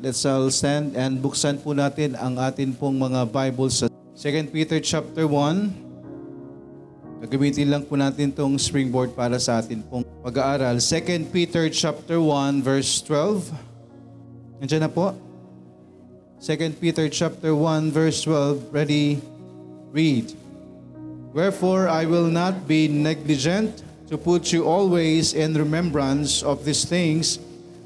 let's 0.00 0.24
all 0.24 0.48
stand 0.48 0.96
and 0.96 1.20
buksan 1.20 1.60
po 1.60 1.76
natin 1.76 2.16
ang 2.16 2.40
atin 2.40 2.72
pong 2.72 2.96
mga 2.96 3.28
Bibles 3.28 3.84
sa 3.84 3.86
2 4.16 4.48
Peter 4.48 4.80
chapter 4.80 5.28
1. 5.28 7.20
Gagamitin 7.20 7.68
lang 7.68 7.84
po 7.84 8.00
natin 8.00 8.32
tong 8.32 8.56
springboard 8.56 9.12
para 9.12 9.36
sa 9.36 9.60
atin 9.60 9.84
pong 9.84 10.00
pag-aaral. 10.24 10.80
2 10.80 11.28
Peter 11.28 11.68
chapter 11.68 12.16
1 12.16 12.64
verse 12.64 13.04
12. 13.04 13.52
Nandiyan 14.64 14.88
na 14.88 14.90
po. 14.92 15.12
2 16.40 16.80
Peter 16.80 17.04
chapter 17.12 17.52
1 17.52 17.92
verse 17.92 18.24
12. 18.24 18.72
Ready? 18.72 19.20
Read. 19.92 20.32
Wherefore 21.36 21.92
I 21.92 22.08
will 22.08 22.32
not 22.32 22.64
be 22.64 22.88
negligent 22.88 23.84
to 24.08 24.16
put 24.16 24.48
you 24.48 24.64
always 24.64 25.36
in 25.36 25.52
remembrance 25.54 26.40
of 26.40 26.64
these 26.64 26.88
things, 26.88 27.36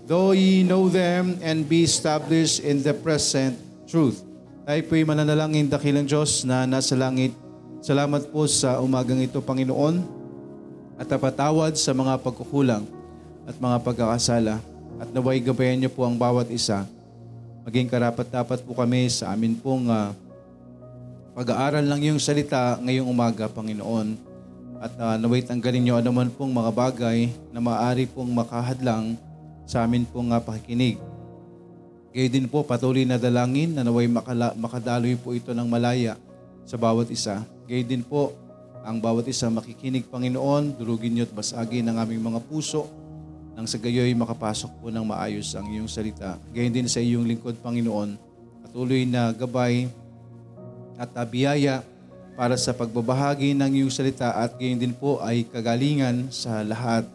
though 0.05 0.37
ye 0.37 0.65
know 0.65 0.89
them 0.93 1.41
and 1.41 1.65
be 1.65 1.85
established 1.85 2.61
in 2.61 2.85
the 2.85 2.93
present 2.93 3.57
truth. 3.89 4.21
Tayo 4.65 4.81
po'y 4.89 5.05
mananalangin 5.05 5.69
dakilang 5.69 6.09
Diyos 6.09 6.45
na 6.49 6.65
nasa 6.65 6.97
langit. 6.97 7.37
Salamat 7.85 8.33
po 8.33 8.49
sa 8.49 8.81
umagang 8.81 9.21
ito, 9.21 9.37
Panginoon, 9.45 10.01
at 10.97 11.05
napatawad 11.05 11.77
sa 11.77 11.93
mga 11.93 12.17
pagkukulang 12.25 12.89
at 13.45 13.57
mga 13.61 13.77
pagkakasala. 13.85 14.57
At 14.97 15.09
naway 15.13 15.43
gabayan 15.45 15.85
niyo 15.85 15.93
po 15.93 16.09
ang 16.09 16.17
bawat 16.17 16.49
isa. 16.49 16.89
Maging 17.69 17.93
karapat-dapat 17.93 18.65
po 18.65 18.73
kami 18.73 19.13
sa 19.13 19.37
amin 19.37 19.53
pong 19.57 19.93
uh, 19.93 20.17
pag-aaral 21.37 21.85
ng 21.85 22.01
iyong 22.09 22.21
salita 22.21 22.81
ngayong 22.81 23.09
umaga, 23.09 23.53
Panginoon 23.53 24.33
at 24.85 24.93
uh, 25.01 25.17
naway 25.17 25.41
tanggalin 25.41 25.81
niyo 25.81 25.95
anuman 25.97 26.29
pong 26.29 26.53
mga 26.53 26.69
bagay 26.69 27.33
na 27.49 27.57
maaari 27.57 28.05
pong 28.05 28.29
makahadlang 28.29 29.17
sa 29.65 29.85
amin 29.85 30.05
pong 30.09 30.33
uh, 30.33 30.41
pakikinig. 30.41 31.01
Gayon 32.15 32.31
din 32.31 32.47
po 32.47 32.63
patuloy 32.63 33.03
na 33.03 33.19
dalangin 33.19 33.75
na 33.75 33.83
naway 33.83 34.07
makala, 34.07 34.55
makadaloy 34.55 35.19
po 35.19 35.35
ito 35.35 35.51
ng 35.51 35.67
malaya 35.67 36.15
sa 36.63 36.79
bawat 36.79 37.11
isa. 37.11 37.43
Gayon 37.67 37.89
din 37.91 38.03
po 38.07 38.31
ang 38.85 39.03
bawat 39.03 39.27
isa 39.27 39.51
makikinig 39.51 40.07
Panginoon, 40.07 40.79
durugin 40.79 41.17
niyo 41.17 41.25
at 41.27 41.35
basagin 41.35 41.89
ang 41.91 41.99
aming 41.99 42.23
mga 42.23 42.39
puso 42.47 42.87
nang 43.55 43.67
sa 43.67 43.79
gayoy 43.83 44.15
makapasok 44.15 44.83
po 44.83 44.91
ng 44.91 45.03
maayos 45.03 45.51
ang 45.59 45.67
iyong 45.67 45.91
salita. 45.91 46.39
Gayon 46.55 46.75
din 46.75 46.87
sa 46.87 47.03
iyong 47.03 47.27
lingkod 47.27 47.59
Panginoon, 47.59 48.15
patuloy 48.63 49.07
na 49.07 49.35
gabay 49.35 49.91
at 50.95 51.11
biyaya 51.27 51.83
para 52.35 52.59
sa 52.59 52.75
pagbabahagi 52.75 53.55
ng 53.55 53.83
iyong 53.83 53.95
salita 53.95 54.35
at 54.35 54.55
gayon 54.59 54.79
din 54.79 54.95
po 54.95 55.23
ay 55.23 55.47
kagalingan 55.47 56.31
sa 56.31 56.63
lahat 56.67 57.07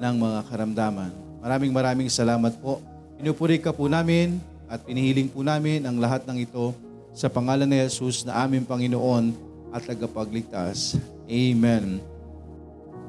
ng 0.00 0.14
mga 0.20 0.40
karamdaman. 0.48 1.23
Maraming 1.44 1.72
maraming 1.76 2.08
salamat 2.08 2.56
po. 2.56 2.80
Pinupuri 3.20 3.60
ka 3.60 3.68
po 3.68 3.84
namin 3.84 4.40
at 4.64 4.80
pinihiling 4.80 5.28
po 5.28 5.44
namin 5.44 5.84
ang 5.84 6.00
lahat 6.00 6.24
ng 6.24 6.40
ito 6.40 6.72
sa 7.12 7.28
pangalan 7.28 7.68
ni 7.68 7.84
Jesus 7.84 8.24
na 8.24 8.40
aming 8.40 8.64
Panginoon 8.64 9.36
at 9.68 9.84
tagapagligtas. 9.84 10.96
Amen. 11.28 12.00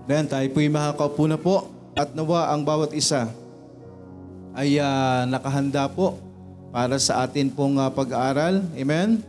Then 0.03 0.27
tayo 0.27 0.43
po'y 0.51 0.67
makakaupo 0.67 1.23
na 1.31 1.39
po 1.39 1.71
at 1.95 2.11
nawa 2.11 2.51
ang 2.51 2.67
bawat 2.67 2.91
isa 2.91 3.31
ay 4.51 4.83
uh, 4.83 5.23
nakahanda 5.31 5.87
po 5.87 6.19
para 6.75 6.99
sa 6.99 7.23
atin 7.23 7.47
pong 7.47 7.79
uh, 7.79 7.87
pag-aaral. 7.87 8.59
Amen? 8.75 9.23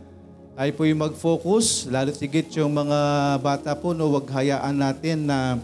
tayo 0.57 0.73
po 0.73 0.89
yung 0.89 1.05
mag-focus, 1.05 1.85
lalo 1.85 2.09
tigit 2.09 2.49
yung 2.57 2.73
mga 2.73 2.97
bata 3.45 3.77
po, 3.77 3.93
no, 3.93 4.09
wag 4.09 4.25
hayaan 4.25 4.73
natin 4.73 5.29
na 5.29 5.61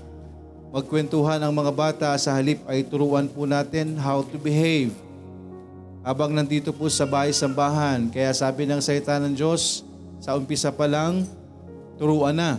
magkwentuhan 0.73 1.37
ang 1.37 1.53
mga 1.53 1.69
bata 1.69 2.09
sa 2.17 2.33
halip 2.33 2.57
ay 2.65 2.81
turuan 2.81 3.29
po 3.29 3.45
natin 3.45 3.93
how 3.93 4.25
to 4.25 4.41
behave. 4.41 4.89
Habang 6.01 6.33
nandito 6.33 6.73
po 6.73 6.89
sa 6.89 7.05
bahay-sambahan, 7.05 8.09
kaya 8.09 8.33
sabi 8.33 8.65
ng 8.65 8.81
salita 8.81 9.21
ng 9.21 9.37
Diyos, 9.37 9.85
sa 10.17 10.33
umpisa 10.33 10.73
pa 10.73 10.89
lang, 10.89 11.29
turuan 12.01 12.33
na. 12.33 12.57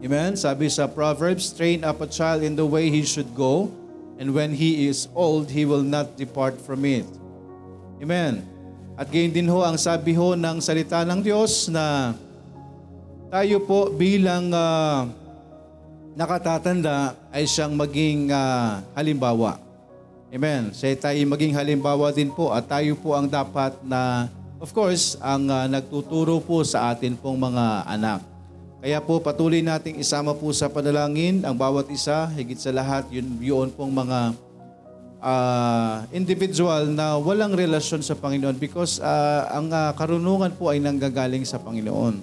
Amen? 0.00 0.40
Sabi 0.40 0.72
sa 0.72 0.88
Proverbs, 0.88 1.52
train 1.52 1.84
up 1.84 2.00
a 2.00 2.08
child 2.08 2.40
in 2.40 2.56
the 2.56 2.64
way 2.64 2.88
he 2.88 3.04
should 3.04 3.28
go, 3.36 3.68
and 4.16 4.32
when 4.32 4.56
he 4.56 4.88
is 4.88 5.04
old, 5.12 5.52
he 5.52 5.68
will 5.68 5.84
not 5.84 6.16
depart 6.16 6.56
from 6.56 6.88
it. 6.88 7.04
Amen? 8.00 8.40
At 8.96 9.12
gayon 9.12 9.36
din 9.36 9.52
ho 9.52 9.60
ang 9.60 9.76
sabi 9.76 10.16
ho 10.16 10.32
ng 10.32 10.64
salita 10.64 11.04
ng 11.04 11.20
Diyos 11.20 11.68
na 11.68 12.16
tayo 13.28 13.60
po 13.68 13.92
bilang 13.92 14.48
uh, 14.48 15.25
nakatatanda 16.16 17.12
ay 17.28 17.44
siyang 17.44 17.76
maging 17.76 18.32
uh, 18.32 18.80
halimbawa. 18.96 19.60
Amen. 20.32 20.72
Siya 20.72 20.96
tayo 20.96 21.20
maging 21.28 21.52
halimbawa 21.52 22.08
din 22.10 22.32
po 22.32 22.50
at 22.50 22.64
tayo 22.64 22.96
po 22.96 23.12
ang 23.12 23.28
dapat 23.28 23.76
na, 23.84 24.32
of 24.56 24.72
course, 24.72 25.20
ang 25.20 25.46
uh, 25.46 25.68
nagtuturo 25.68 26.40
po 26.40 26.64
sa 26.64 26.90
atin 26.90 27.14
pong 27.20 27.36
mga 27.36 27.84
anak. 27.84 28.24
Kaya 28.80 28.98
po 29.04 29.20
patuloy 29.20 29.60
nating 29.60 30.00
isama 30.00 30.32
po 30.32 30.48
sa 30.56 30.72
panalangin 30.72 31.44
ang 31.44 31.52
bawat 31.52 31.92
isa, 31.92 32.32
higit 32.32 32.56
sa 32.56 32.72
lahat 32.72 33.04
yun, 33.12 33.36
yun 33.38 33.68
pong 33.76 33.92
mga 33.92 34.32
uh, 35.20 36.04
individual 36.16 36.88
na 36.88 37.20
walang 37.20 37.52
relasyon 37.52 38.00
sa 38.00 38.16
Panginoon 38.16 38.56
because 38.56 39.04
uh, 39.04 39.52
ang 39.52 39.68
uh, 39.68 39.92
karunungan 39.92 40.52
po 40.56 40.72
ay 40.72 40.80
nanggagaling 40.80 41.44
sa 41.44 41.60
Panginoon. 41.60 42.14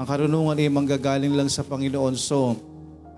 Ang 0.00 0.06
karunungan 0.08 0.56
ay 0.56 0.72
manggagaling 0.72 1.36
lang 1.36 1.52
sa 1.52 1.60
Panginoon. 1.60 2.16
So, 2.16 2.56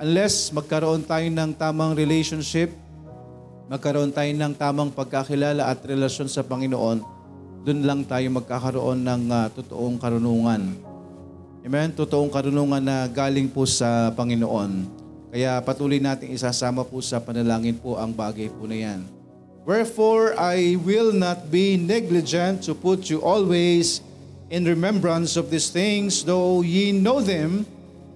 unless 0.03 0.51
magkaroon 0.51 1.07
tayo 1.07 1.23
ng 1.31 1.55
tamang 1.55 1.95
relationship, 1.95 2.75
magkaroon 3.71 4.11
tayo 4.11 4.35
ng 4.35 4.53
tamang 4.59 4.91
pagkakilala 4.91 5.71
at 5.71 5.79
relasyon 5.87 6.27
sa 6.27 6.43
Panginoon, 6.43 6.99
doon 7.63 7.81
lang 7.87 8.03
tayo 8.03 8.27
magkakaroon 8.35 9.07
ng 9.07 9.23
uh, 9.31 9.47
totoong 9.55 9.97
karunungan. 10.03 10.75
Amen? 11.63 11.95
Totoong 11.95 12.35
karunungan 12.35 12.83
na 12.83 13.07
galing 13.07 13.47
po 13.47 13.63
sa 13.63 14.11
Panginoon. 14.19 14.91
Kaya 15.31 15.63
patuloy 15.63 16.03
nating 16.03 16.35
isasama 16.35 16.83
po 16.83 16.99
sa 16.99 17.23
panalangin 17.23 17.79
po 17.79 17.95
ang 17.95 18.11
bagay 18.11 18.51
po 18.51 18.67
na 18.67 18.75
yan. 18.75 19.07
Wherefore 19.63 20.35
I 20.35 20.75
will 20.83 21.15
not 21.15 21.47
be 21.55 21.79
negligent 21.79 22.67
to 22.67 22.75
put 22.75 23.07
you 23.07 23.23
always 23.23 24.03
in 24.51 24.67
remembrance 24.67 25.39
of 25.39 25.55
these 25.55 25.71
things, 25.71 26.27
though 26.27 26.67
ye 26.67 26.91
know 26.91 27.23
them, 27.23 27.63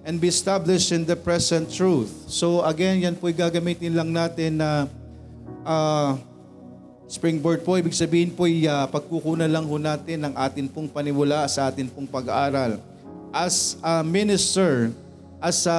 and 0.07 0.23
be 0.23 0.31
established 0.31 0.95
in 0.95 1.03
the 1.03 1.19
present 1.19 1.67
truth. 1.67 2.07
So 2.31 2.63
again, 2.63 3.03
yan 3.03 3.19
po 3.19 3.27
gagamitin 3.27 3.91
lang 3.91 4.15
natin 4.15 4.63
na 4.63 4.87
uh, 5.67 6.15
springboard 7.11 7.67
po. 7.67 7.75
Ibig 7.75 7.91
sabihin 7.91 8.31
po, 8.31 8.47
uh, 8.47 8.87
pagkukunan 8.87 9.51
lang 9.51 9.67
ho 9.67 9.75
natin 9.75 10.23
ng 10.23 10.33
atin 10.39 10.71
pong 10.71 10.87
panimula 10.87 11.43
sa 11.51 11.67
atin 11.67 11.91
pong 11.91 12.07
pag-aaral. 12.07 12.79
As 13.35 13.75
a 13.83 13.99
minister, 13.99 14.95
as 15.43 15.67
a 15.67 15.75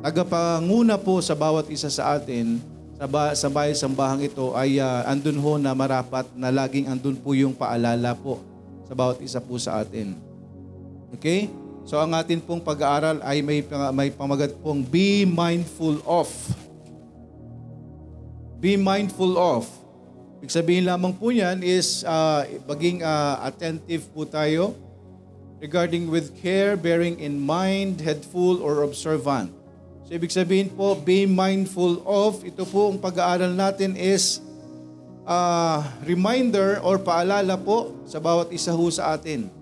tagapanguna 0.00 0.96
po 0.96 1.20
sa 1.20 1.36
bawat 1.36 1.68
isa 1.68 1.92
sa 1.92 2.16
atin 2.16 2.56
sa, 2.96 3.04
ba- 3.04 3.36
sa 3.36 3.52
bahay 3.52 3.76
sambahang 3.76 4.24
ito 4.24 4.56
ay 4.56 4.80
uh, 4.80 5.04
andun 5.04 5.36
ho 5.36 5.60
na 5.60 5.76
marapat 5.76 6.24
na 6.32 6.48
laging 6.48 6.88
andun 6.88 7.20
po 7.20 7.36
yung 7.36 7.52
paalala 7.52 8.16
po 8.16 8.40
sa 8.88 8.96
bawat 8.96 9.20
isa 9.20 9.36
po 9.36 9.60
sa 9.60 9.84
atin. 9.84 10.16
Okay? 11.12 11.52
So 11.82 11.98
ang 11.98 12.14
atin 12.14 12.38
pong 12.38 12.62
pag-aaral 12.62 13.18
ay 13.26 13.42
may, 13.42 13.66
may 13.92 14.08
pamagat 14.14 14.54
pong 14.62 14.86
be 14.86 15.26
mindful 15.26 15.98
of. 16.06 16.30
Be 18.62 18.78
mindful 18.78 19.34
of. 19.34 19.66
Ibig 20.42 20.50
sabihin 20.50 20.84
lamang 20.86 21.14
po 21.14 21.30
niyan 21.30 21.62
is 21.62 22.02
uh, 22.06 22.46
maging 22.66 23.02
uh, 23.02 23.42
attentive 23.46 24.06
po 24.10 24.26
tayo 24.26 24.74
regarding 25.62 26.10
with 26.10 26.34
care, 26.42 26.74
bearing 26.74 27.22
in 27.22 27.38
mind, 27.38 28.02
headful, 28.02 28.58
or 28.58 28.82
observant. 28.82 29.54
So 30.02 30.18
ibig 30.18 30.34
sabihin 30.34 30.74
po, 30.74 30.98
be 30.98 31.22
mindful 31.30 32.02
of, 32.02 32.42
ito 32.42 32.66
po 32.66 32.90
ang 32.90 32.98
pag-aaral 32.98 33.54
natin 33.54 33.94
is 33.94 34.42
uh, 35.22 35.86
reminder 36.02 36.82
or 36.82 36.98
paalala 36.98 37.54
po 37.54 37.94
sa 38.06 38.18
bawat 38.18 38.50
isa 38.50 38.74
ho 38.74 38.86
sa 38.90 39.14
atin. 39.14 39.61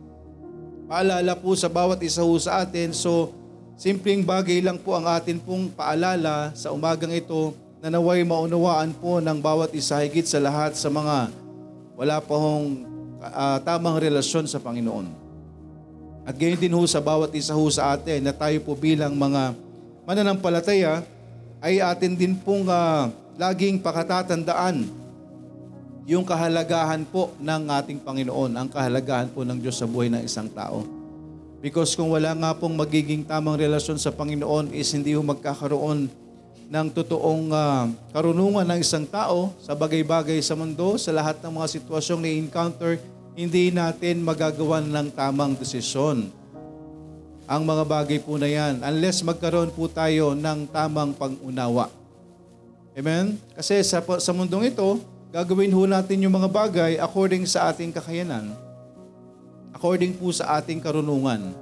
Paalala 0.90 1.38
po 1.38 1.54
sa 1.54 1.70
bawat 1.70 2.02
isa 2.02 2.26
ho 2.26 2.34
sa 2.34 2.66
atin. 2.66 2.90
So, 2.90 3.30
simpleng 3.78 4.26
bagay 4.26 4.58
lang 4.58 4.74
po 4.74 4.98
ang 4.98 5.06
atin 5.06 5.38
pong 5.38 5.70
paalala 5.70 6.50
sa 6.58 6.74
umagang 6.74 7.14
ito 7.14 7.54
na 7.78 7.94
naway 7.94 8.26
maunawaan 8.26 8.90
po 8.98 9.22
ng 9.22 9.38
bawat 9.38 9.70
isa 9.70 10.02
higit 10.02 10.26
sa 10.26 10.42
lahat 10.42 10.74
sa 10.74 10.90
mga 10.90 11.30
wala 11.94 12.18
pa 12.18 12.34
hong 12.34 12.82
uh, 13.22 13.62
tamang 13.62 14.02
relasyon 14.02 14.50
sa 14.50 14.58
Panginoon. 14.58 15.06
At 16.26 16.34
gayon 16.34 16.58
din 16.58 16.74
ho 16.74 16.82
sa 16.90 16.98
bawat 16.98 17.30
isa 17.38 17.54
ho 17.54 17.64
sa 17.70 17.94
atin 17.94 18.26
na 18.26 18.34
tayo 18.34 18.58
po 18.58 18.74
bilang 18.74 19.14
mga 19.14 19.54
mananampalataya 20.02 21.06
ay 21.62 21.78
atin 21.78 22.18
din 22.18 22.34
pong 22.34 22.66
uh, 22.66 23.06
laging 23.38 23.78
pakatatandaan 23.78 24.90
yung 26.10 26.26
kahalagahan 26.26 27.06
po 27.06 27.30
ng 27.38 27.70
ating 27.70 28.02
Panginoon, 28.02 28.58
ang 28.58 28.66
kahalagahan 28.66 29.30
po 29.30 29.46
ng 29.46 29.62
Diyos 29.62 29.78
sa 29.78 29.86
buhay 29.86 30.10
ng 30.10 30.26
isang 30.26 30.50
tao. 30.50 30.82
Because 31.62 31.94
kung 31.94 32.10
wala 32.10 32.34
nga 32.34 32.50
pong 32.50 32.74
magiging 32.74 33.22
tamang 33.22 33.54
relasyon 33.54 33.94
sa 33.94 34.10
Panginoon 34.10 34.74
is 34.74 34.90
hindi 34.90 35.14
ho 35.14 35.22
magkakaroon 35.22 36.10
ng 36.66 36.86
totoong 36.90 37.54
ah, 37.54 37.86
karunungan 38.10 38.66
ng 38.66 38.82
isang 38.82 39.06
tao 39.06 39.54
sa 39.62 39.70
bagay-bagay 39.78 40.42
sa 40.42 40.58
mundo, 40.58 40.98
sa 40.98 41.14
lahat 41.14 41.38
ng 41.46 41.52
mga 41.62 41.78
sitwasyong 41.78 42.26
na-encounter, 42.26 42.98
hindi 43.38 43.70
natin 43.70 44.26
magagawan 44.26 44.90
ng 44.90 45.14
tamang 45.14 45.54
desisyon. 45.54 46.26
Ang 47.46 47.62
mga 47.62 47.86
bagay 47.86 48.18
po 48.18 48.34
na 48.34 48.50
yan, 48.50 48.82
unless 48.82 49.22
magkaroon 49.22 49.70
po 49.70 49.86
tayo 49.86 50.34
ng 50.34 50.66
tamang 50.74 51.14
pag-unawa. 51.14 51.86
Amen? 52.98 53.38
Kasi 53.54 53.78
sa, 53.86 54.02
sa 54.02 54.34
mundong 54.34 54.74
ito, 54.74 54.98
gagawin 55.30 55.70
ho 55.70 55.82
natin 55.86 56.22
yung 56.26 56.34
mga 56.34 56.50
bagay 56.50 56.92
according 56.98 57.46
sa 57.46 57.70
ating 57.70 57.94
kakayanan. 57.94 58.50
According 59.70 60.18
po 60.18 60.34
sa 60.34 60.58
ating 60.58 60.82
karunungan. 60.82 61.54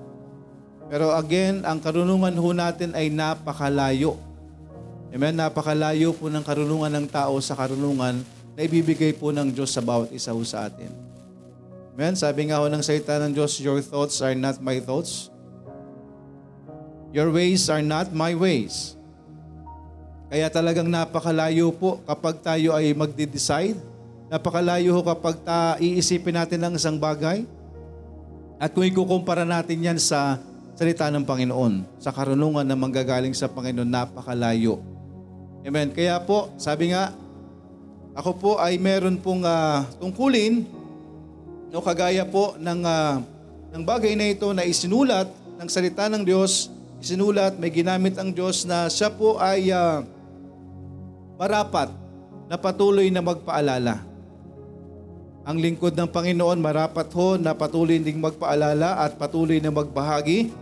Pero 0.89 1.13
again, 1.13 1.63
ang 1.69 1.79
karunungan 1.79 2.33
ho 2.33 2.49
natin 2.57 2.97
ay 2.97 3.13
napakalayo. 3.13 4.17
Amen? 5.13 5.37
Napakalayo 5.37 6.17
po 6.17 6.33
ng 6.33 6.45
karunungan 6.45 6.93
ng 6.99 7.07
tao 7.09 7.37
sa 7.45 7.53
karunungan 7.57 8.25
na 8.57 8.61
ibibigay 8.65 9.15
po 9.15 9.31
ng 9.31 9.55
Diyos 9.55 9.71
sa 9.71 9.85
bawat 9.85 10.11
isa 10.11 10.35
ho 10.35 10.43
sa 10.43 10.67
atin. 10.67 10.91
Amen? 11.95 12.19
Sabi 12.19 12.49
nga 12.49 12.59
ho 12.59 12.67
ng 12.67 12.83
salita 12.83 13.21
ng 13.23 13.33
Diyos, 13.37 13.61
Your 13.63 13.79
thoughts 13.85 14.19
are 14.25 14.35
not 14.35 14.59
my 14.59 14.83
thoughts. 14.83 15.31
Your 17.09 17.33
ways 17.33 17.73
are 17.73 17.81
not 17.81 18.13
my 18.13 18.37
ways. 18.37 18.98
Kaya 20.29 20.53
talagang 20.53 20.93
napakalayo 20.93 21.73
po 21.73 22.05
kapag 22.05 22.37
tayo 22.45 22.77
ay 22.77 22.93
magde-decide. 22.93 23.81
Napakalayo 24.29 24.93
ho 24.93 25.01
kapag 25.01 25.41
ta 25.41 25.81
iisipin 25.81 26.37
natin 26.37 26.61
ng 26.69 26.77
isang 26.77 27.01
bagay. 27.01 27.49
At 28.61 28.77
kung 28.77 28.85
ikukumpara 28.85 29.49
natin 29.49 29.81
yan 29.81 29.97
sa 29.97 30.37
salita 30.77 31.09
ng 31.09 31.25
Panginoon, 31.25 31.97
sa 31.97 32.13
karunungan 32.13 32.61
na 32.61 32.77
manggagaling 32.77 33.33
sa 33.33 33.49
Panginoon, 33.49 33.89
napakalayo. 33.89 34.85
Amen. 35.65 35.97
Kaya 35.97 36.21
po, 36.21 36.53
sabi 36.61 36.93
nga, 36.93 37.17
ako 38.13 38.31
po 38.37 38.51
ay 38.61 38.77
meron 38.77 39.17
pong 39.17 39.49
uh, 39.49 39.81
tungkulin, 39.97 40.69
no, 41.73 41.81
kagaya 41.81 42.29
po 42.29 42.53
ng, 42.61 42.81
uh, 42.85 43.17
ng 43.73 43.83
bagay 43.87 44.13
na 44.13 44.29
ito 44.29 44.53
na 44.53 44.69
isinulat 44.69 45.33
ng 45.57 45.69
salita 45.73 46.05
ng 46.13 46.21
Diyos, 46.21 46.69
isinulat, 47.01 47.57
may 47.57 47.73
ginamit 47.73 48.21
ang 48.21 48.29
Diyos 48.29 48.69
na 48.69 48.93
siya 48.93 49.09
po 49.09 49.41
ay 49.41 49.73
uh, 49.73 50.05
marapat 51.39 51.95
na 52.51 52.59
patuloy 52.59 53.07
na 53.15 53.23
magpaalala. 53.23 54.03
Ang 55.49 55.65
lingkod 55.65 55.97
ng 55.97 56.11
Panginoon 56.11 56.61
marapat 56.61 57.09
ho 57.15 57.39
na 57.41 57.57
patuloy 57.57 57.97
ding 57.97 58.21
magpaalala 58.21 59.01
at 59.07 59.17
patuloy 59.17 59.63
na 59.63 59.73
magbahagi 59.73 60.53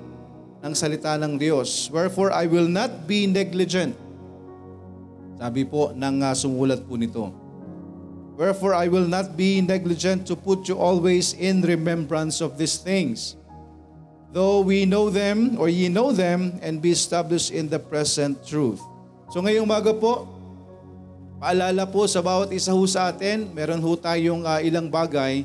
ng 0.63 0.75
salita 0.77 1.19
ng 1.19 1.35
Diyos. 1.41 1.91
Wherefore 1.91 2.31
I 2.31 2.47
will 2.47 2.71
not 2.71 3.09
be 3.09 3.27
negligent. 3.27 3.97
Sabi 5.41 5.67
po 5.67 5.91
ng 5.97 6.17
uh, 6.23 6.37
sumulat 6.37 6.87
po 6.87 6.95
nito. 6.95 7.35
Wherefore 8.37 8.77
I 8.77 8.93
will 8.93 9.09
not 9.09 9.33
be 9.33 9.65
negligent 9.65 10.29
to 10.29 10.37
put 10.37 10.69
you 10.69 10.77
always 10.77 11.33
in 11.33 11.65
remembrance 11.65 12.45
of 12.45 12.61
these 12.61 12.77
things. 12.77 13.35
Though 14.37 14.61
we 14.61 14.85
know 14.85 15.09
them 15.09 15.57
or 15.57 15.73
ye 15.73 15.89
know 15.89 16.13
them 16.13 16.61
and 16.61 16.85
be 16.85 16.93
established 16.93 17.49
in 17.49 17.73
the 17.73 17.81
present 17.81 18.45
truth. 18.45 18.79
So 19.33 19.41
ngayong 19.41 19.65
umaga 19.65 19.97
po, 19.97 20.36
Paalala 21.37 21.85
po 21.85 22.09
sa 22.09 22.25
bawat 22.25 22.49
isa 22.49 22.73
ho 22.73 22.81
sa 22.89 23.13
atin, 23.13 23.53
meron 23.53 23.77
ho 23.85 23.93
tayong 23.93 24.41
uh, 24.41 24.57
ilang 24.65 24.89
bagay 24.89 25.45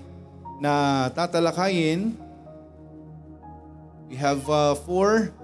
na 0.64 1.06
tatalakayin. 1.12 2.16
We 4.08 4.16
have 4.16 4.40
uh, 4.48 4.80
four 4.88 5.36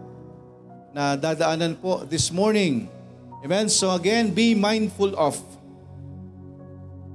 na 0.95 1.19
dadaanan 1.19 1.75
po 1.75 2.07
this 2.07 2.31
morning. 2.31 2.87
Amen? 3.43 3.67
So 3.67 3.91
again, 3.91 4.31
be 4.31 4.55
mindful 4.55 5.19
of. 5.19 5.35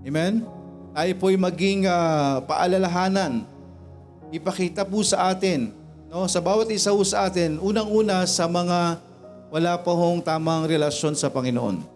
Amen? 0.04 0.44
Tayo 0.92 1.12
po'y 1.16 1.40
maging 1.40 1.88
uh, 1.88 2.44
paalalahanan. 2.44 3.48
Ipakita 4.28 4.84
po 4.84 5.00
sa 5.00 5.32
atin, 5.32 5.72
no, 6.12 6.28
sa 6.28 6.40
bawat 6.44 6.68
isa 6.68 6.92
ho 6.92 7.00
sa 7.00 7.32
atin, 7.32 7.56
unang-una 7.64 8.28
sa 8.28 8.44
mga 8.44 9.00
wala 9.48 9.72
pa 9.80 9.92
hong 9.92 10.20
tamang 10.20 10.68
relasyon 10.68 11.16
sa 11.16 11.32
Panginoon. 11.32 11.91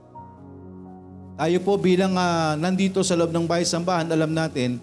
Tayo 1.36 1.60
po 1.60 1.76
bilang 1.76 2.16
uh, 2.16 2.56
nandito 2.56 3.04
sa 3.04 3.12
loob 3.12 3.28
ng 3.28 3.44
bahay 3.44 3.68
sambahan, 3.68 4.08
alam 4.08 4.32
natin 4.32 4.80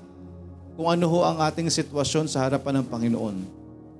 kung 0.78 0.86
ano 0.86 1.10
ho 1.10 1.26
ang 1.26 1.42
ating 1.42 1.66
sitwasyon 1.66 2.30
sa 2.30 2.46
harapan 2.46 2.78
ng 2.82 2.86
Panginoon. 2.94 3.38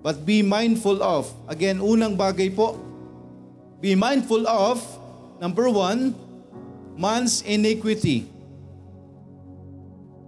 But 0.06 0.22
be 0.22 0.46
mindful 0.46 1.02
of, 1.02 1.34
again, 1.50 1.82
unang 1.82 2.14
bagay 2.14 2.54
po, 2.54 2.78
be 3.82 3.98
mindful 3.98 4.46
of, 4.46 4.86
number 5.42 5.66
one, 5.66 6.14
man's 6.94 7.42
iniquity. 7.42 8.30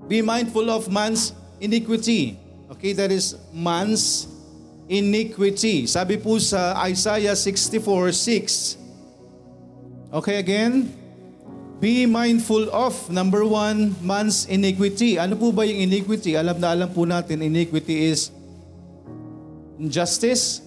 Be 0.09 0.25
mindful 0.25 0.65
of 0.73 0.89
man's 0.89 1.29
iniquity. 1.61 2.41
Okay, 2.73 2.97
that 2.97 3.13
is 3.13 3.37
man's 3.53 4.25
iniquity. 4.89 5.85
Sabi 5.85 6.17
po 6.17 6.41
sa 6.41 6.73
Isaiah 6.89 7.37
64:6. 7.37 8.81
Okay, 10.09 10.41
again, 10.41 10.89
Be 11.79 12.07
mindful 12.07 12.71
of, 12.71 12.95
number 13.11 13.43
one, 13.43 13.95
man's 13.99 14.47
iniquity. 14.47 15.19
Ano 15.19 15.35
po 15.35 15.51
ba 15.51 15.67
yung 15.67 15.91
iniquity? 15.91 16.39
Alam 16.39 16.57
na 16.63 16.71
alam 16.71 16.89
po 16.89 17.03
natin, 17.03 17.43
iniquity 17.43 18.07
is 18.07 18.31
injustice. 19.75 20.63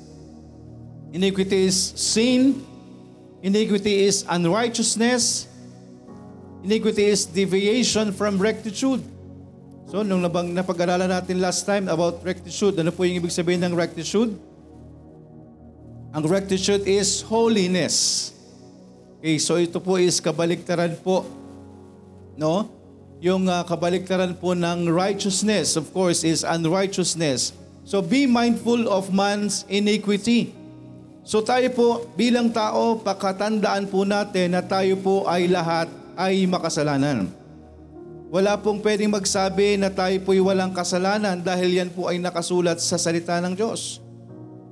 Iniquity 1.08 1.64
is 1.64 1.96
sin. 1.96 2.60
Iniquity 3.40 4.05
is 4.05 4.28
unrighteousness. 4.28 5.49
Iniquity 6.60 7.08
is 7.08 7.25
deviation 7.25 8.12
from 8.12 8.37
rectitude. 8.37 9.00
So, 9.88 10.04
nung 10.04 10.20
nabang 10.20 10.52
napag-aralan 10.52 11.08
natin 11.08 11.40
last 11.40 11.64
time 11.64 11.88
about 11.88 12.20
rectitude, 12.20 12.76
ano 12.76 12.93
po 12.93 13.08
yung 13.08 13.25
ibig 13.25 13.32
sabihin 13.32 13.64
ng 13.64 13.72
rectitude? 13.72 14.37
Ang 16.12 16.25
rectitude 16.28 16.84
is 16.84 17.25
holiness. 17.25 18.28
Okay, 19.19 19.35
so 19.43 19.59
ito 19.59 19.82
po 19.82 19.99
is 19.99 20.23
kabaliktaran 20.23 20.94
po. 21.03 21.26
No? 22.38 22.70
Yung 23.19 23.50
uh, 23.50 23.67
kabaliktaran 23.67 24.31
po 24.38 24.55
ng 24.55 24.87
righteousness, 24.87 25.75
of 25.75 25.91
course, 25.91 26.23
is 26.23 26.47
unrighteousness. 26.47 27.50
So 27.82 27.99
be 27.99 28.31
mindful 28.31 28.87
of 28.87 29.11
man's 29.11 29.67
iniquity. 29.67 30.55
So 31.26 31.43
tayo 31.43 31.67
po 31.75 32.06
bilang 32.15 32.55
tao, 32.55 33.03
pakatandaan 33.03 33.91
po 33.91 34.06
natin 34.06 34.55
na 34.55 34.62
tayo 34.62 34.94
po 35.03 35.26
ay 35.26 35.50
lahat 35.50 35.91
ay 36.14 36.47
makasalanan. 36.47 37.26
Wala 38.31 38.54
pong 38.54 38.78
pwedeng 38.87 39.11
magsabi 39.11 39.83
na 39.83 39.90
tayo 39.90 40.14
po'y 40.23 40.38
walang 40.38 40.71
kasalanan 40.71 41.42
dahil 41.42 41.75
yan 41.75 41.90
po 41.90 42.07
ay 42.07 42.23
nakasulat 42.23 42.78
sa 42.78 42.95
salita 42.95 43.35
ng 43.42 43.57
Diyos. 43.59 43.99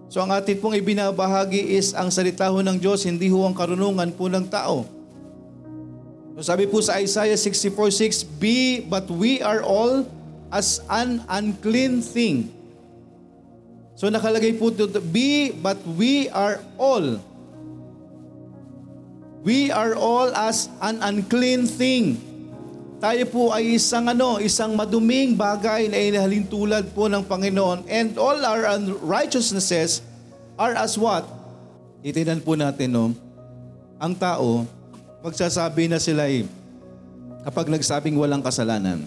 So 0.07 0.23
ang 0.23 0.31
atin 0.31 0.63
pong 0.63 0.79
ibinabahagi 0.79 1.75
is 1.75 1.91
ang 1.91 2.15
salita 2.15 2.47
ho 2.47 2.63
ng 2.63 2.79
Diyos, 2.79 3.03
hindi 3.03 3.27
ho 3.27 3.43
ang 3.43 3.55
karunungan 3.55 4.15
po 4.15 4.31
ng 4.31 4.47
tao. 4.47 4.87
So 6.39 6.53
sabi 6.53 6.69
po 6.69 6.79
sa 6.85 7.01
Isaiah 7.01 7.35
64.6, 7.35 8.29
Be 8.39 8.85
but 8.85 9.09
we 9.11 9.43
are 9.43 9.65
all 9.65 10.07
as 10.53 10.85
an 10.87 11.25
unclean 11.27 12.05
thing. 12.05 12.53
So 13.97 14.13
nakalagay 14.13 14.61
po 14.61 14.71
dito, 14.71 15.01
Be 15.01 15.51
but 15.51 15.81
we 15.97 16.29
are 16.31 16.63
all. 16.77 17.19
We 19.47 19.71
are 19.71 19.95
all 19.95 20.35
as 20.35 20.67
an 20.83 21.03
unclean 21.03 21.71
thing. 21.71 22.26
Tayo 22.97 23.29
po 23.29 23.53
ay 23.53 23.77
isang 23.77 24.09
ano, 24.09 24.41
isang 24.41 24.73
maduming 24.73 25.37
bagay 25.37 25.85
na 25.85 26.01
inahalin 26.01 26.49
tulad 26.49 26.89
po 26.97 27.13
ng 27.13 27.21
Panginoon 27.21 27.85
and 27.93 28.17
all 28.17 28.41
our 28.41 28.65
unrighteousnesses 28.73 30.01
are 30.57 30.73
as 30.73 30.97
what? 30.97 31.29
Itinan 32.01 32.41
po 32.41 32.57
natin, 32.57 32.89
no? 32.97 33.13
Ang 34.01 34.17
tao, 34.17 34.65
magsasabi 35.21 35.93
na 35.93 36.01
sila 36.01 36.25
ay 36.25 36.49
kapag 37.45 37.69
nagsabing 37.69 38.17
walang 38.17 38.41
kasalanan. 38.41 39.05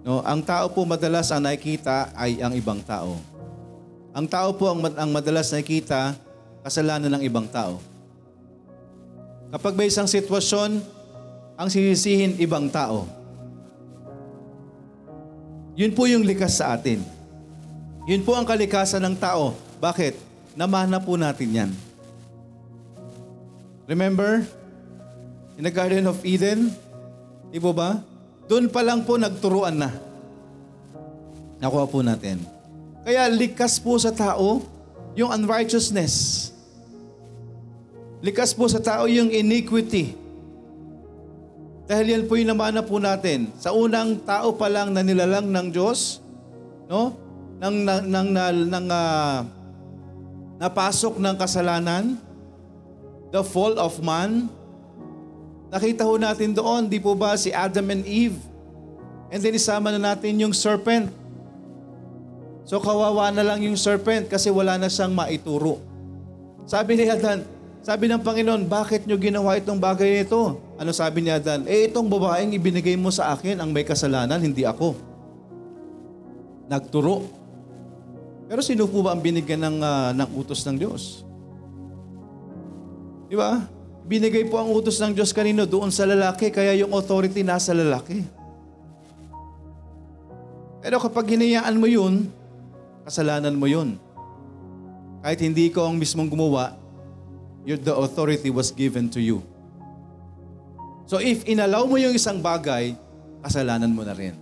No, 0.00 0.24
ang 0.24 0.40
tao 0.40 0.72
po 0.72 0.80
madalas 0.88 1.28
ang 1.28 1.44
nakikita 1.44 2.08
ay 2.16 2.40
ang 2.40 2.56
ibang 2.56 2.80
tao. 2.80 3.20
Ang 4.16 4.24
tao 4.24 4.56
po 4.56 4.72
ang, 4.72 4.80
ang 4.96 5.10
madalas 5.12 5.52
nakikita 5.52 6.16
kasalanan 6.64 7.12
ng 7.20 7.22
ibang 7.28 7.44
tao. 7.44 7.76
Kapag 9.52 9.76
may 9.76 9.92
isang 9.92 10.08
sitwasyon, 10.08 10.99
ang 11.60 11.68
sisisihin 11.68 12.40
ibang 12.40 12.72
tao. 12.72 13.04
Yun 15.76 15.92
po 15.92 16.08
yung 16.08 16.24
likas 16.24 16.56
sa 16.56 16.72
atin. 16.72 17.04
Yun 18.08 18.24
po 18.24 18.32
ang 18.32 18.48
kalikasan 18.48 19.04
ng 19.04 19.16
tao. 19.20 19.52
Bakit? 19.76 20.16
Namana 20.56 20.96
po 20.96 21.20
natin 21.20 21.52
yan. 21.52 21.70
Remember? 23.84 24.40
In 25.60 25.68
the 25.68 25.72
Garden 25.72 26.08
of 26.08 26.24
Eden? 26.24 26.72
Di 27.52 27.60
ba 27.60 27.76
ba? 27.76 27.90
Doon 28.48 28.72
pa 28.72 28.80
lang 28.80 29.04
po 29.04 29.20
nagturuan 29.20 29.76
na. 29.76 29.92
Nakuha 31.60 31.84
po 31.84 32.00
natin. 32.00 32.40
Kaya 33.04 33.28
likas 33.28 33.76
po 33.76 34.00
sa 34.00 34.08
tao 34.16 34.64
yung 35.12 35.28
unrighteousness. 35.28 36.48
Likas 38.24 38.56
po 38.56 38.64
sa 38.64 38.80
tao 38.80 39.04
yung 39.04 39.28
iniquity. 39.28 40.29
Dahil 41.90 42.06
yan 42.06 42.24
po 42.30 42.38
yung 42.38 42.54
namana 42.54 42.86
po 42.86 43.02
natin. 43.02 43.50
Sa 43.58 43.74
unang 43.74 44.22
tao 44.22 44.54
pa 44.54 44.70
lang 44.70 44.94
na 44.94 45.02
nilalang 45.02 45.50
ng 45.50 45.74
Diyos, 45.74 46.22
no? 46.86 47.18
Nang, 47.58 47.82
nang, 47.82 48.30
nang, 48.30 48.56
nang, 48.70 48.86
uh, 48.86 49.42
napasok 50.62 51.18
ng 51.18 51.34
kasalanan, 51.34 52.14
the 53.34 53.42
fall 53.42 53.74
of 53.74 53.98
man, 54.06 54.46
nakita 55.74 56.06
ho 56.06 56.14
natin 56.14 56.54
doon, 56.54 56.86
di 56.86 57.02
po 57.02 57.18
ba 57.18 57.34
si 57.34 57.50
Adam 57.50 57.90
and 57.90 58.06
Eve? 58.06 58.38
And 59.34 59.42
then 59.42 59.58
isama 59.58 59.90
na 59.90 60.14
natin 60.14 60.38
yung 60.38 60.54
serpent. 60.54 61.10
So 62.70 62.78
kawawa 62.78 63.34
na 63.34 63.42
lang 63.42 63.66
yung 63.66 63.74
serpent 63.74 64.30
kasi 64.30 64.46
wala 64.46 64.78
na 64.78 64.86
siyang 64.86 65.10
maituro. 65.10 65.82
Sabi 66.70 67.02
ni 67.02 67.10
Adan, 67.10 67.42
sabi 67.80 68.12
ng 68.12 68.20
Panginoon, 68.20 68.68
bakit 68.68 69.08
nyo 69.08 69.16
ginawa 69.16 69.56
itong 69.56 69.80
bagay 69.80 70.20
nito? 70.20 70.60
Ano 70.76 70.92
sabi 70.92 71.24
ni 71.24 71.32
Adan? 71.32 71.64
Eh 71.64 71.88
itong 71.88 72.12
babaeng 72.12 72.52
ibinigay 72.52 72.92
mo 72.92 73.08
sa 73.08 73.32
akin 73.32 73.56
ang 73.56 73.72
may 73.72 73.88
kasalanan, 73.88 74.36
hindi 74.36 74.68
ako. 74.68 75.00
Nagturo. 76.68 77.24
Pero 78.52 78.60
sino 78.60 78.84
po 78.84 79.00
ba 79.00 79.16
ang 79.16 79.24
binigyan 79.24 79.64
ng, 79.64 79.76
uh, 79.80 80.10
ng 80.12 80.28
utos 80.36 80.60
ng 80.68 80.76
Diyos? 80.76 81.24
Di 83.32 83.38
ba? 83.38 83.64
Binigay 84.04 84.44
po 84.50 84.60
ang 84.60 84.68
utos 84.74 85.00
ng 85.00 85.16
Diyos 85.16 85.32
kanino 85.32 85.64
doon 85.64 85.88
sa 85.88 86.04
lalaki, 86.04 86.52
kaya 86.52 86.76
yung 86.76 86.92
authority 86.92 87.40
nasa 87.40 87.72
lalaki. 87.72 88.20
Pero 90.84 91.00
kapag 91.00 91.32
hinayaan 91.32 91.76
mo 91.80 91.88
yun, 91.88 92.28
kasalanan 93.08 93.56
mo 93.56 93.64
yun. 93.64 93.96
Kahit 95.24 95.40
hindi 95.40 95.68
ko 95.72 95.88
ang 95.88 96.00
mismong 96.00 96.28
gumawa, 96.28 96.79
the 97.64 97.92
authority 97.92 98.48
was 98.48 98.72
given 98.72 99.12
to 99.12 99.20
you. 99.20 99.44
So 101.10 101.18
if 101.18 101.42
inalaw 101.44 101.90
mo 101.90 101.98
yung 101.98 102.14
isang 102.14 102.38
bagay, 102.38 102.94
kasalanan 103.42 103.90
mo 103.90 104.06
na 104.06 104.14
rin. 104.14 104.38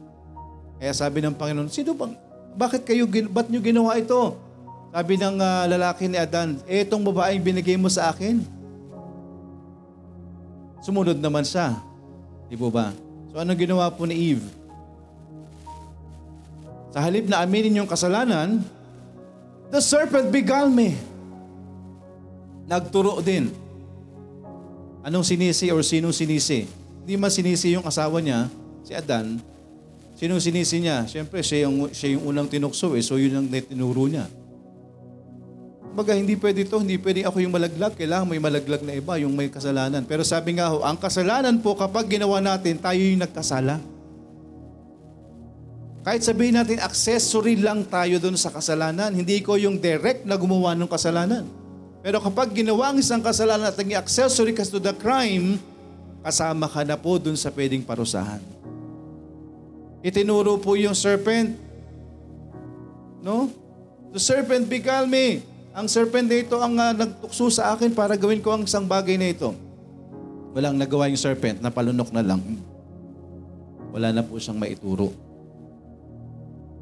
Kaya 0.78 0.92
sabi 0.94 1.24
ng 1.24 1.34
Panginoon, 1.34 1.72
sino 1.72 1.96
bang, 1.96 2.14
bakit 2.54 2.84
kayo, 2.86 3.08
ba't 3.08 3.48
nyo 3.48 3.60
ginawa 3.64 3.96
ito? 3.96 4.36
Sabi 4.92 5.16
ng 5.16 5.36
uh, 5.40 5.64
lalaki 5.64 6.06
ni 6.06 6.20
Adan, 6.20 6.60
eh 6.68 6.84
itong 6.84 7.02
babaeng 7.02 7.40
binigay 7.40 7.80
mo 7.80 7.90
sa 7.90 8.12
akin. 8.12 8.44
Sumunod 10.84 11.18
naman 11.18 11.42
siya. 11.42 11.76
Di 12.46 12.54
po 12.54 12.70
ba? 12.70 12.94
So 13.32 13.40
ano 13.40 13.52
ginawa 13.56 13.90
po 13.92 14.04
ni 14.04 14.36
Eve? 14.36 14.46
Sa 16.92 17.00
halip 17.04 17.28
na 17.28 17.44
aminin 17.44 17.80
yung 17.80 17.90
kasalanan, 17.90 18.60
the 19.68 19.80
serpent 19.80 20.32
beguiled 20.32 20.72
me 20.72 20.96
nagturo 22.68 23.24
din. 23.24 23.48
Anong 25.00 25.24
sinisi 25.24 25.72
or 25.72 25.80
sinong 25.80 26.12
sinisi? 26.12 26.68
Hindi 27.02 27.16
man 27.16 27.32
sinisi 27.32 27.72
yung 27.72 27.88
asawa 27.88 28.20
niya, 28.20 28.52
si 28.84 28.92
Adan. 28.92 29.40
Sinong 30.20 30.42
sinisi 30.44 30.76
niya? 30.84 31.08
Siyempre, 31.08 31.40
siya 31.40 31.64
yung, 31.64 31.88
siya 31.88 32.12
yung 32.12 32.28
unang 32.28 32.50
tinukso 32.50 32.92
eh, 32.92 33.00
so 33.00 33.16
yun 33.16 33.32
ang 33.40 33.48
tinuro 33.48 34.04
niya. 34.04 34.28
Baga, 35.96 36.14
hindi 36.14 36.36
pwede 36.38 36.62
ito, 36.62 36.78
hindi 36.78 36.94
pwede 37.00 37.26
ako 37.26 37.42
yung 37.42 37.50
malaglag. 37.50 37.96
Kailangan 37.96 38.28
may 38.28 38.38
malaglag 38.38 38.82
na 38.86 38.94
iba, 38.94 39.18
yung 39.18 39.34
may 39.34 39.50
kasalanan. 39.50 40.06
Pero 40.06 40.22
sabi 40.22 40.54
nga 40.54 40.70
ho, 40.70 40.84
ang 40.84 40.94
kasalanan 40.94 41.58
po 41.58 41.74
kapag 41.74 42.06
ginawa 42.06 42.38
natin, 42.38 42.78
tayo 42.78 43.00
yung 43.00 43.18
nagkasala. 43.18 43.82
Kahit 46.06 46.22
sabihin 46.22 46.54
natin, 46.54 46.78
accessory 46.78 47.58
lang 47.58 47.82
tayo 47.82 48.22
doon 48.22 48.38
sa 48.38 48.54
kasalanan. 48.54 49.10
Hindi 49.10 49.42
ko 49.42 49.58
yung 49.58 49.82
direct 49.82 50.22
na 50.22 50.38
gumawa 50.38 50.78
ng 50.78 50.86
kasalanan. 50.86 51.57
Pero 52.08 52.24
kapag 52.24 52.56
ginawa 52.56 52.88
ang 52.88 52.96
isang 52.96 53.20
kasalanan 53.20 53.68
at 53.68 53.76
naging 53.76 54.00
accessory 54.00 54.56
ka 54.56 54.64
to 54.64 54.80
the 54.80 54.96
crime, 54.96 55.60
kasama 56.24 56.64
ka 56.64 56.80
na 56.80 56.96
po 56.96 57.20
dun 57.20 57.36
sa 57.36 57.52
pwedeng 57.52 57.84
parusahan. 57.84 58.40
Itinuro 60.00 60.56
po 60.56 60.72
yung 60.72 60.96
serpent. 60.96 61.52
No? 63.20 63.52
The 64.16 64.16
serpent 64.16 64.72
beguiled 64.72 65.12
me. 65.12 65.44
Ang 65.76 65.84
serpent 65.84 66.32
na 66.32 66.56
ang 66.64 66.74
uh, 66.80 66.92
nagtukso 66.96 67.52
sa 67.52 67.76
akin 67.76 67.92
para 67.92 68.16
gawin 68.16 68.40
ko 68.40 68.56
ang 68.56 68.64
isang 68.64 68.88
bagay 68.88 69.20
na 69.20 69.28
ito. 69.28 69.52
Walang 70.56 70.80
nagawa 70.80 71.12
yung 71.12 71.20
serpent, 71.20 71.60
napalunok 71.60 72.08
na 72.08 72.24
lang. 72.24 72.40
Wala 73.92 74.16
na 74.16 74.24
po 74.24 74.40
siyang 74.40 74.56
maituro. 74.56 75.12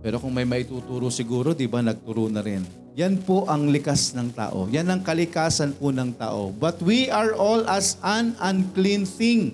Pero 0.07 0.23
kung 0.23 0.31
may 0.31 0.47
maituturo 0.47 1.11
siguro, 1.11 1.51
di 1.51 1.67
ba 1.67 1.83
nagturo 1.83 2.31
na 2.31 2.47
rin. 2.47 2.86
Yan 2.97 3.21
po 3.21 3.45
ang 3.45 3.69
likas 3.69 4.17
ng 4.17 4.33
tao. 4.33 4.65
Yan 4.73 4.89
ang 4.89 5.05
kalikasan 5.05 5.77
po 5.77 5.93
ng 5.93 6.17
tao. 6.17 6.49
But 6.49 6.81
we 6.81 7.13
are 7.13 7.37
all 7.37 7.69
as 7.69 8.01
an 8.01 8.33
unclean 8.41 9.05
thing. 9.05 9.53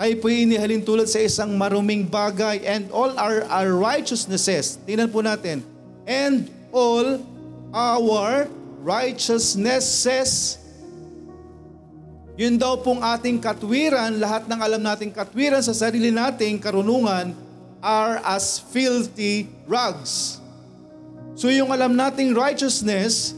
Tayo 0.00 0.16
po 0.16 0.32
inihalin 0.32 0.80
tulad 0.80 1.12
sa 1.12 1.20
isang 1.20 1.52
maruming 1.60 2.08
bagay 2.08 2.64
and 2.64 2.88
all 2.88 3.12
our, 3.20 3.44
our 3.52 3.76
righteousnesses. 3.76 4.80
Tingnan 4.88 5.12
po 5.12 5.20
natin. 5.20 5.60
And 6.08 6.48
all 6.72 7.20
our 7.76 8.48
righteousnesses. 8.80 10.56
Yun 12.40 12.56
daw 12.56 12.80
pong 12.80 13.04
ating 13.04 13.44
katwiran, 13.44 14.16
lahat 14.16 14.48
ng 14.48 14.56
alam 14.56 14.80
nating 14.80 15.12
katwiran 15.12 15.60
sa 15.60 15.76
sarili 15.76 16.08
nating 16.08 16.56
karunungan 16.56 17.36
are 17.84 18.24
as 18.24 18.56
filthy 18.72 19.52
rags. 19.68 20.41
So 21.32 21.48
yung 21.48 21.72
alam 21.72 21.96
nating 21.96 22.36
righteousness, 22.36 23.32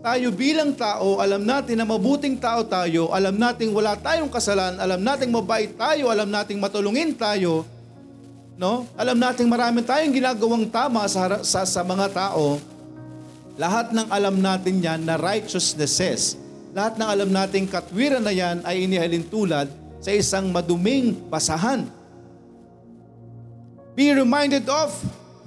tayo 0.00 0.32
bilang 0.32 0.72
tao, 0.72 1.20
alam 1.20 1.44
natin 1.44 1.76
na 1.76 1.84
mabuting 1.84 2.40
tao 2.40 2.64
tayo, 2.64 3.12
alam 3.12 3.36
nating 3.36 3.68
wala 3.76 3.92
tayong 4.00 4.32
kasalanan, 4.32 4.80
alam 4.80 5.00
nating 5.04 5.28
mabait 5.28 5.68
tayo, 5.76 6.08
alam 6.08 6.24
nating 6.24 6.56
matulungin 6.56 7.12
tayo, 7.12 7.68
no? 8.56 8.88
Alam 8.96 9.20
nating 9.20 9.44
marami 9.44 9.84
tayong 9.84 10.16
ginagawang 10.16 10.64
tama 10.72 11.04
sa, 11.04 11.44
sa, 11.44 11.68
sa 11.68 11.84
mga 11.84 12.08
tao. 12.16 12.56
Lahat 13.60 13.92
ng 13.92 14.08
alam 14.08 14.40
natin 14.40 14.80
yan 14.80 15.04
na 15.04 15.20
righteousnesses, 15.20 16.40
lahat 16.72 16.96
ng 16.96 17.08
alam 17.08 17.28
nating 17.28 17.68
katwiran 17.68 18.24
na 18.24 18.32
yan 18.32 18.64
ay 18.64 18.88
inihalin 18.88 19.28
tulad 19.28 19.68
sa 20.00 20.16
isang 20.16 20.48
maduming 20.48 21.12
basahan. 21.28 21.84
Be 23.92 24.16
reminded 24.16 24.64
of 24.64 24.96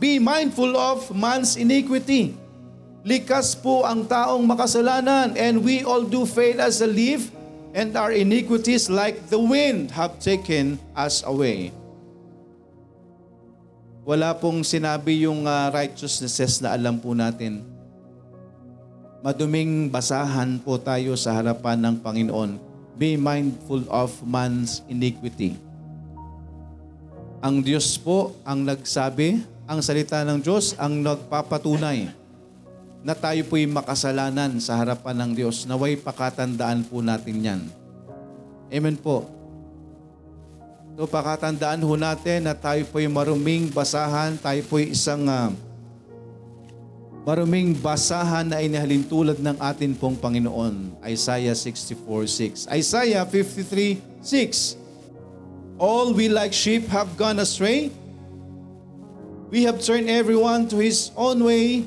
Be 0.04 0.20
mindful 0.20 0.76
of 0.76 1.16
man's 1.16 1.56
iniquity. 1.56 2.36
Likas 3.08 3.56
po 3.56 3.88
ang 3.88 4.04
taong 4.04 4.44
makasalanan 4.44 5.32
and 5.40 5.64
we 5.64 5.88
all 5.88 6.04
do 6.04 6.28
fail 6.28 6.60
as 6.60 6.84
a 6.84 6.90
leaf 6.92 7.32
and 7.72 7.96
our 7.96 8.12
iniquities 8.12 8.92
like 8.92 9.16
the 9.32 9.40
wind 9.40 9.96
have 9.96 10.20
taken 10.20 10.76
us 10.92 11.24
away. 11.24 11.72
Wala 14.04 14.36
pong 14.36 14.68
sinabi 14.68 15.24
yung 15.24 15.48
uh, 15.48 15.72
righteousnesses 15.72 16.60
na 16.60 16.76
alam 16.76 17.00
po 17.00 17.16
natin. 17.16 17.64
Maduming 19.24 19.88
basahan 19.88 20.60
po 20.60 20.76
tayo 20.84 21.16
sa 21.16 21.32
harapan 21.32 21.80
ng 21.80 21.96
Panginoon. 22.04 22.60
Be 23.00 23.16
mindful 23.16 23.88
of 23.88 24.12
man's 24.28 24.84
iniquity. 24.92 25.56
Ang 27.40 27.64
Diyos 27.64 27.96
po 27.96 28.36
ang 28.44 28.68
nagsabi 28.68 29.53
ang 29.64 29.80
salita 29.80 30.20
ng 30.28 30.40
Diyos 30.44 30.76
ang 30.76 31.00
nagpapatunay 31.00 32.12
na 33.04 33.14
tayo 33.16 33.44
po'y 33.48 33.68
makasalanan 33.68 34.60
sa 34.64 34.80
harapan 34.80 35.28
ng 35.28 35.32
Diyos. 35.36 35.68
Naway 35.68 36.00
pakatandaan 36.00 36.88
po 36.88 37.04
natin 37.04 37.38
yan. 37.44 37.62
Amen 38.72 38.96
po. 38.96 39.28
So 40.96 41.10
pakatandaan 41.10 41.84
ho 41.84 41.94
natin 42.00 42.48
na 42.48 42.56
tayo 42.56 42.86
po'y 42.88 43.12
maruming 43.12 43.68
basahan, 43.72 44.40
tayo 44.40 44.62
po'y 44.72 44.96
isang 44.96 45.28
uh, 45.28 45.52
maruming 47.28 47.76
basahan 47.76 48.48
na 48.48 48.64
inihalin 48.64 49.04
tulad 49.04 49.40
ng 49.40 49.58
atin 49.60 49.96
pong 49.96 50.16
Panginoon. 50.20 51.00
Isaiah 51.08 51.56
64.6 51.56 52.68
Isaiah 52.72 53.24
53.6 53.28 54.80
All 55.82 56.14
we 56.14 56.30
like 56.30 56.54
sheep 56.54 56.88
have 56.94 57.18
gone 57.18 57.42
astray, 57.42 57.90
We 59.54 59.70
have 59.70 59.86
turned 59.86 60.10
everyone 60.10 60.66
to 60.74 60.82
his 60.82 61.14
own 61.14 61.46
way, 61.46 61.86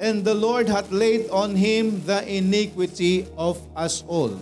and 0.00 0.24
the 0.24 0.32
Lord 0.32 0.64
hath 0.72 0.88
laid 0.88 1.28
on 1.28 1.52
him 1.52 2.00
the 2.08 2.24
iniquity 2.24 3.28
of 3.36 3.60
us 3.76 4.00
all. 4.08 4.32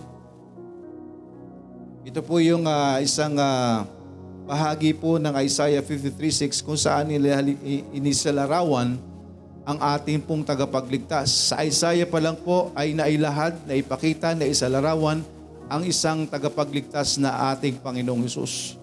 Ito 2.06 2.22
po 2.22 2.38
yung 2.38 2.62
uh, 2.62 3.02
isang 3.02 3.34
uh, 3.34 3.82
bahagi 4.46 4.94
po 4.94 5.18
ng 5.18 5.34
Isaiah 5.34 5.82
53.6 5.82 6.62
kung 6.62 6.78
saan 6.78 7.10
inisalarawan 7.90 9.02
ang 9.66 9.78
ating 9.82 10.22
pong 10.22 10.46
tagapagligtas. 10.46 11.50
Sa 11.50 11.58
Isaiah 11.66 12.06
pa 12.06 12.22
lang 12.22 12.38
po 12.38 12.70
ay 12.78 12.94
nailahad, 12.94 13.66
naipakita, 13.66 14.38
naisalarawan 14.38 15.26
ang 15.66 15.82
isang 15.82 16.22
tagapagligtas 16.30 17.18
na 17.18 17.50
ating 17.50 17.82
Panginoong 17.82 18.30
Hesus. 18.30 18.81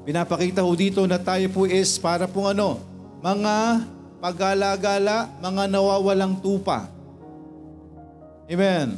Pinapakita 0.00 0.64
ho 0.64 0.72
dito 0.72 1.04
na 1.04 1.20
tayo 1.20 1.44
po 1.52 1.68
is 1.68 2.00
para 2.00 2.24
pong 2.24 2.56
ano, 2.56 2.80
mga 3.20 3.84
pagala-gala, 4.20 5.28
mga 5.40 5.68
nawawalang 5.68 6.40
tupa. 6.40 6.88
Amen. 8.48 8.96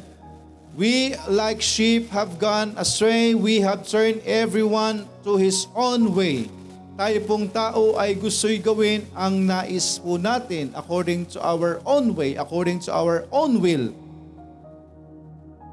We 0.73 1.13
like 1.29 1.61
sheep 1.61 2.09
have 2.15 2.41
gone 2.41 2.73
astray, 2.81 3.37
we 3.37 3.61
have 3.61 3.85
turned 3.85 4.25
everyone 4.25 5.05
to 5.27 5.37
his 5.37 5.69
own 5.77 6.17
way. 6.17 6.49
Tayo 6.97 7.19
pong 7.29 7.51
tao 7.53 7.99
ay 8.01 8.17
gusto'y 8.17 8.63
gawin 8.63 9.05
ang 9.13 9.45
nais 9.45 10.01
po 10.01 10.17
natin 10.17 10.73
according 10.73 11.29
to 11.35 11.43
our 11.45 11.83
own 11.85 12.17
way, 12.17 12.39
according 12.41 12.81
to 12.85 12.95
our 12.95 13.29
own 13.29 13.61
will. 13.61 13.93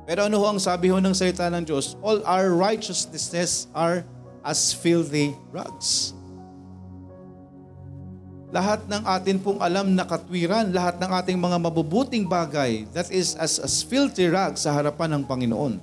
Pero 0.10 0.26
ano 0.26 0.42
ho 0.42 0.46
ang 0.50 0.60
sabi 0.60 0.90
ho 0.90 0.98
ng 0.98 1.14
salita 1.14 1.46
ng 1.54 1.64
Diyos? 1.64 1.94
All 2.02 2.20
our 2.26 2.52
righteousnesses 2.52 3.70
are 3.78 4.02
as 4.44 4.72
filthy 4.72 5.36
rags. 5.52 6.14
Lahat 8.50 8.82
ng 8.90 9.04
atin 9.06 9.38
pong 9.38 9.62
alam 9.62 9.94
na 9.94 10.02
katwiran, 10.02 10.74
lahat 10.74 10.98
ng 10.98 11.12
ating 11.22 11.38
mga 11.38 11.58
mabubuting 11.62 12.26
bagay, 12.26 12.90
that 12.98 13.06
is 13.14 13.38
as, 13.38 13.62
as 13.62 13.86
filthy 13.86 14.26
rags 14.26 14.66
sa 14.66 14.74
harapan 14.74 15.20
ng 15.20 15.24
Panginoon. 15.30 15.78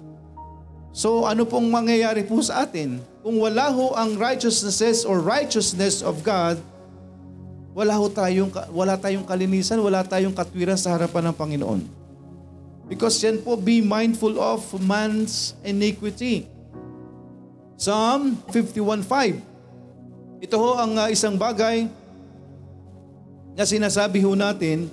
So 0.90 1.28
ano 1.28 1.46
pong 1.46 1.68
mangyayari 1.70 2.26
po 2.26 2.42
sa 2.42 2.66
atin? 2.66 2.98
Kung 3.22 3.38
wala 3.38 3.70
ho 3.70 3.92
ang 3.94 4.16
righteousnesses 4.18 5.06
or 5.06 5.22
righteousness 5.22 6.02
of 6.02 6.25
God, 6.26 6.58
wala 7.76 7.92
ho 7.92 8.08
tayong, 8.08 8.48
wala 8.72 8.96
tayong 8.96 9.28
kalinisan, 9.28 9.76
wala 9.78 10.00
tayong 10.00 10.32
katwiran 10.32 10.80
sa 10.80 10.96
harapan 10.96 11.28
ng 11.28 11.36
Panginoon. 11.36 11.80
Because 12.88 13.20
yan 13.20 13.44
po, 13.44 13.60
be 13.60 13.84
mindful 13.84 14.40
of 14.40 14.64
man's 14.80 15.52
iniquity. 15.60 16.48
Psalm 17.76 18.40
51.5 18.49 20.42
Ito 20.45 20.56
ho 20.56 20.71
ang 20.80 20.92
uh, 20.97 21.09
isang 21.12 21.37
bagay 21.37 21.88
na 23.56 23.64
sinasabi 23.64 24.21
ho 24.21 24.37
natin 24.37 24.88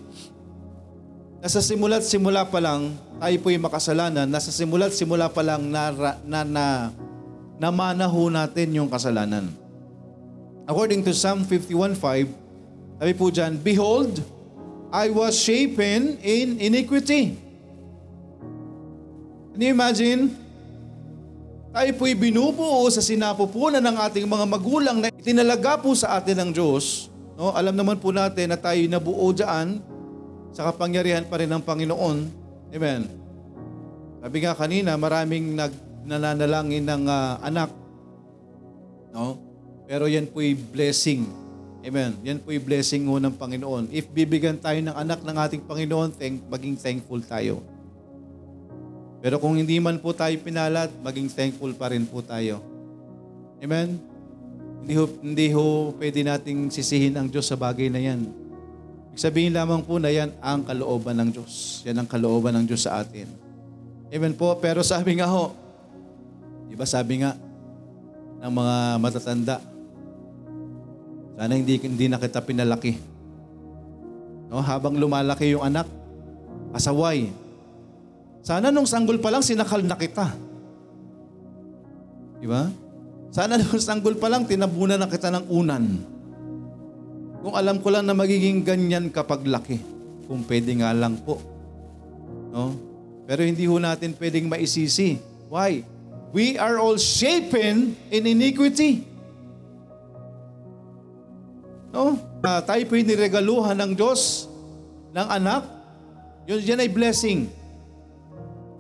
na 1.44 1.52
sa 1.52 1.60
simula't 1.60 2.08
simula 2.08 2.48
pa 2.48 2.64
lang 2.64 2.96
tayo 3.24 3.40
po'y 3.40 3.56
makasalanan, 3.56 4.28
na 4.28 4.40
sa 4.44 4.52
simula't 4.52 4.92
simula 4.92 5.32
pa 5.32 5.40
lang 5.40 5.72
na, 5.72 5.96
na, 6.28 6.44
na 6.44 6.66
namana 7.56 8.04
ho 8.04 8.28
natin 8.28 8.76
yung 8.76 8.92
kasalanan. 8.92 9.48
According 10.68 11.08
to 11.08 11.16
Psalm 11.16 11.48
51.5, 11.48 13.00
sabi 13.00 13.14
po 13.16 13.32
dyan, 13.32 13.56
Behold, 13.64 14.20
I 14.92 15.08
was 15.08 15.40
shapen 15.40 16.20
in 16.20 16.60
iniquity. 16.60 17.40
Can 19.56 19.60
you 19.64 19.72
imagine? 19.72 20.43
Tayo 21.74 21.90
po'y 21.98 22.14
binubuo 22.14 22.86
sa 22.94 23.02
sinapupunan 23.02 23.82
ng 23.82 23.98
ating 23.98 24.30
mga 24.30 24.46
magulang 24.46 24.98
na 25.02 25.10
itinalaga 25.10 25.82
po 25.82 25.98
sa 25.98 26.22
atin 26.22 26.38
ng 26.46 26.50
Diyos 26.54 27.14
No, 27.34 27.50
alam 27.50 27.74
naman 27.74 27.98
po 27.98 28.14
natin 28.14 28.54
na 28.54 28.58
tayo 28.62 28.78
nabuo 28.86 29.34
diyan 29.34 29.82
sa 30.54 30.70
kapangyarihan 30.70 31.26
pa 31.26 31.42
rin 31.42 31.50
ng 31.50 31.64
Panginoon. 31.66 32.18
Amen. 32.70 33.10
Sabi 34.22 34.38
nga 34.46 34.54
kanina, 34.54 34.94
maraming 34.94 35.58
nag 35.58 35.74
nananalangin 36.04 36.86
ng 36.86 37.04
uh, 37.10 37.42
anak. 37.42 37.74
No? 39.16 39.40
Pero 39.90 40.06
yan 40.06 40.30
po'y 40.30 40.54
blessing. 40.54 41.26
Amen. 41.84 42.22
Yan 42.22 42.38
po'y 42.38 42.62
blessing 42.62 43.02
ho 43.10 43.18
ng 43.18 43.34
Panginoon. 43.34 43.90
If 43.90 44.14
bibigyan 44.14 44.62
tayo 44.62 44.78
ng 44.78 44.94
anak 44.94 45.26
ng 45.26 45.38
ating 45.38 45.64
Panginoon, 45.66 46.14
thank, 46.14 46.38
maging 46.48 46.78
thankful 46.78 47.20
tayo. 47.26 47.66
Pero 49.24 49.40
kung 49.40 49.56
hindi 49.56 49.80
man 49.80 50.04
po 50.04 50.12
tayo 50.12 50.36
pinalat, 50.44 50.92
maging 51.00 51.32
thankful 51.32 51.72
pa 51.72 51.96
rin 51.96 52.04
po 52.04 52.20
tayo. 52.20 52.60
Amen. 53.64 53.96
Hindi 54.84 54.94
ho, 55.00 55.06
hindi 55.24 55.48
ho 55.56 55.96
pwede 55.96 56.28
nating 56.28 56.68
sisihin 56.68 57.16
ang 57.16 57.32
Diyos 57.32 57.48
sa 57.48 57.56
bagay 57.56 57.88
na 57.88 58.04
yan. 58.04 58.28
Sabihin 59.16 59.56
lamang 59.56 59.80
po 59.88 59.96
na 59.96 60.12
yan 60.12 60.28
ang 60.44 60.68
kalooban 60.68 61.16
ng 61.24 61.30
Diyos. 61.40 61.80
Yan 61.88 62.04
ang 62.04 62.08
kalooban 62.12 62.52
ng 62.60 62.68
Diyos 62.68 62.84
sa 62.84 63.00
atin. 63.00 63.32
Amen 64.12 64.36
po. 64.36 64.60
Pero 64.60 64.84
sabi 64.84 65.16
nga 65.16 65.32
ho, 65.32 65.56
di 66.68 66.76
ba 66.76 66.84
sabi 66.84 67.24
nga 67.24 67.32
ng 68.44 68.52
mga 68.52 68.76
matatanda, 69.00 69.58
sana 71.40 71.56
hindi, 71.56 71.80
hindi 71.80 72.12
na 72.12 72.20
kita 72.20 72.44
pinalaki. 72.44 73.00
No, 74.52 74.60
habang 74.60 75.00
lumalaki 75.00 75.56
yung 75.56 75.64
anak, 75.64 75.88
asaway. 76.76 77.32
Sana 78.44 78.76
nung 78.76 78.84
sanggol 78.84 79.24
pa 79.24 79.32
lang 79.32 79.40
sinakal 79.40 79.80
na 79.80 79.96
kita. 79.96 80.28
Di 82.44 82.48
ba? 82.48 82.68
Sana 83.32 83.56
nung 83.60 83.80
sanggol 83.80 84.20
pa 84.20 84.28
lang, 84.28 84.44
tinabunan 84.44 85.00
na 85.00 85.08
kita 85.08 85.32
ng 85.32 85.48
unan. 85.48 85.84
Kung 87.40 87.56
alam 87.56 87.80
ko 87.80 87.88
lang 87.88 88.04
na 88.04 88.12
magiging 88.12 88.62
ganyan 88.68 89.08
kapag 89.08 89.48
laki. 89.48 89.80
Kung 90.28 90.44
pwede 90.44 90.76
nga 90.80 90.92
lang 90.92 91.20
po. 91.24 91.40
No? 92.52 92.76
Pero 93.24 93.48
hindi 93.48 93.64
ho 93.64 93.80
natin 93.80 94.12
pwedeng 94.20 94.52
maisisi. 94.52 95.20
Why? 95.48 95.88
We 96.36 96.60
are 96.60 96.84
all 96.84 97.00
shapen 97.00 97.96
in 98.12 98.24
iniquity. 98.28 99.08
No? 101.96 102.20
Uh, 102.44 102.60
tayo 102.68 102.84
po 102.92 103.00
niregaluhan 103.00 103.80
ng 103.80 103.92
Diyos 103.96 104.52
ng 105.16 105.28
anak. 105.32 105.64
Yun, 106.44 106.60
yan 106.60 106.84
ay 106.84 106.92
blessing. 106.92 107.63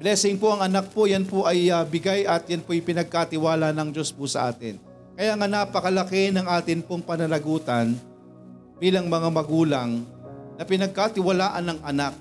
Blessing 0.01 0.41
po 0.41 0.53
ang 0.53 0.65
anak 0.65 0.89
po, 0.89 1.05
yan 1.05 1.23
po 1.27 1.45
ay 1.45 1.69
uh, 1.69 1.85
bigay 1.85 2.25
at 2.25 2.47
yan 2.49 2.65
po 2.65 2.73
ay 2.73 2.81
pinagkatiwala 2.81 3.69
ng 3.75 3.89
Diyos 3.93 4.09
po 4.09 4.25
sa 4.25 4.49
atin. 4.49 4.81
Kaya 5.13 5.37
nga 5.37 5.45
napakalaki 5.45 6.33
ng 6.33 6.49
atin 6.49 6.81
pong 6.81 7.05
pananagutan 7.05 7.93
bilang 8.81 9.05
mga 9.05 9.29
magulang 9.29 10.01
na 10.57 10.63
pinagkatiwalaan 10.65 11.63
ng 11.69 11.79
anak. 11.85 12.13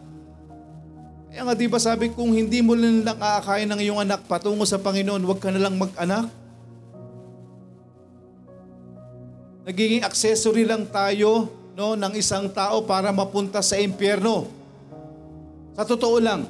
Kaya 1.33 1.49
nga 1.49 1.55
di 1.57 1.65
ba 1.65 1.81
sabi 1.81 2.13
kung 2.13 2.37
hindi 2.37 2.61
mo 2.61 2.77
lang 2.77 3.17
aakayin 3.17 3.73
ng 3.73 3.81
iyong 3.81 4.01
anak 4.05 4.29
patungo 4.29 4.69
sa 4.69 4.77
Panginoon, 4.77 5.25
huwag 5.25 5.41
ka 5.41 5.49
na 5.49 5.65
lang 5.65 5.81
mag-anak. 5.81 6.29
Nagiging 9.65 10.05
accessory 10.05 10.69
lang 10.69 10.85
tayo 10.93 11.49
no, 11.73 11.97
ng 11.97 12.13
isang 12.21 12.53
tao 12.53 12.85
para 12.85 13.09
mapunta 13.15 13.65
sa 13.65 13.81
impyerno. 13.81 14.51
Sa 15.73 15.89
totoo 15.89 16.21
lang, 16.21 16.45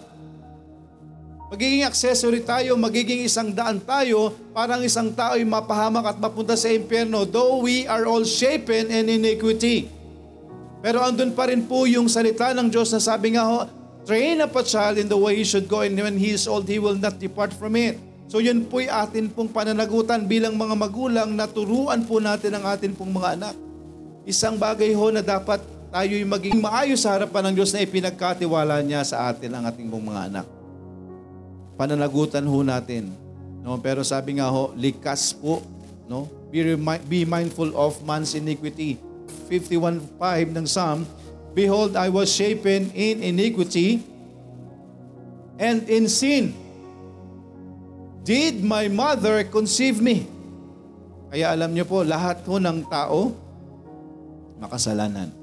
Magiging 1.53 1.85
accessory 1.85 2.41
tayo, 2.41 2.81
magiging 2.81 3.29
isang 3.29 3.53
daan 3.53 3.77
tayo, 3.77 4.33
parang 4.57 4.81
isang 4.81 5.13
tao 5.13 5.37
ay 5.37 5.45
mapahamak 5.45 6.17
at 6.17 6.17
mapunta 6.17 6.57
sa 6.57 6.73
impyerno, 6.73 7.29
though 7.29 7.61
we 7.61 7.85
are 7.85 8.09
all 8.09 8.25
shapen 8.25 8.89
in 8.89 9.13
iniquity. 9.13 9.85
Pero 10.81 11.05
andun 11.05 11.37
pa 11.37 11.53
rin 11.53 11.61
po 11.69 11.85
yung 11.85 12.09
salita 12.09 12.57
ng 12.57 12.73
Diyos 12.73 12.89
na 12.97 13.05
sabi 13.05 13.37
nga 13.37 13.45
ho, 13.45 13.69
train 14.09 14.41
up 14.41 14.57
a 14.57 14.65
child 14.65 14.97
in 14.97 15.13
the 15.13 15.19
way 15.21 15.37
he 15.37 15.45
should 15.45 15.69
go 15.69 15.85
and 15.85 15.93
when 15.93 16.17
he 16.17 16.33
is 16.33 16.49
old, 16.49 16.65
he 16.65 16.81
will 16.81 16.97
not 16.97 17.21
depart 17.21 17.53
from 17.53 17.77
it. 17.77 18.01
So 18.33 18.41
yun 18.41 18.65
po'y 18.65 18.89
atin 18.89 19.29
pong 19.29 19.53
pananagutan 19.53 20.25
bilang 20.25 20.57
mga 20.57 20.73
magulang 20.73 21.37
na 21.37 21.45
turuan 21.45 22.01
po 22.09 22.17
natin 22.17 22.57
ang 22.57 22.65
atin 22.65 22.97
pong 22.97 23.13
mga 23.13 23.29
anak. 23.37 23.55
Isang 24.25 24.57
bagay 24.57 24.97
ho 24.97 25.13
na 25.13 25.21
dapat 25.21 25.61
tayo'y 25.93 26.25
maging 26.25 26.65
maayos 26.65 27.05
sa 27.05 27.13
harapan 27.13 27.53
ng 27.53 27.61
Diyos 27.61 27.77
na 27.77 27.85
ipinagkatiwala 27.85 28.81
niya 28.81 29.05
sa 29.05 29.29
atin 29.29 29.53
ang 29.53 29.69
ating 29.69 29.93
mga 29.93 30.33
anak 30.33 30.47
pananagutan 31.83 32.47
ho 32.47 32.63
natin. 32.63 33.11
No, 33.59 33.75
pero 33.83 34.07
sabi 34.07 34.39
nga 34.39 34.47
ho, 34.47 34.71
likas 34.79 35.35
po, 35.35 35.67
no? 36.07 36.31
Be, 36.55 36.79
remi- 36.79 37.03
be 37.11 37.27
mindful 37.27 37.75
of 37.75 37.99
man's 38.07 38.39
iniquity. 38.39 39.03
51:5 39.51 40.55
ng 40.55 40.67
Psalm, 40.71 41.03
Behold, 41.53 41.99
I 41.99 42.07
was 42.07 42.31
shapen 42.31 42.95
in 42.95 43.19
iniquity, 43.21 44.01
and 45.59 45.83
in 45.91 46.07
sin 46.07 46.55
did 48.23 48.63
my 48.63 48.87
mother 48.87 49.43
conceive 49.51 49.99
me. 49.99 50.25
Kaya 51.35 51.51
alam 51.51 51.75
niyo 51.75 51.85
po, 51.85 52.07
lahat 52.07 52.41
ho 52.47 52.57
ng 52.63 52.79
tao, 52.87 53.35
makasalanan. 54.63 55.35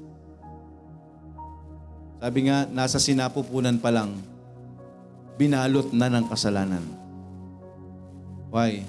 Sabi 2.18 2.48
nga, 2.48 2.66
nasa 2.66 2.98
sinapupunan 2.98 3.76
pa 3.78 3.92
lang, 3.92 4.18
binalot 5.40 5.88
na 5.96 6.12
ng 6.12 6.28
kasalanan. 6.28 6.84
Why? 8.52 8.84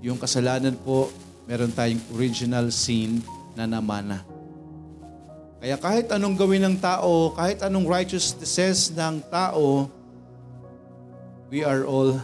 Yung 0.00 0.16
kasalanan 0.16 0.72
po, 0.80 1.12
meron 1.44 1.68
tayong 1.68 2.00
original 2.16 2.72
sin 2.72 3.20
na 3.52 3.68
namana. 3.68 4.24
Kaya 5.60 5.76
kahit 5.76 6.08
anong 6.08 6.40
gawin 6.40 6.64
ng 6.64 6.76
tao, 6.80 7.36
kahit 7.36 7.60
anong 7.60 7.84
righteousness 7.84 8.96
ng 8.96 9.20
tao, 9.28 9.92
we 11.52 11.60
are 11.60 11.84
all 11.84 12.16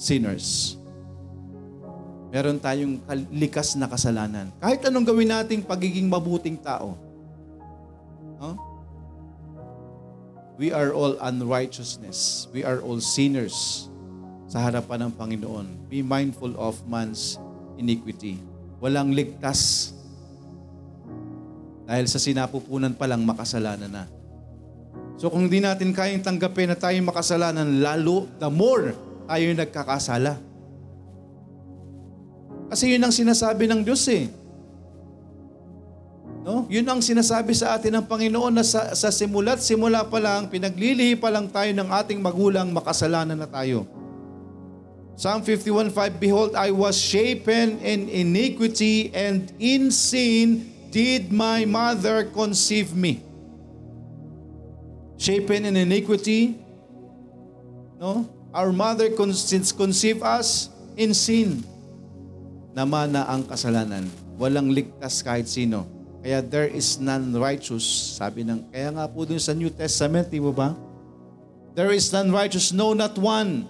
sinners. 0.00 0.80
Meron 2.32 2.60
tayong 2.60 3.00
likas 3.30 3.76
na 3.76 3.88
kasalanan. 3.88 4.50
Kahit 4.60 4.88
anong 4.88 5.04
gawin 5.04 5.30
nating 5.30 5.62
pagiging 5.64 6.08
mabuting 6.08 6.56
tao. 6.60 6.96
No? 8.40 8.73
We 10.54 10.70
are 10.70 10.94
all 10.94 11.18
unrighteousness. 11.18 12.46
We 12.54 12.62
are 12.62 12.78
all 12.78 13.02
sinners 13.02 13.90
sa 14.46 14.62
harapan 14.62 15.10
ng 15.10 15.12
Panginoon. 15.18 15.66
Be 15.90 15.98
mindful 15.98 16.54
of 16.54 16.78
man's 16.86 17.42
iniquity. 17.74 18.38
Walang 18.78 19.10
ligtas. 19.10 19.90
Dahil 21.90 22.06
sa 22.06 22.22
sinapupunan 22.22 22.94
pa 22.94 23.10
lang 23.10 23.26
makasalanan 23.26 23.90
na. 23.90 24.04
So 25.18 25.26
kung 25.26 25.50
hindi 25.50 25.58
natin 25.58 25.90
kayang 25.90 26.22
tanggapin 26.22 26.70
na 26.70 26.78
tayo 26.78 26.94
makasalanan, 27.02 27.82
lalo, 27.82 28.30
the 28.38 28.46
more 28.46 28.94
tayo 29.26 29.46
nagkakasala. 29.58 30.38
Kasi 32.70 32.94
yun 32.94 33.02
ang 33.02 33.14
sinasabi 33.14 33.66
ng 33.66 33.82
Diyos 33.82 34.06
eh. 34.06 34.30
No? 36.44 36.68
Yun 36.68 36.84
ang 36.84 37.00
sinasabi 37.00 37.56
sa 37.56 37.72
atin 37.72 37.96
ng 37.96 38.04
Panginoon 38.04 38.52
na 38.52 38.60
sa, 38.60 38.92
sa 38.92 39.08
simula't 39.08 39.64
simula 39.64 40.04
pa 40.04 40.20
lang, 40.20 40.52
pinaglilihi 40.52 41.16
pa 41.16 41.32
lang 41.32 41.48
tayo 41.48 41.72
ng 41.72 41.88
ating 41.88 42.20
magulang, 42.20 42.68
makasalanan 42.68 43.40
na 43.40 43.48
tayo. 43.48 43.88
Psalm 45.16 45.40
51.5, 45.40 46.20
Behold, 46.20 46.52
I 46.52 46.68
was 46.68 47.00
shapen 47.00 47.80
in 47.80 48.12
iniquity 48.12 49.08
and 49.16 49.48
in 49.56 49.88
sin 49.88 50.68
did 50.92 51.32
my 51.32 51.64
mother 51.64 52.28
conceive 52.28 52.92
me. 52.92 53.24
Shapen 55.16 55.64
in 55.64 55.80
iniquity, 55.80 56.60
no? 57.96 58.28
Our 58.52 58.68
mother 58.68 59.10
conceived 59.16 60.22
us 60.22 60.68
in 60.94 61.16
sin. 61.16 61.64
Naman 62.76 63.16
na 63.16 63.26
ang 63.26 63.48
kasalanan. 63.48 64.06
Walang 64.38 64.70
ligtas 64.70 65.24
kahit 65.24 65.46
sino. 65.50 65.93
Kaya 66.24 66.40
there 66.40 66.72
is 66.72 66.96
none 66.96 67.36
righteous. 67.36 67.84
Sabi 68.16 68.48
ng, 68.48 68.64
kaya 68.72 68.88
nga 68.96 69.04
po 69.04 69.28
dun 69.28 69.36
sa 69.36 69.52
New 69.52 69.68
Testament, 69.68 70.32
di 70.32 70.40
ba? 70.40 70.72
There 71.76 71.92
is 71.92 72.08
none 72.08 72.32
righteous, 72.32 72.72
no 72.72 72.96
not 72.96 73.12
one. 73.20 73.68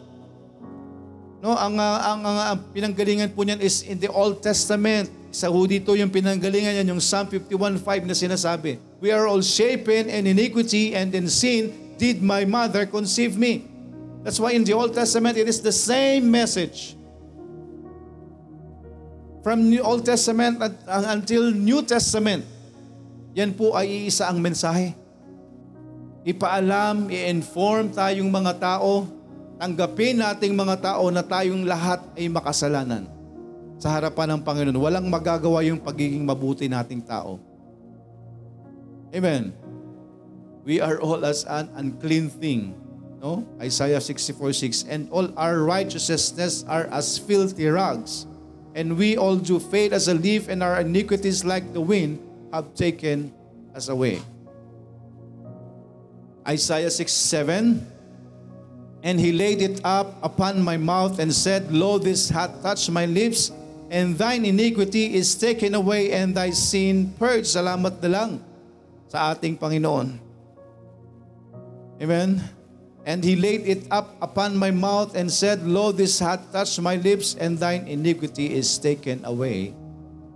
No, 1.43 1.59
ang, 1.59 1.75
ang, 1.75 2.23
ang, 2.23 2.39
ang 2.55 2.59
pinanggalingan 2.71 3.35
po 3.35 3.43
niyan 3.43 3.59
is 3.59 3.83
in 3.83 3.99
the 3.99 4.07
Old 4.07 4.39
Testament. 4.39 5.11
Sa 5.35 5.51
ho 5.51 5.67
dito 5.67 5.99
yung 5.99 6.15
pinanggalingan 6.15 6.79
niyan, 6.79 6.95
yung 6.95 7.03
Psalm 7.03 7.27
51.5 7.27 7.83
na 8.07 8.15
sinasabi, 8.15 8.79
We 9.03 9.11
are 9.11 9.27
all 9.27 9.43
shapen 9.43 10.07
in 10.07 10.31
iniquity 10.31 10.95
and 10.95 11.11
in 11.11 11.27
sin 11.27 11.75
did 11.99 12.23
my 12.23 12.47
mother 12.47 12.87
conceive 12.87 13.35
me. 13.35 13.67
That's 14.23 14.39
why 14.39 14.55
in 14.55 14.63
the 14.63 14.79
Old 14.79 14.95
Testament, 14.95 15.37
it 15.37 15.51
is 15.51 15.59
the 15.59 15.75
same 15.75 16.31
message. 16.31 16.95
From 19.45 19.69
New 19.69 19.85
Old 19.85 20.09
Testament 20.09 20.57
at, 20.57 20.73
uh, 20.89 21.13
until 21.13 21.53
New 21.53 21.85
Testament, 21.85 22.49
yan 23.37 23.53
po 23.53 23.77
ay 23.77 24.09
iisa 24.09 24.33
ang 24.33 24.41
mensahe. 24.41 24.97
Ipaalam, 26.25 27.13
i-inform 27.13 27.93
tayong 27.93 28.33
mga 28.33 28.57
tao, 28.57 29.05
tanggapin 29.61 30.17
nating 30.17 30.57
mga 30.57 30.81
tao 30.81 31.13
na 31.13 31.21
tayong 31.21 31.61
lahat 31.69 32.01
ay 32.17 32.25
makasalanan 32.33 33.05
sa 33.77 33.93
harapan 33.93 34.33
ng 34.33 34.41
Panginoon. 34.41 34.81
Walang 34.81 35.13
magagawa 35.13 35.61
yung 35.61 35.77
pagiging 35.77 36.25
mabuti 36.25 36.65
nating 36.65 37.05
tao. 37.05 37.37
Amen. 39.13 39.53
We 40.65 40.81
are 40.81 40.97
all 41.05 41.21
as 41.21 41.45
an 41.45 41.69
unclean 41.77 42.33
thing. 42.33 42.73
No? 43.21 43.45
Isaiah 43.61 44.01
64:6 44.01 44.89
And 44.89 45.13
all 45.13 45.29
our 45.37 45.61
righteousness 45.61 46.65
are 46.65 46.89
as 46.89 47.21
filthy 47.21 47.69
rags 47.69 48.25
and 48.75 48.99
we 48.99 49.17
all 49.17 49.37
do 49.37 49.59
fade 49.59 49.93
as 49.93 50.09
a 50.09 50.15
leaf, 50.15 50.49
and 50.49 50.63
our 50.63 50.81
iniquities, 50.81 51.45
like 51.45 51.73
the 51.73 51.81
wind, 51.81 52.19
have 52.53 52.75
taken 52.75 53.33
us 53.75 53.89
away. 53.89 54.21
Isaiah 56.47 56.91
6 56.91 57.11
7 57.11 57.95
And 59.05 59.21
he 59.21 59.37
laid 59.37 59.61
it 59.61 59.85
up 59.85 60.17
upon 60.25 60.65
my 60.65 60.81
mouth 60.81 61.21
and 61.21 61.29
said, 61.29 61.69
Lo, 61.69 62.01
this 62.01 62.33
hath 62.33 62.65
touched 62.65 62.89
my 62.89 63.05
lips, 63.05 63.53
and 63.93 64.17
thine 64.17 64.49
iniquity 64.49 65.13
is 65.13 65.37
taken 65.37 65.77
away, 65.77 66.17
and 66.17 66.33
thy 66.33 66.49
sin 66.49 67.13
purged. 67.21 67.53
Salamat 67.53 68.01
na 68.01 68.09
lang 68.09 68.31
sa 69.13 69.37
ating 69.37 69.61
Panginoon. 69.61 70.17
Amen. 72.01 72.41
And 73.05 73.21
he 73.21 73.37
laid 73.37 73.69
it 73.69 73.85
up 73.93 74.17
upon 74.25 74.57
my 74.57 74.73
mouth 74.73 75.13
and 75.13 75.29
said, 75.29 75.61
Lo, 75.61 75.93
this 75.93 76.17
hath 76.25 76.41
touched 76.49 76.81
my 76.81 76.97
lips, 76.97 77.37
and 77.37 77.61
thine 77.61 77.85
iniquity 77.85 78.57
is 78.57 78.81
taken 78.81 79.21
away, 79.29 79.77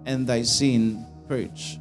and 0.04 0.28
thy 0.28 0.44
sin 0.44 1.00
purged. 1.24 1.81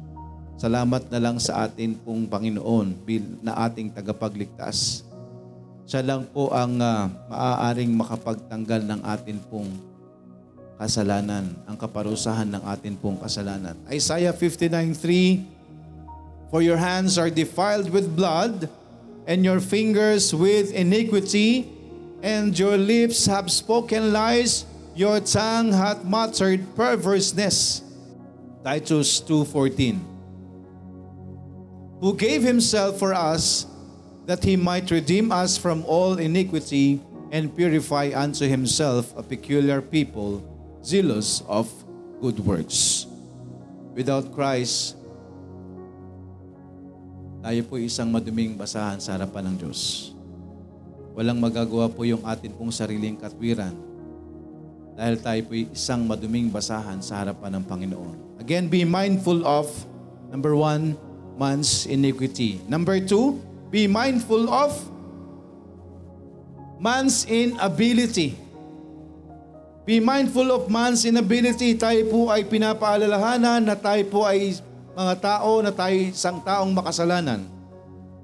Salamat 0.56 1.12
na 1.12 1.20
lang 1.20 1.36
sa 1.36 1.68
atin 1.68 1.92
pong 2.00 2.24
Panginoon 2.24 3.04
na 3.44 3.68
ating 3.68 3.92
tagapagligtas. 3.92 5.04
Siya 5.84 6.00
lang 6.02 6.24
po 6.28 6.50
ang 6.50 6.80
uh, 6.80 7.08
maaaring 7.30 7.92
makapagtanggal 7.92 8.80
ng 8.88 9.00
atin 9.04 9.38
pong 9.48 9.68
kasalanan, 10.80 11.52
ang 11.68 11.76
kaparusahan 11.76 12.48
ng 12.48 12.64
atin 12.64 12.96
pong 12.96 13.20
kasalanan. 13.20 13.76
Isaiah 13.92 14.32
59.3 14.32 16.48
For 16.48 16.64
your 16.64 16.80
hands 16.80 17.20
are 17.20 17.28
defiled 17.28 17.92
with 17.92 18.08
blood, 18.08 18.72
and 19.28 19.44
your 19.44 19.60
fingers 19.60 20.34
with 20.34 20.72
iniquity, 20.72 21.70
and 22.22 22.58
your 22.58 22.78
lips 22.78 23.26
have 23.26 23.52
spoken 23.52 24.10
lies, 24.10 24.64
your 24.96 25.20
tongue 25.20 25.70
hath 25.70 26.02
muttered 26.02 26.64
perverseness. 26.74 27.82
Titus 28.64 29.20
2.14 29.20 30.00
Who 32.00 32.16
gave 32.16 32.42
himself 32.42 32.98
for 32.98 33.12
us, 33.12 33.66
that 34.24 34.42
he 34.42 34.56
might 34.56 34.90
redeem 34.90 35.30
us 35.30 35.58
from 35.58 35.84
all 35.84 36.18
iniquity, 36.18 37.00
and 37.30 37.54
purify 37.54 38.10
unto 38.16 38.48
himself 38.48 39.12
a 39.14 39.22
peculiar 39.22 39.82
people, 39.82 40.40
zealous 40.82 41.42
of 41.46 41.68
good 42.22 42.40
works. 42.40 43.06
Without 43.92 44.32
Christ, 44.32 44.96
tayo 47.48 47.64
po 47.64 47.80
isang 47.80 48.12
maduming 48.12 48.60
basahan 48.60 49.00
sa 49.00 49.16
harapan 49.16 49.48
ng 49.48 49.56
Diyos. 49.64 50.12
Walang 51.16 51.40
magagawa 51.40 51.88
po 51.88 52.04
yung 52.04 52.20
atin 52.20 52.52
pong 52.52 52.68
sariling 52.68 53.16
katwiran 53.16 53.72
dahil 54.92 55.16
tayo 55.16 55.40
po 55.48 55.56
isang 55.56 56.04
maduming 56.04 56.52
basahan 56.52 57.00
sa 57.00 57.24
harapan 57.24 57.56
ng 57.56 57.64
Panginoon. 57.64 58.16
Again, 58.44 58.68
be 58.68 58.84
mindful 58.84 59.48
of, 59.48 59.64
number 60.28 60.52
one, 60.52 60.92
man's 61.40 61.88
iniquity. 61.88 62.60
Number 62.68 63.00
two, 63.00 63.40
be 63.72 63.88
mindful 63.88 64.52
of 64.52 64.76
man's 66.76 67.24
inability. 67.24 68.36
Be 69.88 70.04
mindful 70.04 70.52
of 70.52 70.68
man's 70.68 71.08
inability. 71.08 71.80
Tayo 71.80 72.12
po 72.12 72.28
ay 72.28 72.44
pinapaalalahanan 72.44 73.64
na 73.64 73.72
tayo 73.72 74.04
po 74.12 74.28
ay 74.28 74.52
mga 74.98 75.14
tao 75.22 75.62
na 75.62 75.70
tayo 75.70 75.94
isang 75.94 76.42
taong 76.42 76.74
makasalanan. 76.74 77.46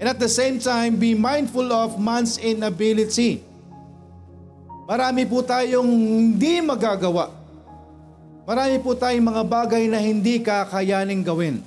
And 0.02 0.10
at 0.10 0.18
the 0.18 0.26
same 0.26 0.58
time, 0.58 0.98
be 0.98 1.14
mindful 1.14 1.70
of 1.70 2.02
man's 2.02 2.34
inability. 2.34 3.46
Marami 4.90 5.22
po 5.22 5.38
tayong 5.46 5.86
hindi 5.86 6.58
magagawa. 6.58 7.30
Marami 8.42 8.82
po 8.82 8.90
tayong 8.98 9.22
mga 9.22 9.42
bagay 9.46 9.86
na 9.86 10.02
hindi 10.02 10.42
kakayaning 10.42 11.22
gawin. 11.22 11.62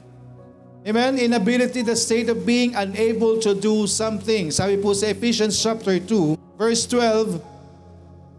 Amen? 0.83 1.15
Inability, 1.15 1.87
the 1.87 1.95
state 1.95 2.27
of 2.27 2.43
being 2.43 2.75
unable 2.75 3.39
to 3.39 3.55
do 3.55 3.87
something. 3.87 4.51
Sabi 4.51 4.75
po 4.75 4.91
sa 4.91 5.07
Ephesians 5.07 5.55
chapter 5.55 6.03
2, 6.03 6.35
verse 6.59 6.83
12, 6.83 7.39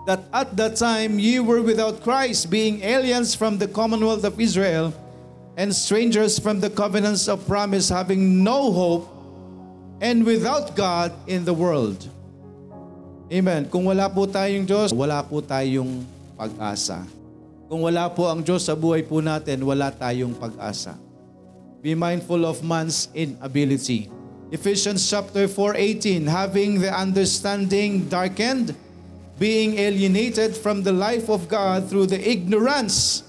that 0.05 0.21
at 0.37 0.53
that 0.53 0.77
time 0.77 1.17
you 1.17 1.41
were 1.41 1.65
without 1.65 2.05
Christ, 2.05 2.53
being 2.53 2.85
aliens 2.85 3.33
from 3.33 3.57
the 3.57 3.69
commonwealth 3.69 4.25
of 4.29 4.37
Israel, 4.37 4.93
and 5.59 5.75
strangers 5.75 6.39
from 6.39 6.63
the 6.63 6.71
covenants 6.71 7.27
of 7.27 7.43
promise, 7.51 7.91
having 7.91 8.47
no 8.47 8.71
hope 8.71 9.11
and 9.99 10.23
without 10.23 10.79
God 10.79 11.11
in 11.27 11.43
the 11.43 11.51
world. 11.51 11.99
Amen. 13.27 13.67
Kung 13.67 13.91
wala 13.91 14.07
po 14.07 14.31
tayong 14.31 14.63
Diyos, 14.63 14.95
wala 14.95 15.19
po 15.27 15.43
tayong 15.43 16.07
pag-asa. 16.39 17.03
Kung 17.67 17.83
wala 17.83 18.07
po 18.07 18.31
ang 18.31 18.41
Diyos 18.41 18.71
sa 18.71 18.79
buhay 18.79 19.03
po 19.03 19.19
natin, 19.19 19.59
wala 19.67 19.91
tayong 19.91 20.33
pag-asa. 20.39 20.95
Be 21.83 21.99
mindful 21.99 22.47
of 22.47 22.63
man's 22.63 23.11
inability. 23.11 24.07
Ephesians 24.55 25.03
chapter 25.05 25.51
4:18, 25.51 26.25
having 26.25 26.81
the 26.81 26.89
understanding 26.89 28.07
darkened, 28.07 28.73
being 29.37 29.77
alienated 29.77 30.55
from 30.55 30.87
the 30.87 30.95
life 30.95 31.27
of 31.27 31.51
God 31.51 31.91
through 31.91 32.09
the 32.09 32.23
ignorance 32.23 33.28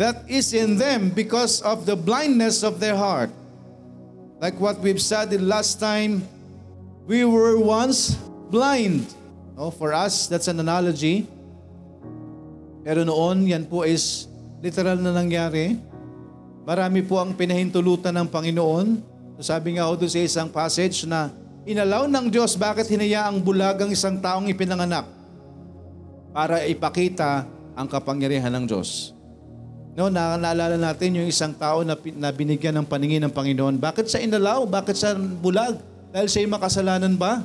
that 0.00 0.24
is 0.32 0.56
in 0.56 0.80
them 0.80 1.12
because 1.12 1.60
of 1.60 1.84
the 1.84 1.92
blindness 1.92 2.64
of 2.64 2.80
their 2.80 2.96
heart. 2.96 3.28
Like 4.40 4.56
what 4.56 4.80
we've 4.80 4.96
said 4.96 5.28
the 5.28 5.36
last 5.36 5.76
time, 5.76 6.24
we 7.04 7.28
were 7.28 7.60
once 7.60 8.16
blind. 8.48 9.04
Oh, 9.60 9.68
for 9.68 9.92
us, 9.92 10.24
that's 10.24 10.48
an 10.48 10.56
analogy. 10.56 11.28
Pero 12.80 13.04
noon, 13.04 13.44
yan 13.44 13.68
po 13.68 13.84
is 13.84 14.24
literal 14.64 14.96
na 14.96 15.12
nangyari. 15.12 15.76
Marami 16.64 17.04
po 17.04 17.20
ang 17.20 17.36
pinahintulutan 17.36 18.16
ng 18.24 18.28
Panginoon. 18.32 19.04
Sabi 19.44 19.76
nga 19.76 19.84
ho 19.84 19.92
doon 20.00 20.08
sa 20.08 20.24
isang 20.24 20.48
passage 20.48 21.04
na 21.04 21.28
inalaw 21.68 22.08
ng 22.08 22.32
Diyos 22.32 22.56
bakit 22.56 22.88
hinayaang 22.88 23.44
bulagang 23.44 23.92
isang 23.92 24.16
taong 24.16 24.48
ipinanganak 24.48 25.04
para 26.32 26.64
ipakita 26.64 27.44
ang 27.76 27.84
kapangyarihan 27.84 28.52
ng 28.56 28.64
Diyos. 28.64 29.19
No, 29.98 30.06
na 30.06 30.38
naalala 30.38 30.78
natin 30.78 31.18
yung 31.18 31.26
isang 31.26 31.50
tao 31.50 31.82
na, 31.82 31.98
na 32.14 32.30
binigyan 32.30 32.78
ng 32.78 32.86
paningin 32.86 33.26
ng 33.26 33.34
Panginoon. 33.34 33.74
Bakit 33.76 34.06
sa 34.06 34.22
inalaw? 34.22 34.62
Bakit 34.64 34.96
sa 34.96 35.18
bulag? 35.18 35.82
Dahil 36.14 36.30
siya'y 36.30 36.46
makasalanan 36.46 37.14
ba? 37.18 37.42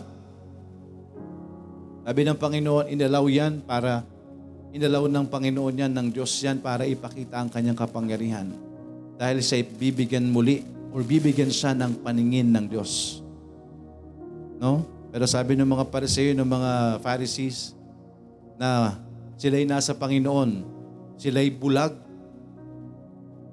Sabi 2.06 2.22
ng 2.22 2.38
Panginoon, 2.38 2.86
inalaw 2.94 3.26
yan 3.26 3.66
para, 3.66 4.06
inalaw 4.78 5.10
ng 5.10 5.26
Panginoon 5.26 5.74
yan, 5.74 5.92
ng 5.94 6.08
Diyos 6.14 6.38
yan 6.46 6.62
para 6.62 6.86
ipakita 6.86 7.42
ang 7.42 7.50
kanyang 7.50 7.78
kapangyarihan. 7.78 8.54
Dahil 9.18 9.42
siya'y 9.42 9.66
bibigyan 9.66 10.30
muli 10.30 10.62
or 10.94 11.02
bibigyan 11.02 11.50
siya 11.50 11.74
ng 11.74 12.06
paningin 12.06 12.54
ng 12.54 12.66
Diyos. 12.70 13.26
No? 14.62 14.86
Pero 15.10 15.26
sabi 15.26 15.58
ng 15.58 15.66
mga 15.66 15.90
Pariseo, 15.90 16.38
ng 16.38 16.46
mga 16.46 16.72
Pharisees, 17.02 17.74
na 18.56 19.00
sila'y 19.40 19.66
nasa 19.66 19.98
Panginoon, 19.98 20.62
sila'y 21.18 21.50
bulag. 21.50 22.05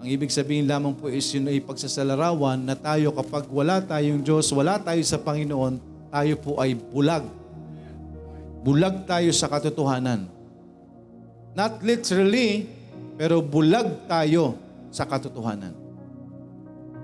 Ang 0.03 0.19
ibig 0.19 0.35
sabihin 0.35 0.67
lamang 0.67 0.99
po 0.99 1.07
is 1.07 1.31
yun 1.31 1.47
ay 1.47 1.63
pagsasalarawan 1.63 2.59
na 2.59 2.75
tayo 2.75 3.15
kapag 3.15 3.47
wala 3.47 3.79
tayong 3.79 4.19
Diyos, 4.19 4.51
wala 4.51 4.75
tayo 4.83 4.99
sa 5.07 5.15
Panginoon, 5.15 5.79
tayo 6.11 6.35
po 6.43 6.59
ay 6.59 6.75
bulag. 6.75 7.23
Bulag 8.67 9.07
tayo 9.07 9.31
sa 9.31 9.47
katotohanan. 9.47 10.27
Not 11.55 11.87
literally, 11.87 12.67
pero 13.15 13.39
bulag 13.39 14.11
tayo 14.11 14.59
sa 14.91 15.07
katotohanan. 15.07 15.71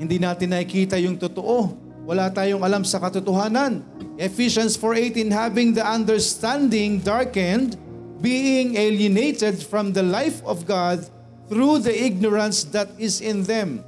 Hindi 0.02 0.18
natin 0.18 0.58
nakikita 0.58 0.98
yung 0.98 1.14
totoo. 1.22 1.70
Wala 2.02 2.26
tayong 2.34 2.66
alam 2.66 2.82
sa 2.82 2.98
katotohanan. 2.98 3.78
Ephesians 4.18 4.74
4.18, 4.74 5.30
having 5.30 5.70
the 5.70 5.87
understanding 5.87 6.98
darkened, 6.98 7.78
being 8.18 8.74
alienated 8.74 9.62
from 9.62 9.94
the 9.94 10.02
life 10.02 10.42
of 10.42 10.66
God 10.66 11.06
through 11.48 11.80
the 11.82 11.92
ignorance 11.92 12.68
that 12.70 12.92
is 13.00 13.24
in 13.24 13.42
them. 13.42 13.82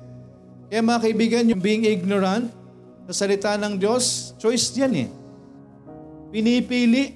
Kaya 0.72 0.80
mga 0.80 1.00
kaibigan, 1.04 1.44
yung 1.52 1.62
being 1.62 1.84
ignorant 1.84 2.48
sa 3.06 3.24
salita 3.24 3.54
ng 3.60 3.76
Diyos, 3.76 4.32
choice 4.40 4.72
yan 4.74 5.06
eh. 5.06 5.08
Pinipili. 6.32 7.14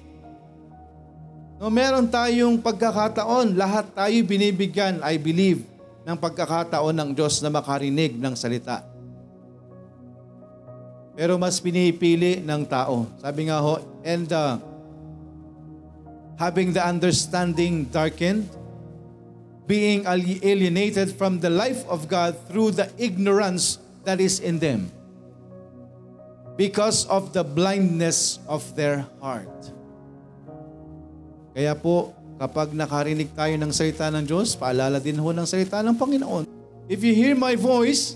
No, 1.55 1.71
meron 1.71 2.05
tayong 2.11 2.59
pagkakataon, 2.59 3.55
lahat 3.55 3.89
tayo 3.95 4.15
binibigyan, 4.27 4.99
I 4.99 5.15
believe, 5.15 5.63
ng 6.03 6.17
pagkakataon 6.19 6.93
ng 6.93 7.09
Diyos 7.15 7.39
na 7.39 7.49
makarinig 7.49 8.19
ng 8.19 8.33
salita. 8.35 8.83
Pero 11.15 11.39
mas 11.39 11.63
pinipili 11.63 12.43
ng 12.43 12.67
tao. 12.67 13.07
Sabi 13.23 13.47
nga 13.47 13.63
ho, 13.63 13.79
and 14.03 14.27
uh, 14.35 14.59
having 16.35 16.75
the 16.75 16.83
understanding 16.83 17.87
darkened, 17.87 18.51
being 19.65 20.05
alienated 20.45 21.09
from 21.13 21.41
the 21.41 21.49
life 21.49 21.81
of 21.89 22.05
God 22.05 22.37
through 22.45 22.77
the 22.77 22.89
ignorance 23.01 23.81
that 24.05 24.21
is 24.21 24.37
in 24.37 24.61
them 24.61 24.93
because 26.55 27.05
of 27.09 27.33
the 27.33 27.43
blindness 27.43 28.39
of 28.45 28.63
their 28.77 29.03
heart. 29.19 29.51
Kaya 31.57 31.73
po, 31.73 32.13
kapag 32.37 32.75
nakarinig 32.75 33.33
tayo 33.33 33.55
ng 33.57 33.71
salita 33.71 34.07
ng 34.11 34.23
Diyos, 34.23 34.53
paalala 34.53 35.01
din 35.01 35.17
ho 35.17 35.31
ng 35.33 35.47
salita 35.47 35.81
ng 35.81 35.95
Panginoon. 35.95 36.45
If 36.85 37.01
you 37.01 37.17
hear 37.17 37.33
my 37.33 37.57
voice, 37.57 38.13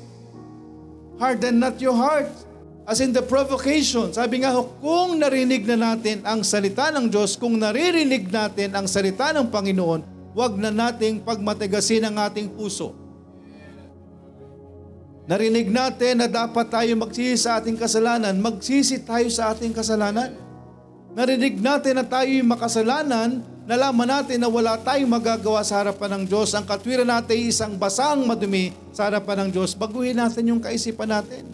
harden 1.18 1.58
not 1.58 1.82
your 1.82 1.98
heart. 1.98 2.30
As 2.90 3.02
in 3.06 3.14
the 3.14 3.22
provocation, 3.22 4.10
sabi 4.14 4.42
nga 4.42 4.50
ho, 4.54 4.66
kung 4.82 5.22
narinig 5.22 5.62
na 5.66 5.94
natin 5.94 6.26
ang 6.26 6.42
salita 6.42 6.90
ng 6.90 7.06
Diyos, 7.06 7.38
kung 7.38 7.54
naririnig 7.58 8.34
natin 8.34 8.74
ang 8.74 8.90
salita 8.90 9.30
ng 9.30 9.46
Panginoon, 9.46 10.19
huwag 10.34 10.58
na 10.58 10.70
nating 10.70 11.22
pagmatigasin 11.22 12.06
ang 12.06 12.18
ating 12.22 12.50
puso. 12.54 12.94
Narinig 15.30 15.70
natin 15.70 16.26
na 16.26 16.26
dapat 16.26 16.74
tayo 16.74 16.90
magsisi 16.98 17.38
sa 17.38 17.62
ating 17.62 17.78
kasalanan, 17.78 18.34
magsisi 18.42 18.98
tayo 19.06 19.30
sa 19.30 19.54
ating 19.54 19.70
kasalanan. 19.70 20.34
Narinig 21.14 21.62
natin 21.62 22.02
na 22.02 22.06
tayo'y 22.06 22.42
makasalanan, 22.42 23.46
nalaman 23.70 24.10
natin 24.10 24.42
na 24.42 24.50
wala 24.50 24.74
tayong 24.82 25.10
magagawa 25.10 25.62
sa 25.62 25.86
harapan 25.86 26.18
ng 26.18 26.24
Diyos. 26.26 26.58
Ang 26.58 26.66
katwiran 26.66 27.06
natin 27.06 27.46
isang 27.46 27.78
basang 27.78 28.26
madumi 28.26 28.74
sa 28.90 29.06
harapan 29.06 29.46
ng 29.46 29.50
Diyos. 29.54 29.78
Baguhin 29.78 30.18
natin 30.18 30.50
yung 30.50 30.58
kaisipan 30.58 31.14
natin. 31.14 31.46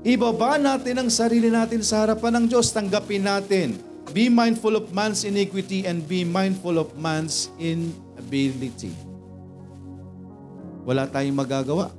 Ibaba 0.00 0.56
natin 0.56 1.04
ang 1.04 1.12
sarili 1.12 1.52
natin 1.52 1.84
sa 1.84 2.08
harapan 2.08 2.40
ng 2.40 2.44
Diyos. 2.48 2.72
Tanggapin 2.72 3.28
natin. 3.28 3.89
Be 4.10 4.28
mindful 4.28 4.74
of 4.74 4.90
man's 4.90 5.22
iniquity 5.22 5.86
and 5.86 6.02
be 6.02 6.24
mindful 6.24 6.78
of 6.80 6.96
man's 6.98 7.52
inability. 7.60 8.90
Wala 10.82 11.06
tayong 11.06 11.36
magagawa. 11.36 11.92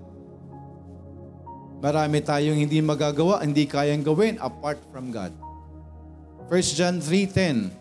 Marami 1.82 2.22
tayong 2.22 2.62
hindi 2.62 2.78
magagawa, 2.84 3.42
hindi 3.42 3.66
kayang 3.66 4.06
gawin 4.06 4.38
apart 4.38 4.78
from 4.94 5.10
God. 5.10 5.34
1 6.52 6.78
John 6.78 7.00
3.10 7.00 7.72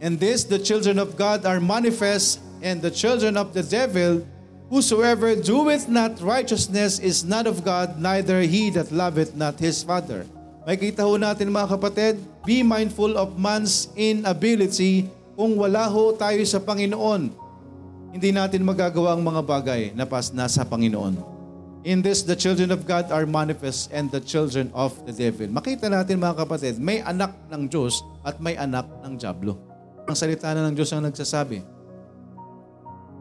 And 0.00 0.18
this 0.18 0.42
the 0.42 0.58
children 0.58 0.98
of 0.98 1.14
God 1.14 1.46
are 1.46 1.60
manifest, 1.60 2.40
and 2.64 2.80
the 2.80 2.90
children 2.90 3.36
of 3.36 3.52
the 3.52 3.62
devil, 3.62 4.26
whosoever 4.72 5.36
doeth 5.36 5.86
not 5.86 6.18
righteousness 6.24 6.98
is 6.98 7.22
not 7.22 7.46
of 7.46 7.62
God, 7.62 8.00
neither 8.00 8.42
he 8.42 8.70
that 8.74 8.90
loveth 8.90 9.36
not 9.36 9.60
his 9.60 9.84
father. 9.84 10.26
May 10.64 10.80
kita 10.80 11.04
ho 11.04 11.20
natin 11.20 11.52
mga 11.52 11.76
kapatid, 11.76 12.16
be 12.40 12.64
mindful 12.64 13.20
of 13.20 13.36
man's 13.36 13.92
inability 13.92 15.04
kung 15.36 15.60
wala 15.60 15.84
ho 15.92 16.16
tayo 16.16 16.40
sa 16.48 16.56
Panginoon. 16.56 17.28
Hindi 18.16 18.30
natin 18.32 18.64
magagawa 18.64 19.12
ang 19.12 19.20
mga 19.20 19.44
bagay 19.44 19.82
na 19.92 20.08
pas 20.08 20.32
nasa 20.32 20.64
Panginoon. 20.64 21.20
In 21.84 22.00
this, 22.00 22.24
the 22.24 22.32
children 22.32 22.72
of 22.72 22.88
God 22.88 23.12
are 23.12 23.28
manifest 23.28 23.92
and 23.92 24.08
the 24.08 24.24
children 24.24 24.72
of 24.72 24.96
the 25.04 25.12
devil. 25.12 25.52
Makita 25.52 25.92
natin 25.92 26.16
mga 26.16 26.48
kapatid, 26.48 26.80
may 26.80 27.04
anak 27.04 27.36
ng 27.52 27.68
Diyos 27.68 28.00
at 28.24 28.40
may 28.40 28.56
anak 28.56 28.88
ng 29.04 29.20
Diablo. 29.20 29.60
Ang 30.08 30.16
salita 30.16 30.48
na 30.56 30.64
ng 30.64 30.72
Diyos 30.72 30.88
ang 30.96 31.04
nagsasabi. 31.04 31.60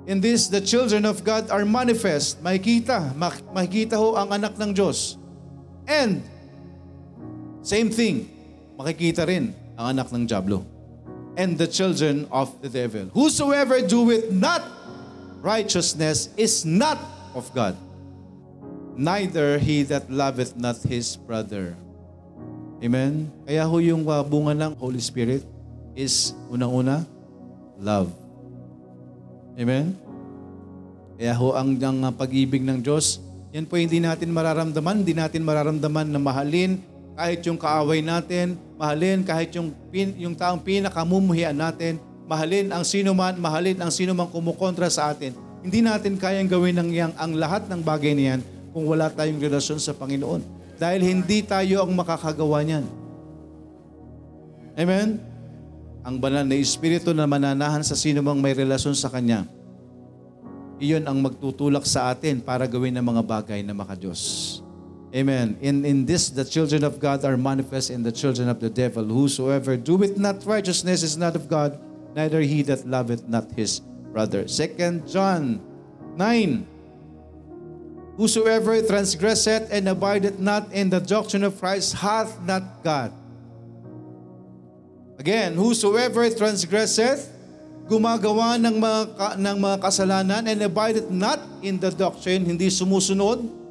In 0.08 0.24
this, 0.24 0.48
the 0.48 0.64
children 0.64 1.04
of 1.04 1.28
God 1.28 1.52
are 1.52 1.68
manifest. 1.68 2.40
Makikita, 2.40 3.12
mak- 3.20 3.44
makikita 3.52 4.00
ho 4.00 4.16
ang 4.16 4.32
anak 4.32 4.56
ng 4.56 4.72
Diyos. 4.72 5.20
And, 5.84 6.24
same 7.64 7.90
thing, 7.90 8.30
makikita 8.78 9.26
rin 9.26 9.56
ang 9.80 9.98
anak 9.98 10.12
ng 10.14 10.28
Diablo. 10.30 10.68
And 11.34 11.58
the 11.58 11.66
children 11.66 12.30
of 12.30 12.54
the 12.62 12.70
devil. 12.70 13.10
Whosoever 13.18 13.82
doeth 13.82 14.30
not 14.30 14.62
righteousness 15.42 16.30
is 16.38 16.62
not 16.62 17.02
of 17.34 17.50
God 17.58 17.74
neither 18.96 19.58
he 19.58 19.82
that 19.90 20.10
loveth 20.10 20.56
not 20.58 20.78
his 20.86 21.18
brother. 21.18 21.74
Amen? 22.84 23.32
Kaya 23.48 23.64
ho 23.66 23.78
yung 23.80 24.04
bunga 24.06 24.54
ng 24.54 24.74
Holy 24.78 25.00
Spirit 25.00 25.42
is 25.96 26.36
unang-una, 26.52 27.08
love. 27.80 28.12
Amen? 29.56 29.96
Kaya 31.16 31.34
ho 31.38 31.56
ang, 31.56 31.78
ang 31.80 32.12
pag-ibig 32.14 32.62
ng 32.66 32.82
Diyos, 32.84 33.22
yan 33.54 33.70
po 33.70 33.78
hindi 33.78 34.02
natin 34.02 34.34
mararamdaman, 34.34 35.06
hindi 35.06 35.16
natin 35.16 35.46
mararamdaman 35.46 36.10
na 36.10 36.20
mahalin 36.20 36.82
kahit 37.14 37.46
yung 37.46 37.58
kaaway 37.62 38.02
natin, 38.02 38.58
mahalin 38.78 39.22
kahit 39.22 39.54
yung, 39.54 39.70
pin, 39.94 40.18
yung 40.18 40.34
taong 40.34 40.62
pinakamumuhian 40.62 41.54
natin, 41.54 42.02
mahalin 42.26 42.74
ang 42.74 42.82
sino 42.82 43.14
man, 43.14 43.38
mahalin 43.38 43.78
ang 43.78 43.94
sino 43.94 44.18
man 44.18 44.26
kumukontra 44.30 44.90
sa 44.90 45.14
atin. 45.14 45.38
Hindi 45.62 45.86
natin 45.86 46.18
kayang 46.18 46.50
gawin 46.50 46.76
ng 46.82 46.90
yang, 46.92 47.14
ang 47.16 47.38
lahat 47.38 47.70
ng 47.70 47.80
bagay 47.86 48.18
niyan 48.18 48.42
kung 48.74 48.90
wala 48.90 49.14
tayong 49.14 49.38
relasyon 49.38 49.78
sa 49.78 49.94
Panginoon. 49.94 50.42
Dahil 50.82 51.06
hindi 51.06 51.46
tayo 51.46 51.86
ang 51.86 51.94
makakagawa 51.94 52.66
niyan. 52.66 52.86
Amen? 54.74 55.22
Ang 56.04 56.18
banal 56.20 56.44
na 56.44 56.58
Espiritu 56.58 57.14
na 57.14 57.30
mananahan 57.30 57.86
sa 57.86 57.96
sino 57.96 58.20
mang 58.26 58.42
may 58.42 58.58
relasyon 58.58 58.98
sa 58.98 59.08
Kanya, 59.08 59.48
iyon 60.82 61.06
ang 61.08 61.22
magtutulak 61.22 61.88
sa 61.88 62.12
atin 62.12 62.42
para 62.44 62.68
gawin 62.68 62.98
ang 62.98 63.06
mga 63.06 63.24
bagay 63.24 63.60
na 63.64 63.72
makadiyos. 63.72 64.60
Amen. 65.14 65.62
In, 65.62 65.86
in 65.86 66.10
this, 66.10 66.34
the 66.34 66.44
children 66.44 66.84
of 66.84 66.98
God 66.98 67.22
are 67.22 67.38
manifest 67.38 67.94
in 67.94 68.02
the 68.02 68.12
children 68.12 68.50
of 68.50 68.58
the 68.58 68.70
devil. 68.70 69.06
Whosoever 69.06 69.78
doeth 69.78 70.18
not 70.18 70.42
righteousness 70.42 71.06
is 71.06 71.18
not 71.18 71.38
of 71.38 71.46
God, 71.46 71.78
neither 72.18 72.42
he 72.42 72.66
that 72.66 72.90
loveth 72.90 73.30
not 73.30 73.46
his 73.54 73.78
brother. 74.10 74.48
Second 74.50 75.06
John 75.06 75.62
9, 76.18 76.66
Whosoever 78.18 78.82
transgresseth 78.82 79.70
and 79.74 79.90
abideth 79.90 80.38
not 80.38 80.70
in 80.74 80.90
the 80.90 81.02
doctrine 81.02 81.46
of 81.46 81.58
Christ 81.62 81.94
hath 81.98 82.42
not 82.42 82.82
God. 82.82 83.14
Again, 85.18 85.54
whosoever 85.54 86.26
transgresseth, 86.30 87.30
gumagawa 87.86 88.58
ng 88.58 88.82
mga, 88.82 89.38
ng 89.38 89.58
mga 89.62 89.78
kasalanan 89.78 90.46
and 90.50 90.58
abideth 90.62 91.10
not 91.10 91.42
in 91.62 91.78
the 91.78 91.90
doctrine, 91.94 92.46
hindi 92.46 92.70
sumusunod 92.70 93.63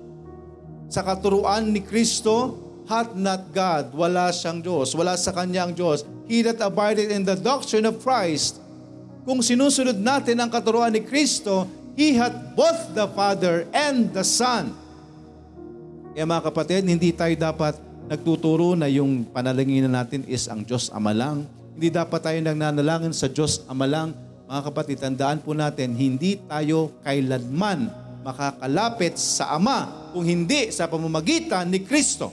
sa 0.92 1.00
katuruan 1.00 1.72
ni 1.72 1.80
Kristo, 1.80 2.60
hath 2.84 3.16
not 3.16 3.48
God. 3.56 3.96
Wala 3.96 4.28
siyang 4.28 4.60
Diyos. 4.60 4.92
Wala 4.92 5.16
sa 5.16 5.32
kanya 5.32 5.64
ang 5.64 5.72
Diyos. 5.72 6.04
He 6.28 6.44
that 6.44 6.60
abideth 6.60 7.08
in 7.08 7.24
the 7.24 7.32
doctrine 7.32 7.88
of 7.88 7.96
Christ, 8.04 8.60
kung 9.24 9.40
sinusunod 9.40 9.96
natin 9.96 10.36
ang 10.36 10.52
katuruan 10.52 10.92
ni 10.92 11.00
Kristo, 11.00 11.64
He 11.96 12.16
hath 12.16 12.56
both 12.56 12.92
the 12.92 13.08
Father 13.12 13.68
and 13.72 14.12
the 14.12 14.24
Son. 14.24 14.72
Kaya 16.12 16.28
mga 16.28 16.44
kapatid, 16.52 16.84
hindi 16.84 17.12
tayo 17.12 17.32
dapat 17.36 17.76
nagtuturo 18.08 18.76
na 18.76 18.88
yung 18.88 19.24
panalangin 19.28 19.88
natin 19.88 20.24
is 20.28 20.44
ang 20.48 20.64
Diyos 20.64 20.92
Ama 20.92 21.12
lang. 21.16 21.48
Hindi 21.72 21.88
dapat 21.88 22.20
tayo 22.20 22.36
nagnanalangin 22.40 23.16
sa 23.16 23.32
Diyos 23.32 23.64
Ama 23.68 23.88
lang. 23.88 24.12
Mga 24.48 24.62
kapatid, 24.68 24.96
tandaan 25.00 25.40
po 25.40 25.56
natin, 25.56 25.96
hindi 25.96 26.36
tayo 26.44 26.92
kailanman 27.00 28.01
makakalapit 28.22 29.18
sa 29.18 29.58
Ama 29.58 30.10
kung 30.14 30.22
hindi 30.22 30.70
sa 30.70 30.86
pamamagitan 30.86 31.66
ni 31.66 31.82
Kristo. 31.82 32.30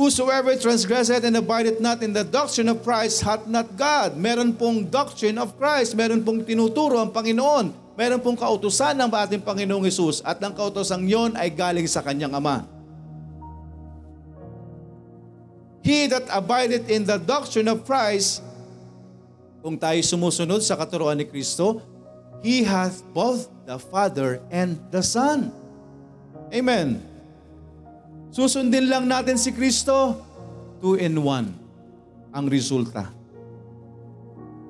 Whosoever 0.00 0.56
transgresseth 0.56 1.20
and 1.28 1.36
abideth 1.36 1.76
not 1.76 2.00
in 2.00 2.16
the 2.16 2.24
doctrine 2.24 2.72
of 2.72 2.80
Christ 2.80 3.20
hath 3.20 3.44
not 3.44 3.76
God. 3.76 4.16
Meron 4.16 4.56
pong 4.56 4.88
doctrine 4.88 5.36
of 5.36 5.60
Christ. 5.60 5.92
Meron 5.92 6.24
pong 6.24 6.40
tinuturo 6.40 6.96
ang 6.96 7.12
Panginoon. 7.12 7.76
Meron 8.00 8.22
pong 8.24 8.38
kautusan 8.38 8.96
ng 8.96 9.12
ating 9.12 9.44
Panginoong 9.44 9.84
Yesus 9.84 10.24
at 10.24 10.40
ang 10.40 10.56
kautosang 10.56 11.04
yon 11.04 11.36
ay 11.36 11.52
galing 11.52 11.84
sa 11.84 12.00
kanyang 12.00 12.32
Ama. 12.32 12.64
He 15.84 16.08
that 16.08 16.28
abideth 16.32 16.88
in 16.88 17.04
the 17.04 17.20
doctrine 17.20 17.68
of 17.68 17.84
Christ, 17.84 18.40
kung 19.60 19.76
tayo 19.76 20.00
sumusunod 20.00 20.64
sa 20.64 20.80
katuruan 20.80 21.20
ni 21.20 21.28
Kristo, 21.28 21.84
He 22.40 22.64
hath 22.64 23.04
both 23.12 23.52
the 23.68 23.76
Father 23.76 24.40
and 24.48 24.80
the 24.88 25.04
Son. 25.04 25.52
Amen. 26.50 27.04
Susundin 28.30 28.88
lang 28.88 29.10
natin 29.10 29.36
si 29.36 29.52
Kristo, 29.52 30.18
two 30.80 30.96
in 30.96 31.18
one 31.20 31.52
ang 32.30 32.46
resulta. 32.46 33.10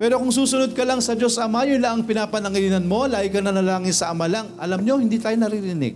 Pero 0.00 0.16
kung 0.16 0.32
susunod 0.32 0.72
ka 0.72 0.80
lang 0.88 1.04
sa 1.04 1.12
Diyos 1.12 1.36
Ama, 1.36 1.68
yun 1.68 1.84
lang 1.84 2.00
ang 2.00 2.04
pinapanangilinan 2.08 2.88
mo, 2.88 3.04
lagi 3.04 3.28
ka 3.28 3.44
na 3.44 3.52
nalangin 3.52 3.92
sa 3.92 4.16
Ama 4.16 4.24
lang, 4.32 4.48
alam 4.56 4.80
nyo, 4.80 4.96
hindi 4.96 5.20
tayo 5.20 5.36
naririnig. 5.36 5.92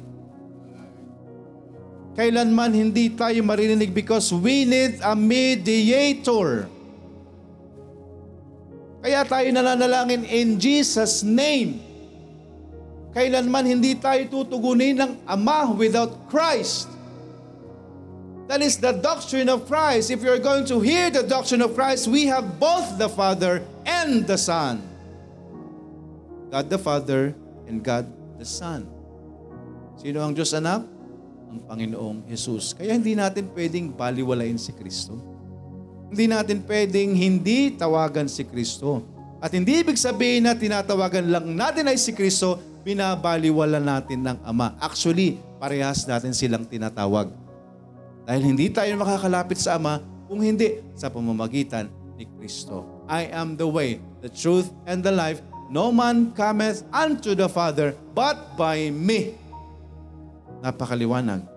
Kailanman 2.15 2.71
hindi 2.71 3.11
tayo 3.11 3.43
maririnig 3.43 3.91
because 3.91 4.31
we 4.31 4.69
need 4.69 5.03
a 5.03 5.17
mediator. 5.19 6.71
Kaya 9.05 9.21
tayo 9.29 9.53
nananalangin 9.53 10.25
in 10.25 10.57
Jesus' 10.57 11.21
name. 11.21 11.77
Kailanman 13.13 13.69
hindi 13.69 13.93
tayo 14.01 14.25
tutugunin 14.33 14.97
ng 14.97 15.29
Ama 15.29 15.77
without 15.77 16.25
Christ. 16.33 16.89
That 18.49 18.65
is 18.65 18.81
the 18.81 18.97
doctrine 18.97 19.53
of 19.53 19.69
Christ. 19.69 20.09
If 20.09 20.25
you're 20.25 20.41
going 20.41 20.65
to 20.73 20.81
hear 20.81 21.13
the 21.13 21.21
doctrine 21.21 21.61
of 21.61 21.77
Christ, 21.77 22.09
we 22.09 22.33
have 22.33 22.57
both 22.57 22.97
the 22.97 23.13
Father 23.13 23.61
and 23.85 24.25
the 24.25 24.41
Son. 24.41 24.81
God 26.49 26.73
the 26.73 26.81
Father 26.81 27.37
and 27.69 27.85
God 27.85 28.09
the 28.41 28.49
Son. 28.49 28.89
Sino 30.01 30.25
ang 30.25 30.33
Diyos 30.33 30.57
anak? 30.57 30.81
Ang 31.53 31.61
Panginoong 31.69 32.25
Jesus. 32.25 32.73
Kaya 32.73 32.97
hindi 32.97 33.13
natin 33.13 33.53
pwedeng 33.53 33.93
baliwalain 33.93 34.57
si 34.57 34.73
Kristo. 34.73 35.34
Hindi 36.09 36.25
natin 36.31 36.59
pwedeng 36.65 37.13
hindi 37.17 37.73
tawagan 37.75 38.29
si 38.29 38.45
Kristo. 38.45 39.05
At 39.45 39.53
hindi 39.53 39.85
ibig 39.85 40.01
sabihin 40.01 40.49
na 40.49 40.57
tinatawagan 40.57 41.29
lang 41.29 41.47
natin 41.53 41.89
ay 41.89 42.01
si 42.01 42.17
Kristo, 42.17 42.57
binabaliwala 42.85 43.77
natin 43.81 44.25
ng 44.25 44.39
Ama. 44.45 44.77
Actually, 44.81 45.37
parehas 45.61 46.05
natin 46.09 46.33
silang 46.33 46.65
tinatawag. 46.65 47.29
Dahil 48.25 48.43
hindi 48.57 48.73
tayo 48.73 48.89
makakalapit 48.97 49.61
sa 49.61 49.77
Ama 49.77 50.01
kung 50.29 50.41
hindi 50.41 50.81
sa 50.97 51.13
pamamagitan 51.13 51.93
ni 52.17 52.25
Kristo. 52.41 53.05
I 53.05 53.29
am 53.29 53.61
the 53.61 53.69
way, 53.69 54.01
the 54.25 54.33
truth, 54.33 54.73
and 54.89 55.05
the 55.05 55.13
life. 55.13 55.45
No 55.69 55.93
man 55.93 56.33
cometh 56.33 56.85
unto 56.93 57.37
the 57.37 57.49
Father 57.49 57.93
but 58.17 58.57
by 58.57 58.89
me. 58.93 59.37
Napakaliwanag. 60.65 61.54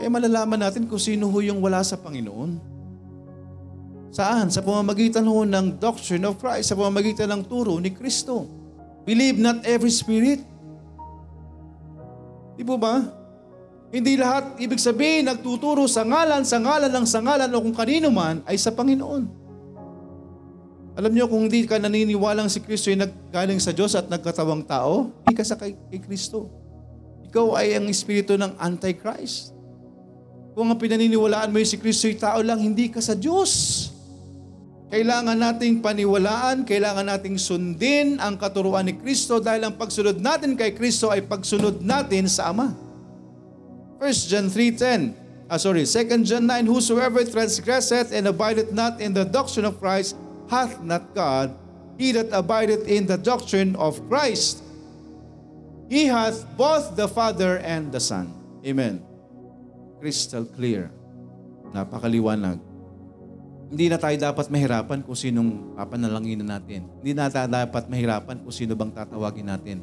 Kaya 0.00 0.08
malalaman 0.08 0.64
natin 0.64 0.88
kung 0.88 0.96
sino 0.96 1.28
ho 1.28 1.38
yung 1.44 1.60
wala 1.60 1.84
sa 1.84 2.00
Panginoon. 2.00 2.56
Saan? 4.08 4.48
Sa 4.48 4.64
pamamagitan 4.64 5.28
ho 5.28 5.44
ng 5.44 5.76
doctrine 5.76 6.24
of 6.24 6.40
Christ, 6.40 6.72
sa 6.72 6.76
pamamagitan 6.80 7.28
ng 7.28 7.44
turo 7.44 7.76
ni 7.76 7.92
Kristo. 7.92 8.48
Believe 9.04 9.36
not 9.36 9.60
every 9.68 9.92
spirit. 9.92 10.40
Di 12.56 12.64
po 12.64 12.80
ba? 12.80 13.12
Hindi 13.92 14.16
lahat, 14.16 14.56
ibig 14.56 14.80
sabihin, 14.80 15.28
nagtuturo 15.28 15.84
sa 15.84 16.00
ngalan, 16.00 16.48
sa 16.48 16.56
ngalan 16.56 16.88
ng 16.88 17.04
sa 17.04 17.20
ngalan 17.20 17.52
o 17.52 17.60
kung 17.60 17.76
kanino 17.76 18.08
man 18.08 18.40
ay 18.48 18.56
sa 18.56 18.72
Panginoon. 18.72 19.28
Alam 20.96 21.12
niyo 21.12 21.28
kung 21.28 21.44
hindi 21.44 21.68
ka 21.68 21.76
naniniwalang 21.76 22.48
si 22.48 22.64
Kristo 22.64 22.88
ay 22.88 23.04
naggaling 23.04 23.60
sa 23.60 23.76
Diyos 23.76 23.92
at 23.92 24.08
nagkatawang 24.08 24.64
tao, 24.64 25.12
hindi 25.28 25.36
ka 25.36 25.44
sa 25.44 25.60
kay, 25.60 25.76
kay 25.92 26.00
Kristo. 26.00 26.48
Ikaw 27.28 27.60
ay 27.60 27.76
ang 27.76 27.84
espiritu 27.92 28.40
ng 28.40 28.56
Antichrist. 28.56 29.59
Kung 30.54 30.66
ang 30.70 30.78
pinaniniwalaan 30.78 31.54
mo 31.54 31.62
yung 31.62 31.70
si 31.70 31.78
Kristo 31.78 32.10
ay 32.10 32.18
tao 32.18 32.38
lang, 32.42 32.58
hindi 32.58 32.90
ka 32.90 32.98
sa 32.98 33.14
Diyos. 33.14 33.86
Kailangan 34.90 35.38
nating 35.38 35.78
paniwalaan, 35.78 36.66
kailangan 36.66 37.06
nating 37.06 37.38
sundin 37.38 38.18
ang 38.18 38.34
katuruan 38.34 38.82
ni 38.82 38.98
Kristo 38.98 39.38
dahil 39.38 39.70
ang 39.70 39.78
pagsunod 39.78 40.18
natin 40.18 40.58
kay 40.58 40.74
Kristo 40.74 41.14
ay 41.14 41.22
pagsunod 41.22 41.78
natin 41.78 42.26
sa 42.26 42.50
Ama. 42.50 42.74
1 44.02 44.30
John 44.30 44.50
3.10 44.50 45.20
ah, 45.50 45.58
sorry, 45.58 45.82
2 45.82 46.26
John 46.26 46.46
9, 46.46 46.66
Whosoever 46.70 47.26
transgresseth 47.26 48.14
and 48.14 48.30
abideth 48.30 48.70
not 48.70 49.02
in 49.02 49.12
the 49.12 49.26
doctrine 49.26 49.66
of 49.66 49.82
Christ 49.82 50.14
hath 50.46 50.78
not 50.82 51.10
God. 51.12 51.54
He 51.98 52.14
that 52.16 52.32
abideth 52.32 52.88
in 52.88 53.04
the 53.04 53.18
doctrine 53.18 53.76
of 53.76 54.00
Christ, 54.08 54.62
he 55.90 56.06
hath 56.06 56.46
both 56.56 56.96
the 56.96 57.10
Father 57.10 57.58
and 57.60 57.92
the 57.92 58.00
Son. 58.00 58.32
Amen. 58.64 59.09
Crystal 60.00 60.48
clear. 60.48 60.88
Napakaliwanag. 61.70 62.58
Hindi 63.70 63.86
na 63.86 64.00
tayo 64.00 64.16
dapat 64.18 64.50
mahirapan 64.50 65.06
kung 65.06 65.14
sinong 65.14 65.78
papanalangin 65.78 66.42
natin. 66.42 66.90
Hindi 66.98 67.12
na 67.14 67.30
tayo 67.30 67.46
dapat 67.46 67.86
mahirapan 67.86 68.42
kung 68.42 68.50
sino 68.50 68.74
bang 68.74 68.90
tatawagin 68.90 69.46
natin. 69.46 69.78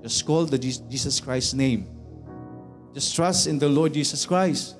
Just 0.00 0.24
call 0.24 0.48
the 0.48 0.56
Jesus 0.56 1.20
Christ 1.20 1.52
name 1.52 1.84
Just 2.94 3.16
trust 3.16 3.48
in 3.48 3.58
the 3.58 3.68
Lord 3.68 3.92
Jesus 3.92 4.24
Christ. 4.24 4.76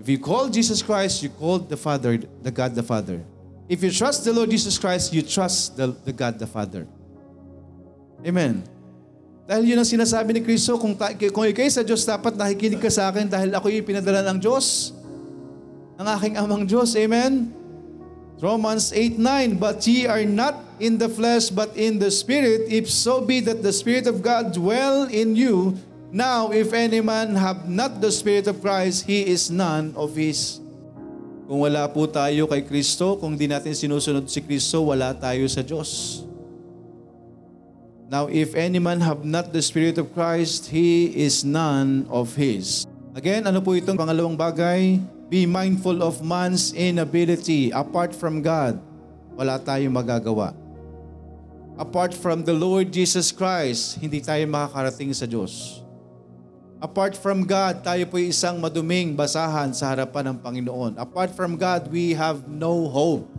If 0.00 0.08
you 0.08 0.18
call 0.18 0.48
Jesus 0.48 0.80
Christ, 0.80 1.22
you 1.22 1.28
call 1.28 1.58
the 1.58 1.76
Father, 1.76 2.16
the 2.16 2.50
God 2.50 2.74
the 2.74 2.82
Father. 2.82 3.20
If 3.68 3.84
you 3.84 3.92
trust 3.92 4.24
the 4.24 4.32
Lord 4.32 4.48
Jesus 4.48 4.78
Christ, 4.78 5.12
you 5.12 5.20
trust 5.20 5.76
the, 5.76 5.88
the 5.88 6.16
God 6.16 6.38
the 6.38 6.46
Father. 6.46 6.88
Amen. 8.26 8.64
Dahil 9.50 9.74
yun 9.74 9.82
ang 9.82 9.88
sinasabi 9.88 10.38
ni 10.38 10.46
Kristo, 10.46 10.78
kung, 10.78 10.94
ta- 10.94 11.10
kung 11.10 11.42
ikay 11.42 11.66
sa 11.66 11.82
Diyos, 11.82 12.06
dapat 12.06 12.38
nakikinig 12.38 12.78
ka 12.78 12.86
sa 12.86 13.10
akin 13.10 13.26
dahil 13.26 13.50
ako 13.50 13.66
yung 13.66 13.82
pinadala 13.82 14.22
ng 14.30 14.38
Diyos, 14.38 14.94
ng 15.98 16.06
aking 16.06 16.38
amang 16.38 16.62
Diyos. 16.62 16.94
Amen? 16.94 17.50
Romans 18.38 18.94
8.9 18.94 19.58
But 19.58 19.82
ye 19.90 20.06
are 20.06 20.22
not 20.22 20.62
in 20.78 21.02
the 21.02 21.10
flesh, 21.10 21.50
but 21.50 21.74
in 21.74 21.98
the 21.98 22.14
Spirit, 22.14 22.70
if 22.70 22.86
so 22.86 23.18
be 23.18 23.42
that 23.42 23.58
the 23.66 23.74
Spirit 23.74 24.06
of 24.06 24.22
God 24.22 24.54
dwell 24.54 25.10
in 25.10 25.34
you, 25.34 25.74
Now, 26.10 26.50
if 26.50 26.74
any 26.74 26.98
man 26.98 27.38
have 27.38 27.70
not 27.70 28.02
the 28.02 28.10
Spirit 28.10 28.50
of 28.50 28.58
Christ, 28.58 29.06
he 29.06 29.30
is 29.30 29.46
none 29.46 29.94
of 29.94 30.18
His. 30.18 30.58
Kung 31.46 31.62
wala 31.62 31.86
po 31.86 32.10
tayo 32.10 32.50
kay 32.50 32.66
Kristo, 32.66 33.14
kung 33.14 33.38
di 33.38 33.46
natin 33.46 33.78
sinusunod 33.78 34.26
si 34.26 34.42
Kristo, 34.42 34.82
wala 34.82 35.14
tayo 35.14 35.46
sa 35.46 35.62
Diyos. 35.62 36.22
Now, 38.10 38.26
if 38.26 38.58
any 38.58 38.82
man 38.82 38.98
have 39.06 39.22
not 39.22 39.54
the 39.54 39.62
Spirit 39.62 39.94
of 39.94 40.10
Christ, 40.10 40.66
he 40.66 41.14
is 41.14 41.46
none 41.46 42.10
of 42.10 42.34
His. 42.34 42.82
Again, 43.14 43.46
ano 43.46 43.62
po 43.62 43.78
itong 43.78 43.94
pangalawang 43.94 44.34
bagay? 44.34 44.98
Be 45.30 45.46
mindful 45.46 46.02
of 46.02 46.18
man's 46.18 46.74
inability. 46.74 47.70
Apart 47.70 48.10
from 48.10 48.42
God, 48.42 48.82
wala 49.38 49.62
tayong 49.62 49.94
magagawa. 49.94 50.50
Apart 51.78 52.10
from 52.10 52.42
the 52.42 52.50
Lord 52.50 52.90
Jesus 52.90 53.30
Christ, 53.30 54.02
hindi 54.02 54.18
tayo 54.18 54.42
makakarating 54.50 55.14
sa 55.14 55.30
Diyos. 55.30 55.78
Apart 56.82 57.14
from 57.14 57.46
God, 57.46 57.86
tayo 57.86 58.10
po 58.10 58.18
isang 58.18 58.58
maduming 58.58 59.14
basahan 59.14 59.70
sa 59.70 59.94
harapan 59.94 60.34
ng 60.34 60.36
Panginoon. 60.42 60.98
Apart 60.98 61.30
from 61.30 61.54
God, 61.54 61.86
we 61.86 62.10
have 62.18 62.42
no 62.50 62.90
hope. 62.90 63.30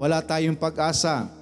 Wala 0.00 0.24
tayong 0.24 0.56
pag-asa. 0.56 1.41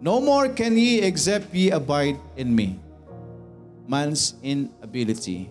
No 0.00 0.20
more 0.20 0.48
can 0.48 0.76
ye 0.76 1.00
except 1.00 1.54
ye 1.54 1.70
abide 1.70 2.20
in 2.36 2.54
me. 2.54 2.80
man's 3.88 4.34
inability. 4.42 5.48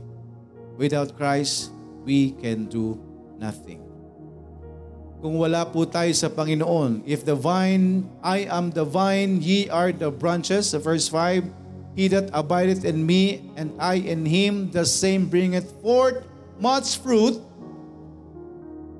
Without 0.78 1.16
Christ, 1.18 1.72
we 2.04 2.32
can 2.43 2.68
do 2.68 3.00
nothing. 3.39 3.82
Kung 5.24 5.39
wala 5.39 5.66
po 5.66 5.88
tayo 5.88 6.12
sa 6.14 6.28
Panginoon, 6.30 7.02
if 7.08 7.24
the 7.24 7.34
vine, 7.34 8.06
I 8.22 8.46
am 8.52 8.70
the 8.70 8.84
vine, 8.84 9.41
ye 9.41 9.72
are 9.72 9.89
the 9.96 10.12
branches, 10.12 10.76
verse 10.76 11.08
5, 11.10 11.48
He 11.96 12.12
that 12.12 12.28
abideth 12.36 12.84
in 12.84 13.08
me, 13.08 13.48
and 13.56 13.72
I 13.80 14.04
in 14.04 14.28
him, 14.28 14.70
the 14.76 14.84
same 14.84 15.32
bringeth 15.32 15.72
forth 15.80 16.28
much 16.60 17.00
fruit. 17.00 17.39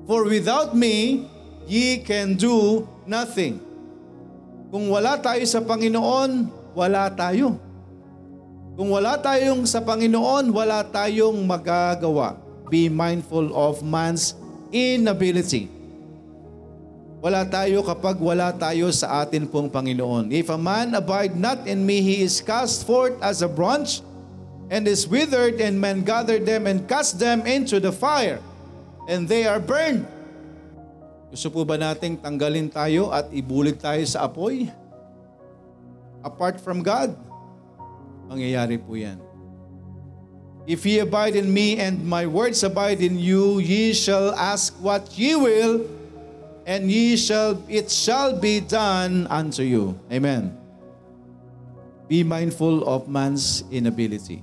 For 0.08 0.24
without 0.24 0.72
me, 0.72 1.28
ye 1.68 2.00
can 2.00 2.40
do 2.40 2.88
nothing. 3.04 3.65
Kung 4.66 4.90
wala 4.90 5.14
tayo 5.18 5.46
sa 5.46 5.62
Panginoon, 5.62 6.50
wala 6.74 7.06
tayo. 7.14 7.56
Kung 8.76 8.92
wala 8.92 9.16
tayong 9.16 9.64
sa 9.64 9.80
Panginoon, 9.80 10.52
wala 10.52 10.84
tayong 10.84 11.40
magagawa. 11.48 12.36
Be 12.68 12.92
mindful 12.92 13.54
of 13.56 13.80
man's 13.80 14.36
inability. 14.74 15.72
Wala 17.24 17.48
tayo 17.48 17.80
kapag 17.80 18.20
wala 18.20 18.52
tayo 18.52 18.92
sa 18.92 19.24
atin 19.24 19.48
pong 19.48 19.72
Panginoon. 19.72 20.28
If 20.28 20.52
a 20.52 20.60
man 20.60 20.92
abide 20.92 21.32
not 21.38 21.64
in 21.64 21.88
me, 21.88 22.04
he 22.04 22.20
is 22.20 22.44
cast 22.44 22.84
forth 22.84 23.16
as 23.24 23.40
a 23.40 23.48
branch 23.48 24.04
and 24.68 24.84
is 24.84 25.06
withered, 25.06 25.62
and 25.62 25.78
men 25.78 26.02
gather 26.02 26.42
them 26.42 26.66
and 26.66 26.84
cast 26.90 27.22
them 27.22 27.46
into 27.46 27.78
the 27.78 27.94
fire, 27.94 28.42
and 29.06 29.30
they 29.30 29.46
are 29.46 29.62
burned. 29.62 30.02
Gusto 31.30 31.50
po 31.50 31.66
ba 31.66 31.74
nating 31.74 32.22
tanggalin 32.22 32.70
tayo 32.70 33.10
at 33.10 33.26
ibulig 33.34 33.82
tayo 33.82 34.02
sa 34.06 34.30
apoy? 34.30 34.70
Apart 36.22 36.62
from 36.62 36.82
God, 36.82 37.14
mangyayari 38.30 38.78
po 38.78 38.94
yan. 38.94 39.18
If 40.66 40.82
ye 40.82 40.98
abide 40.98 41.38
in 41.38 41.46
me 41.46 41.78
and 41.78 42.02
my 42.02 42.26
words 42.26 42.66
abide 42.66 42.98
in 42.98 43.18
you, 43.18 43.62
ye 43.62 43.94
shall 43.94 44.34
ask 44.34 44.74
what 44.82 45.14
ye 45.14 45.38
will, 45.38 45.86
and 46.66 46.90
ye 46.90 47.14
shall 47.14 47.62
it 47.70 47.86
shall 47.86 48.34
be 48.34 48.58
done 48.58 49.30
unto 49.30 49.62
you. 49.62 49.94
Amen. 50.10 50.58
Be 52.10 52.26
mindful 52.26 52.82
of 52.82 53.06
man's 53.06 53.62
inability. 53.70 54.42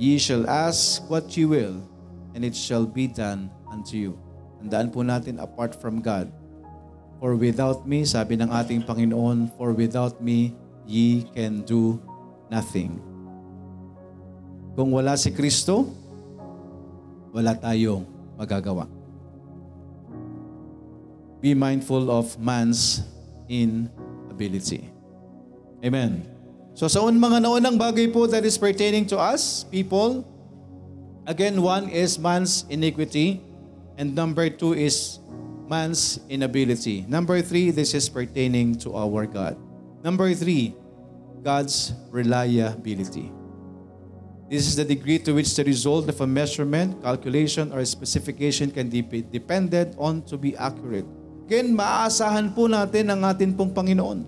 Ye 0.00 0.16
shall 0.16 0.48
ask 0.48 1.04
what 1.08 1.28
ye 1.36 1.44
will, 1.44 1.80
and 2.32 2.40
it 2.44 2.56
shall 2.56 2.88
be 2.88 3.08
done 3.08 3.52
unto 3.68 3.96
you. 3.96 4.25
Tandaan 4.62 4.88
po 4.88 5.04
natin 5.04 5.42
apart 5.42 5.76
from 5.76 6.00
God. 6.00 6.32
For 7.16 7.32
without 7.32 7.88
me, 7.88 8.04
sabi 8.04 8.36
ng 8.36 8.52
ating 8.52 8.84
Panginoon, 8.84 9.52
for 9.56 9.72
without 9.72 10.20
me, 10.20 10.52
ye 10.84 11.24
can 11.32 11.64
do 11.64 11.96
nothing. 12.52 13.00
Kung 14.76 14.92
wala 14.92 15.16
si 15.16 15.32
Kristo, 15.32 15.88
wala 17.32 17.56
tayong 17.56 18.04
magagawa. 18.36 18.84
Be 21.40 21.56
mindful 21.56 22.12
of 22.12 22.36
man's 22.36 23.04
inability. 23.48 24.88
Amen. 25.80 26.24
So 26.76 26.88
sa 26.92 27.00
un 27.08 27.16
mga 27.16 27.48
naunang 27.48 27.80
bagay 27.80 28.12
po 28.12 28.28
that 28.28 28.44
is 28.44 28.60
pertaining 28.60 29.08
to 29.08 29.16
us, 29.16 29.64
people, 29.72 30.28
again, 31.24 31.56
one 31.56 31.88
is 31.88 32.20
man's 32.20 32.68
iniquity, 32.68 33.40
and 33.96 34.14
number 34.14 34.48
two 34.48 34.72
is 34.72 35.18
man's 35.68 36.20
inability. 36.28 37.04
Number 37.08 37.42
three, 37.42 37.70
this 37.70 37.92
is 37.92 38.08
pertaining 38.08 38.76
to 38.86 38.94
our 38.94 39.26
God. 39.26 39.58
Number 40.04 40.32
three, 40.32 40.76
God's 41.42 41.92
reliability. 42.10 43.32
This 44.46 44.70
is 44.70 44.78
the 44.78 44.86
degree 44.86 45.18
to 45.26 45.34
which 45.34 45.50
the 45.58 45.66
result 45.66 46.06
of 46.06 46.22
a 46.22 46.26
measurement, 46.26 47.02
calculation, 47.02 47.74
or 47.74 47.82
specification 47.82 48.70
can 48.70 48.86
be 48.86 49.02
depended 49.02 49.98
on 49.98 50.22
to 50.30 50.38
be 50.38 50.54
accurate. 50.54 51.06
Again, 51.50 51.74
maaasahan 51.74 52.54
po 52.54 52.70
natin 52.70 53.10
ang 53.10 53.26
atin 53.26 53.54
pong 53.54 53.74
Panginoon. 53.74 54.22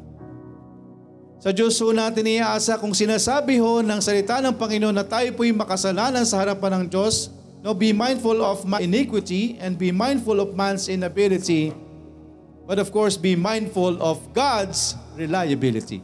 Sa 1.38 1.54
Diyos 1.54 1.78
po 1.78 1.94
natin 1.94 2.26
iaasa 2.26 2.82
kung 2.82 2.90
sinasabi 2.90 3.62
ho 3.62 3.78
ng 3.78 4.02
salita 4.02 4.42
ng 4.42 4.58
Panginoon 4.58 4.90
na 4.90 5.06
tayo 5.06 5.30
po'y 5.38 5.54
makasalanan 5.54 6.26
sa 6.26 6.42
harapan 6.42 6.82
ng 6.82 6.84
Diyos, 6.90 7.30
no, 7.62 7.74
be 7.74 7.92
mindful 7.92 8.42
of 8.42 8.64
my 8.66 8.80
iniquity 8.80 9.59
and 9.59 9.78
be 9.78 9.90
mindful 9.90 10.38
of 10.38 10.54
man's 10.54 10.88
inability, 10.88 11.74
but 12.66 12.78
of 12.78 12.92
course, 12.92 13.16
be 13.16 13.34
mindful 13.34 14.00
of 14.02 14.22
God's 14.32 14.94
reliability. 15.16 16.02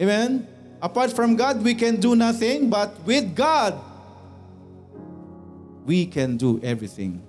Amen? 0.00 0.46
Apart 0.82 1.16
from 1.16 1.36
God, 1.36 1.62
we 1.64 1.72
can 1.72 1.96
do 1.96 2.12
nothing, 2.12 2.68
but 2.68 2.92
with 3.06 3.32
God, 3.32 3.78
we 5.86 6.04
can 6.04 6.36
do 6.36 6.60
everything. 6.60 7.22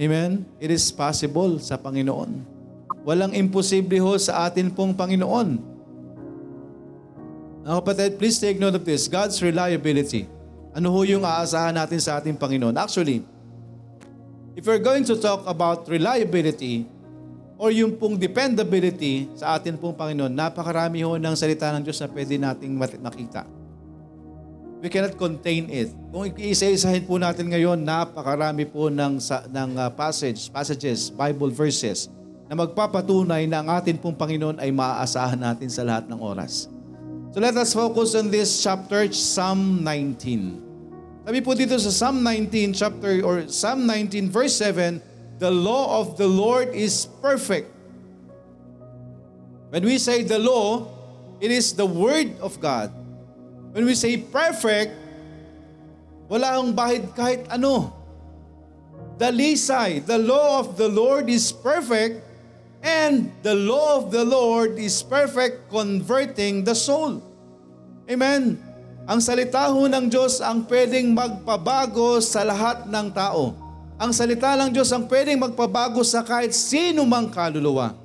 Amen? 0.00 0.46
It 0.58 0.70
is 0.70 0.90
possible 0.90 1.58
sa 1.62 1.78
Panginoon. 1.78 2.42
Walang 3.06 3.34
imposible 3.34 3.98
ho 4.02 4.18
sa 4.18 4.50
atin 4.50 4.70
pong 4.74 4.94
Panginoon. 4.94 5.77
Mga 7.66 7.74
kapatid, 7.82 8.10
please 8.18 8.38
take 8.38 8.58
note 8.58 8.78
of 8.78 8.84
this. 8.86 9.06
God's 9.10 9.38
reliability. 9.42 10.30
Ano 10.76 10.94
ho 10.94 11.02
yung 11.02 11.26
aasahan 11.26 11.74
natin 11.74 11.98
sa 11.98 12.22
ating 12.22 12.38
Panginoon? 12.38 12.76
Actually, 12.78 13.26
if 14.54 14.62
we're 14.62 14.82
going 14.82 15.02
to 15.02 15.18
talk 15.18 15.42
about 15.48 15.86
reliability, 15.90 16.86
or 17.58 17.74
yung 17.74 17.98
pong 17.98 18.14
dependability 18.14 19.26
sa 19.34 19.58
atin 19.58 19.74
pong 19.74 19.98
Panginoon, 19.98 20.30
napakarami 20.30 21.02
ho 21.02 21.18
ng 21.18 21.34
salita 21.34 21.74
ng 21.74 21.82
Diyos 21.82 21.98
na 21.98 22.06
pwede 22.06 22.38
nating 22.38 22.72
makita. 23.02 23.42
We 24.78 24.86
cannot 24.86 25.18
contain 25.18 25.66
it. 25.66 25.90
Kung 26.14 26.30
iisa-isahin 26.30 27.02
po 27.02 27.18
natin 27.18 27.50
ngayon, 27.50 27.82
napakarami 27.82 28.62
po 28.62 28.86
ng, 28.86 29.18
ng 29.50 29.70
uh, 29.74 29.90
passage, 29.90 30.46
passages, 30.54 31.10
Bible 31.10 31.50
verses 31.50 32.06
na 32.46 32.54
magpapatunay 32.54 33.50
na 33.50 33.58
ang 33.58 33.68
atin 33.74 33.98
pong 33.98 34.14
Panginoon 34.14 34.62
ay 34.62 34.70
maaasahan 34.70 35.36
natin 35.36 35.66
sa 35.66 35.82
lahat 35.82 36.06
ng 36.06 36.22
oras. 36.22 36.70
So 37.28 37.44
let 37.44 37.56
us 37.60 37.76
focus 37.76 38.14
on 38.16 38.32
this 38.32 38.48
chapter, 38.64 39.04
Psalm 39.12 39.84
19. 39.84 41.28
Sabi 41.28 41.44
po 41.44 41.52
dito 41.52 41.76
sa 41.76 41.92
Psalm 41.92 42.24
19 42.24 42.72
chapter 42.72 43.20
or 43.20 43.44
Psalm 43.52 43.84
19 43.84 44.32
verse 44.32 44.56
7, 44.56 44.96
the 45.36 45.52
law 45.52 46.00
of 46.00 46.16
the 46.16 46.24
Lord 46.24 46.72
is 46.72 47.04
perfect. 47.20 47.68
When 49.68 49.84
we 49.84 50.00
say 50.00 50.24
the 50.24 50.40
law, 50.40 50.88
it 51.36 51.52
is 51.52 51.76
the 51.76 51.84
word 51.84 52.32
of 52.40 52.56
God. 52.64 52.88
When 53.76 53.84
we 53.84 53.92
say 53.92 54.16
perfect, 54.16 54.96
wala 56.32 56.56
akong 56.56 56.72
bahid 56.72 57.12
kahit 57.12 57.44
ano. 57.52 57.92
Dalisay, 59.20 60.00
the 60.00 60.16
law 60.16 60.64
of 60.64 60.80
the 60.80 60.88
Lord 60.88 61.28
is 61.28 61.52
perfect 61.52 62.24
and 62.82 63.30
the 63.42 63.54
law 63.54 64.02
of 64.02 64.14
the 64.14 64.22
Lord 64.22 64.78
is 64.78 65.02
perfect 65.02 65.70
converting 65.70 66.62
the 66.62 66.74
soul. 66.74 67.22
Amen. 68.08 68.58
Ang 69.08 69.20
salita 69.24 69.72
ho 69.72 69.88
ng 69.88 70.06
Diyos 70.12 70.44
ang 70.44 70.68
pwedeng 70.68 71.16
magpabago 71.16 72.20
sa 72.20 72.44
lahat 72.44 72.84
ng 72.84 73.08
tao. 73.12 73.56
Ang 73.96 74.12
salita 74.12 74.52
ng 74.54 74.70
Diyos 74.70 74.92
ang 74.92 75.08
pwedeng 75.08 75.40
magpabago 75.40 76.04
sa 76.04 76.20
kahit 76.20 76.52
sino 76.52 77.08
mang 77.08 77.32
kaluluwa. 77.32 77.96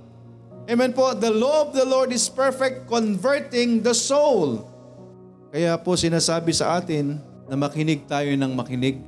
Amen 0.63 0.95
po. 0.95 1.11
The 1.11 1.27
law 1.27 1.67
of 1.67 1.75
the 1.75 1.83
Lord 1.83 2.15
is 2.15 2.31
perfect, 2.31 2.87
converting 2.87 3.83
the 3.83 3.91
soul. 3.91 4.63
Kaya 5.51 5.75
po 5.75 5.99
sinasabi 5.99 6.55
sa 6.55 6.79
atin 6.79 7.19
na 7.51 7.59
makinig 7.59 8.07
tayo 8.07 8.31
ng 8.31 8.51
makinig 8.55 9.03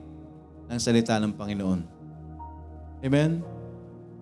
ng 0.68 0.80
salita 0.84 1.16
ng 1.16 1.32
Panginoon. 1.32 1.80
Amen? 3.01 3.55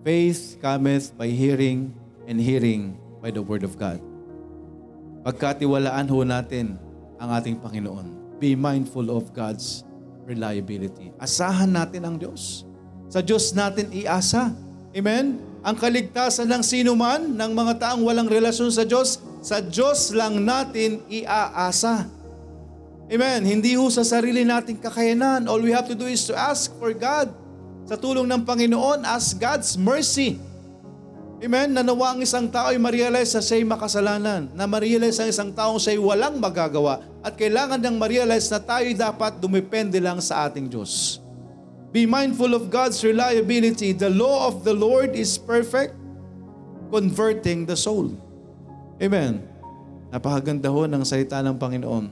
Faith 0.04 0.60
cometh 0.60 1.16
by 1.16 1.32
hearing 1.32 1.88
and 2.28 2.36
hearing 2.36 2.92
by 3.24 3.32
the 3.32 3.40
Word 3.40 3.64
of 3.64 3.80
God. 3.80 4.04
Pagkatiwalaan 5.24 6.04
ho 6.12 6.20
natin 6.20 6.76
ang 7.16 7.32
ating 7.32 7.56
Panginoon. 7.56 8.36
Be 8.36 8.52
mindful 8.52 9.08
of 9.08 9.32
God's 9.32 9.80
reliability. 10.28 11.08
Asahan 11.16 11.72
natin 11.72 12.04
ang 12.04 12.20
Diyos. 12.20 12.68
Sa 13.08 13.24
Diyos 13.24 13.56
natin 13.56 13.88
iasa. 13.96 14.52
Amen? 14.92 15.40
Ang 15.64 15.76
kaligtasan 15.80 16.52
ng 16.52 16.60
sino 16.60 16.92
man, 16.92 17.32
ng 17.32 17.52
mga 17.56 17.80
taong 17.80 18.04
walang 18.04 18.28
relasyon 18.28 18.68
sa 18.68 18.84
Diyos, 18.84 19.16
sa 19.40 19.64
Diyos 19.64 20.12
lang 20.12 20.36
natin 20.36 21.00
iaasa. 21.08 22.04
Amen? 23.08 23.40
Hindi 23.40 23.72
ho 23.72 23.88
sa 23.88 24.04
sarili 24.04 24.44
nating 24.44 24.84
kakayanan. 24.84 25.48
All 25.48 25.64
we 25.64 25.72
have 25.72 25.88
to 25.88 25.96
do 25.96 26.04
is 26.04 26.28
to 26.28 26.36
ask 26.36 26.76
for 26.76 26.92
God. 26.92 27.43
Sa 27.84 28.00
tulong 28.00 28.24
ng 28.24 28.42
Panginoon, 28.48 29.04
ask 29.04 29.36
God's 29.36 29.76
mercy. 29.76 30.40
Amen? 31.44 31.76
Na 31.76 31.84
nawa 31.84 32.16
ang 32.16 32.24
isang 32.24 32.48
tao 32.48 32.72
ay 32.72 32.80
ma-realize 32.80 33.36
na 33.36 33.44
siya'y 33.44 33.68
makasalanan. 33.68 34.48
Na 34.56 34.64
ma-realize 34.64 35.20
ang 35.20 35.28
isang 35.28 35.52
tao 35.52 35.76
siya'y 35.76 36.00
walang 36.00 36.40
magagawa. 36.40 37.04
At 37.20 37.36
kailangan 37.36 37.76
niyang 37.76 38.00
ma-realize 38.00 38.48
na 38.48 38.60
tayo 38.64 38.88
dapat 38.96 39.36
dumepende 39.36 40.00
lang 40.00 40.16
sa 40.24 40.48
ating 40.48 40.72
Diyos. 40.72 41.20
Be 41.92 42.08
mindful 42.08 42.56
of 42.56 42.72
God's 42.72 43.04
reliability. 43.04 43.92
The 43.92 44.08
law 44.08 44.48
of 44.48 44.64
the 44.64 44.72
Lord 44.72 45.12
is 45.12 45.36
perfect, 45.36 45.92
converting 46.88 47.68
the 47.68 47.76
soul. 47.76 48.16
Amen. 48.96 49.44
Napakaganda 50.08 50.72
ho 50.72 50.88
ng 50.88 51.04
salita 51.04 51.44
ng 51.44 51.60
Panginoon. 51.60 52.08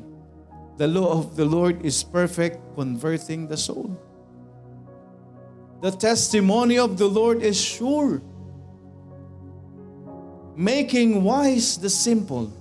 The 0.77 0.87
law 0.87 1.17
of 1.17 1.41
the 1.41 1.49
Lord 1.49 1.81
is 1.81 2.05
perfect, 2.05 2.61
converting 2.77 3.49
the 3.49 3.57
soul. 3.57 3.97
The 5.83 5.91
testimony 5.91 6.79
of 6.79 6.97
the 6.97 7.09
Lord 7.09 7.43
is 7.43 7.61
sure, 7.61 8.23
making 10.55 11.25
wise 11.25 11.77
the 11.77 11.91
simple. 11.91 12.53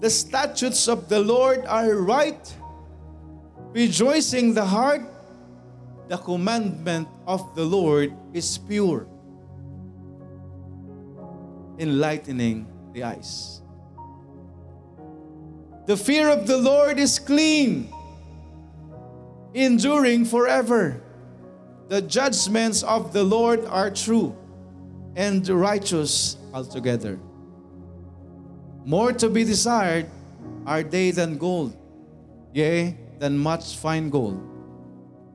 The 0.00 0.08
statutes 0.08 0.88
of 0.88 1.10
the 1.10 1.20
Lord 1.20 1.66
are 1.66 1.92
right, 1.92 2.40
rejoicing 3.74 4.54
the 4.54 4.64
heart. 4.64 5.02
The 6.08 6.16
commandment 6.16 7.06
of 7.26 7.54
the 7.54 7.64
Lord 7.64 8.16
is 8.32 8.56
pure, 8.56 9.06
enlightening 11.78 12.66
the 12.94 13.04
eyes. 13.04 13.60
The 15.84 15.98
fear 15.98 16.30
of 16.30 16.46
the 16.46 16.56
Lord 16.56 16.98
is 16.98 17.18
clean, 17.18 17.92
enduring 19.52 20.24
forever. 20.24 21.01
The 21.88 22.02
judgments 22.02 22.82
of 22.82 23.12
the 23.12 23.24
Lord 23.24 23.64
are 23.66 23.90
true 23.90 24.36
and 25.16 25.46
righteous 25.48 26.36
altogether. 26.52 27.18
More 28.84 29.12
to 29.12 29.28
be 29.28 29.44
desired 29.44 30.06
are 30.66 30.82
they 30.82 31.10
than 31.10 31.38
gold, 31.38 31.76
yea, 32.52 32.96
than 33.18 33.38
much 33.38 33.76
fine 33.76 34.10
gold. 34.10 34.40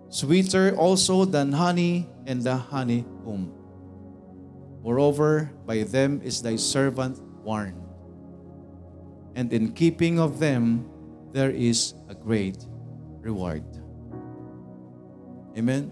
Sweeter 0.09 0.75
also 0.75 1.25
than 1.25 1.51
honey 1.51 2.07
and 2.25 2.41
the 2.41 2.55
honeycomb. 2.55 3.51
Moreover, 4.83 5.51
by 5.65 5.83
them 5.83 6.21
is 6.23 6.41
thy 6.41 6.55
servant 6.55 7.19
warned. 7.43 7.81
And 9.35 9.51
in 9.51 9.73
keeping 9.73 10.19
of 10.19 10.39
them, 10.39 10.89
there 11.31 11.51
is 11.51 11.93
a 12.09 12.15
great 12.15 12.65
reward. 13.21 13.63
Amen? 15.57 15.91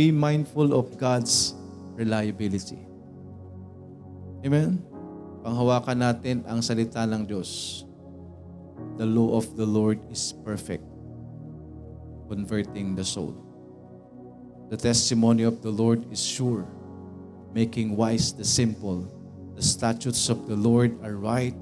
Be 0.00 0.08
mindful 0.08 0.72
of 0.72 0.96
God's 0.96 1.52
reliability. 1.92 2.80
Amen? 4.40 4.80
Panghawakan 5.44 6.00
natin 6.00 6.40
ang 6.48 6.64
salita 6.64 7.04
ng 7.04 7.28
Diyos. 7.28 7.84
The 8.96 9.04
law 9.04 9.36
of 9.36 9.60
the 9.60 9.68
Lord 9.68 10.00
is 10.08 10.32
perfect, 10.40 10.88
converting 12.32 12.96
the 12.96 13.04
soul. 13.04 13.36
The 14.72 14.80
testimony 14.80 15.44
of 15.44 15.60
the 15.60 15.68
Lord 15.68 16.00
is 16.08 16.24
sure, 16.24 16.64
making 17.52 17.92
wise 17.92 18.32
the 18.32 18.48
simple. 18.48 19.04
The 19.52 19.60
statutes 19.60 20.32
of 20.32 20.48
the 20.48 20.56
Lord 20.56 20.96
are 21.04 21.20
right, 21.20 21.52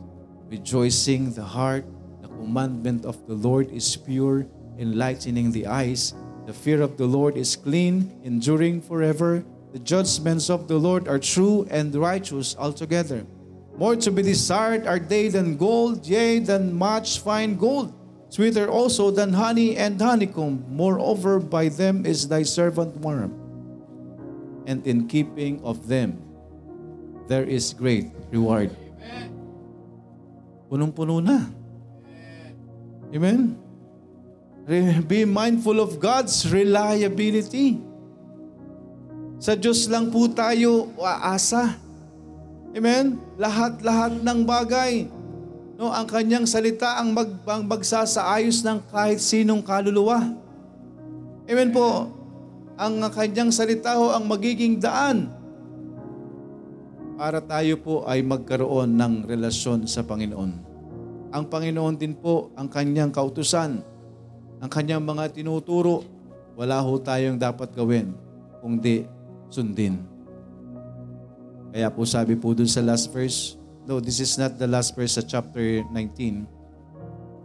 rejoicing 0.47 1.35
the 1.35 1.43
heart. 1.43 1.83
The 2.23 2.31
commandment 2.39 3.03
of 3.03 3.19
the 3.27 3.35
Lord 3.35 3.75
is 3.75 3.99
pure, 3.99 4.47
enlightening 4.79 5.51
the 5.51 5.67
eyes. 5.67 6.15
The 6.49 6.57
fear 6.57 6.81
of 6.81 6.97
the 6.97 7.05
Lord 7.05 7.37
is 7.37 7.61
clean, 7.61 8.09
enduring 8.25 8.81
forever. 8.81 9.45
The 9.77 9.85
judgments 9.85 10.49
of 10.49 10.65
the 10.65 10.81
Lord 10.81 11.05
are 11.05 11.21
true 11.21 11.69
and 11.69 11.93
righteous 11.93 12.57
altogether. 12.57 13.29
More 13.77 14.01
to 14.01 14.09
be 14.09 14.25
desired 14.25 14.89
are 14.89 14.97
they 14.97 15.29
than 15.29 15.61
gold, 15.61 16.09
yea, 16.09 16.41
than 16.41 16.73
much 16.73 17.21
fine 17.21 17.61
gold. 17.61 17.93
Sweeter 18.33 18.65
also 18.65 19.13
than 19.13 19.37
honey 19.37 19.77
and 19.77 20.01
honeycomb. 20.01 20.65
Moreover, 20.73 21.37
by 21.37 21.69
them 21.69 22.09
is 22.09 22.33
thy 22.33 22.49
servant 22.49 22.97
warm. 22.97 23.37
And 24.65 24.81
in 24.89 25.05
keeping 25.05 25.61
of 25.61 25.85
them, 25.85 26.17
there 27.29 27.45
is 27.45 27.77
great 27.77 28.09
reward. 28.33 28.73
Punong-puno 30.73 31.21
na. 31.21 31.45
Amen? 33.13 33.68
Be 35.09 35.25
mindful 35.25 35.81
of 35.81 35.97
God's 35.97 36.45
reliability. 36.45 37.81
Sa 39.41 39.57
Diyos 39.57 39.89
lang 39.89 40.13
po 40.13 40.29
tayo 40.29 40.93
aasa. 41.01 41.81
Amen? 42.77 43.17
Lahat-lahat 43.41 44.21
ng 44.21 44.41
bagay. 44.45 45.09
No, 45.81 45.89
ang 45.89 46.05
kanyang 46.05 46.45
salita 46.45 47.01
ang, 47.01 47.17
mag, 47.17 47.33
ang 47.49 47.65
magsasaayos 47.65 48.61
ng 48.61 48.85
kahit 48.93 49.25
sinong 49.25 49.65
kaluluwa. 49.65 50.37
Amen 51.49 51.73
po. 51.73 52.13
Ang 52.77 53.09
kanyang 53.09 53.49
salita 53.49 53.97
ho 53.97 54.13
ang 54.13 54.29
magiging 54.29 54.77
daan 54.77 55.33
para 57.17 57.41
tayo 57.41 57.81
po 57.81 57.95
ay 58.05 58.21
magkaroon 58.21 59.01
ng 59.01 59.15
relasyon 59.25 59.89
sa 59.89 60.05
Panginoon. 60.05 60.53
Ang 61.33 61.45
Panginoon 61.49 61.97
din 61.97 62.13
po 62.13 62.53
ang 62.53 62.69
kanyang 62.69 63.11
kautusan, 63.11 63.81
ang 64.59 64.71
kanyang 64.71 65.03
mga 65.03 65.31
tinuturo, 65.35 66.03
wala 66.59 66.83
ho 66.83 66.99
tayong 66.99 67.39
dapat 67.39 67.71
gawin 67.71 68.11
kung 68.59 68.79
di 68.79 69.07
sundin. 69.47 70.03
Kaya 71.71 71.87
po 71.95 72.03
sabi 72.03 72.35
po 72.35 72.51
dun 72.57 72.67
sa 72.67 72.83
last 72.83 73.15
verse, 73.15 73.55
no, 73.87 74.03
this 74.03 74.19
is 74.19 74.35
not 74.35 74.59
the 74.59 74.67
last 74.67 74.99
verse 74.99 75.15
sa 75.15 75.23
chapter 75.23 75.87
19, 75.95 76.49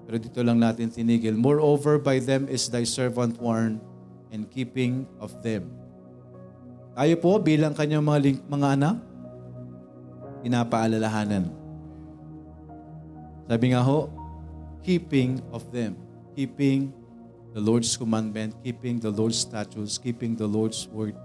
pero 0.09 0.15
dito 0.17 0.41
lang 0.41 0.57
natin 0.57 0.89
tinigil. 0.89 1.37
Moreover, 1.37 2.01
by 2.01 2.17
them 2.17 2.49
is 2.49 2.65
thy 2.71 2.81
servant 2.81 3.37
warned, 3.37 3.77
and 4.33 4.49
keeping 4.49 5.05
of 5.21 5.29
them. 5.45 5.69
Tayo 6.97 7.15
po 7.21 7.37
bilang 7.37 7.77
kanyang 7.77 8.01
mga, 8.01 8.19
ling- 8.21 8.45
mga 8.49 8.67
anak, 8.73 8.95
pinapaalalahanan. 10.41 11.53
Sabi 13.45 13.65
nga 13.73 13.85
ho, 13.85 14.09
keeping 14.81 15.37
of 15.53 15.69
them. 15.69 15.93
Keeping 16.33 16.89
the 17.53 17.61
Lord's 17.61 17.95
commandment, 17.95 18.57
keeping 18.65 18.99
the 18.99 19.13
Lord's 19.13 19.37
statutes, 19.37 20.01
keeping 20.01 20.35
the 20.35 20.49
Lord's 20.49 20.89
word, 20.89 21.15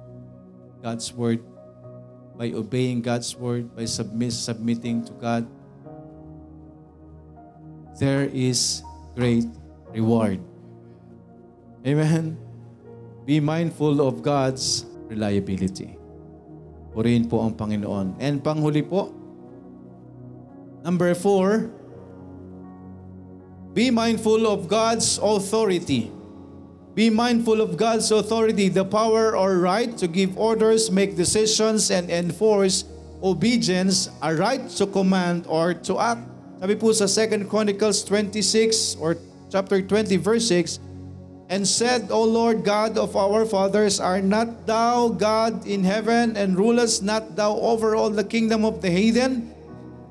God's 0.85 1.09
word, 1.13 1.41
by 2.37 2.53
obeying 2.53 3.01
God's 3.01 3.35
word, 3.35 3.75
by 3.75 3.89
submit, 3.89 4.33
submitting 4.33 5.05
to 5.09 5.13
God, 5.17 5.49
there 7.99 8.29
is 8.31 8.85
great 9.17 9.49
reward. 9.91 10.39
Amen. 11.83 12.37
Be 13.25 13.41
mindful 13.41 14.05
of 14.07 14.23
God's 14.23 14.85
reliability. 15.09 15.97
Purihin 16.93 17.25
po 17.25 17.41
ang 17.43 17.57
Panginoon. 17.57 18.21
And 18.21 18.45
panghuli 18.45 18.85
po, 18.85 19.11
number 20.85 21.11
four, 21.17 21.73
be 23.73 23.89
mindful 23.91 24.45
of 24.45 24.69
God's 24.69 25.17
authority. 25.19 26.18
Be 26.95 27.11
mindful 27.11 27.61
of 27.61 27.77
God's 27.77 28.11
authority, 28.11 28.69
the 28.69 28.85
power 28.85 29.37
or 29.37 29.59
right 29.59 29.97
to 29.99 30.09
give 30.09 30.37
orders, 30.37 30.91
make 30.91 31.17
decisions, 31.17 31.91
and 31.91 32.11
enforce 32.11 32.85
obedience, 33.23 34.11
a 34.23 34.35
right 34.35 34.69
to 34.79 34.87
command 34.87 35.47
or 35.49 35.75
to 35.87 35.99
act. 35.99 36.23
Sabi 36.59 36.75
po 36.75 36.91
sa 36.91 37.07
2 37.07 37.47
Chronicles 37.47 38.03
26 38.03 38.99
or 38.99 39.15
chapter 39.47 39.79
20 39.81 40.17
verse 40.19 40.49
6, 40.51 40.81
and 41.49 41.67
said, 41.67 42.11
O 42.11 42.23
Lord 42.23 42.65
God 42.65 42.99
of 42.99 43.17
our 43.17 43.47
fathers, 43.47 44.01
are 44.01 44.21
not 44.21 44.67
thou 44.67 45.09
God 45.09 45.67
in 45.67 45.85
heaven, 45.85 46.37
and 46.37 46.59
rulest 46.59 47.03
not 47.03 47.37
thou 47.37 47.57
over 47.57 47.97
all 47.97 48.11
the 48.11 48.25
kingdom 48.25 48.65
of 48.65 48.83
the 48.83 48.91
heathen? 48.91 49.55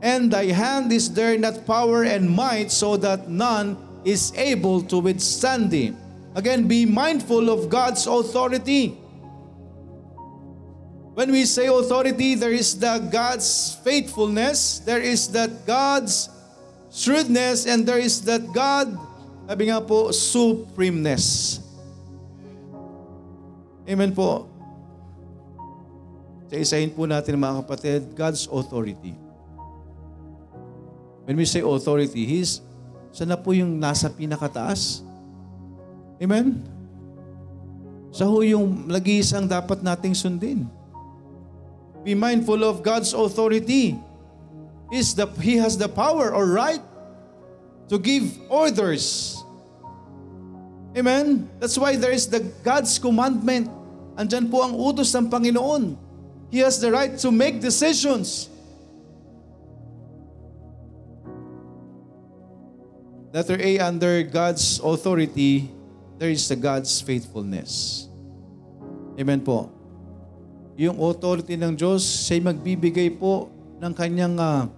And 0.01 0.31
thy 0.31 0.49
hand 0.53 0.91
is 0.91 1.13
there 1.13 1.37
not 1.37 1.65
power 1.65 2.03
and 2.03 2.29
might, 2.29 2.71
so 2.71 2.97
that 2.97 3.29
none 3.29 3.77
is 4.05 4.33
able 4.35 4.81
to 4.89 4.97
withstand 4.97 5.69
thee. 5.69 5.93
Again, 6.37 6.69
be 6.69 6.85
mindful 6.85 7.49
of 7.49 7.65
God's 7.65 8.05
authority. 8.05 8.93
When 11.17 11.33
we 11.33 11.49
say 11.49 11.65
authority, 11.65 12.37
there 12.37 12.53
is 12.53 12.77
the 12.77 13.01
God's 13.09 13.73
faithfulness, 13.81 14.85
there 14.85 15.01
is 15.01 15.33
that 15.33 15.65
God's 15.65 16.29
shrewdness, 16.93 17.65
and 17.65 17.89
there 17.89 17.97
is 17.97 18.21
that 18.29 18.53
God 18.53 18.93
sabi 19.47 19.71
nga 19.71 19.79
po, 19.79 20.11
supremeness. 20.11 21.57
Amen 23.87 24.11
po. 24.11 24.51
Sa 26.51 26.55
isahin 26.59 26.91
po 26.91 27.07
natin 27.07 27.39
mga 27.39 27.63
kapatid, 27.63 28.11
God's 28.11 28.43
authority. 28.51 29.15
When 31.23 31.39
we 31.39 31.47
say 31.47 31.63
authority, 31.63 32.27
He's, 32.27 32.59
siya 33.15 33.31
na 33.31 33.39
po 33.39 33.55
yung 33.55 33.79
nasa 33.79 34.11
pinakataas. 34.11 35.06
Amen? 36.17 36.65
Siya 38.09 38.25
ho 38.25 38.41
yung 38.41 38.89
nag-iisang 38.89 39.45
dapat 39.45 39.85
nating 39.85 40.17
sundin. 40.17 40.65
Be 42.01 42.17
mindful 42.17 42.63
of 42.65 42.81
God's 42.81 43.13
authority. 43.13 43.93
Is 44.89 45.13
the, 45.13 45.27
he 45.43 45.59
has 45.59 45.75
the 45.77 45.91
power 45.91 46.31
or 46.31 46.47
right 46.47 46.81
to 47.91 47.99
give 47.99 48.25
orders. 48.49 49.35
Amen? 50.95 51.45
That's 51.59 51.77
why 51.77 51.93
there 51.99 52.15
is 52.15 52.25
the 52.25 52.41
God's 52.65 52.97
commandment. 52.97 53.69
Andyan 54.17 54.49
po 54.49 54.65
ang 54.65 54.73
utos 54.73 55.13
ng 55.13 55.29
Panginoon. 55.29 55.93
He 56.49 56.63
has 56.63 56.79
the 56.79 56.89
right 56.89 57.13
to 57.21 57.29
make 57.29 57.61
decisions. 57.61 58.49
Letter 63.35 63.59
A, 63.59 63.77
under 63.83 64.23
God's 64.23 64.79
authority, 64.81 65.69
there 66.17 66.33
is 66.33 66.45
the 66.49 66.57
God's 66.57 67.01
faithfulness. 67.01 68.05
Amen 69.17 69.41
po. 69.41 69.73
Yung 70.77 71.01
authority 71.01 71.57
ng 71.57 71.73
Diyos, 71.73 72.05
siya'y 72.29 72.41
magbibigay 72.41 73.17
po 73.17 73.49
ng 73.81 73.93
kanyang 73.93 74.37
ah, 74.37 74.69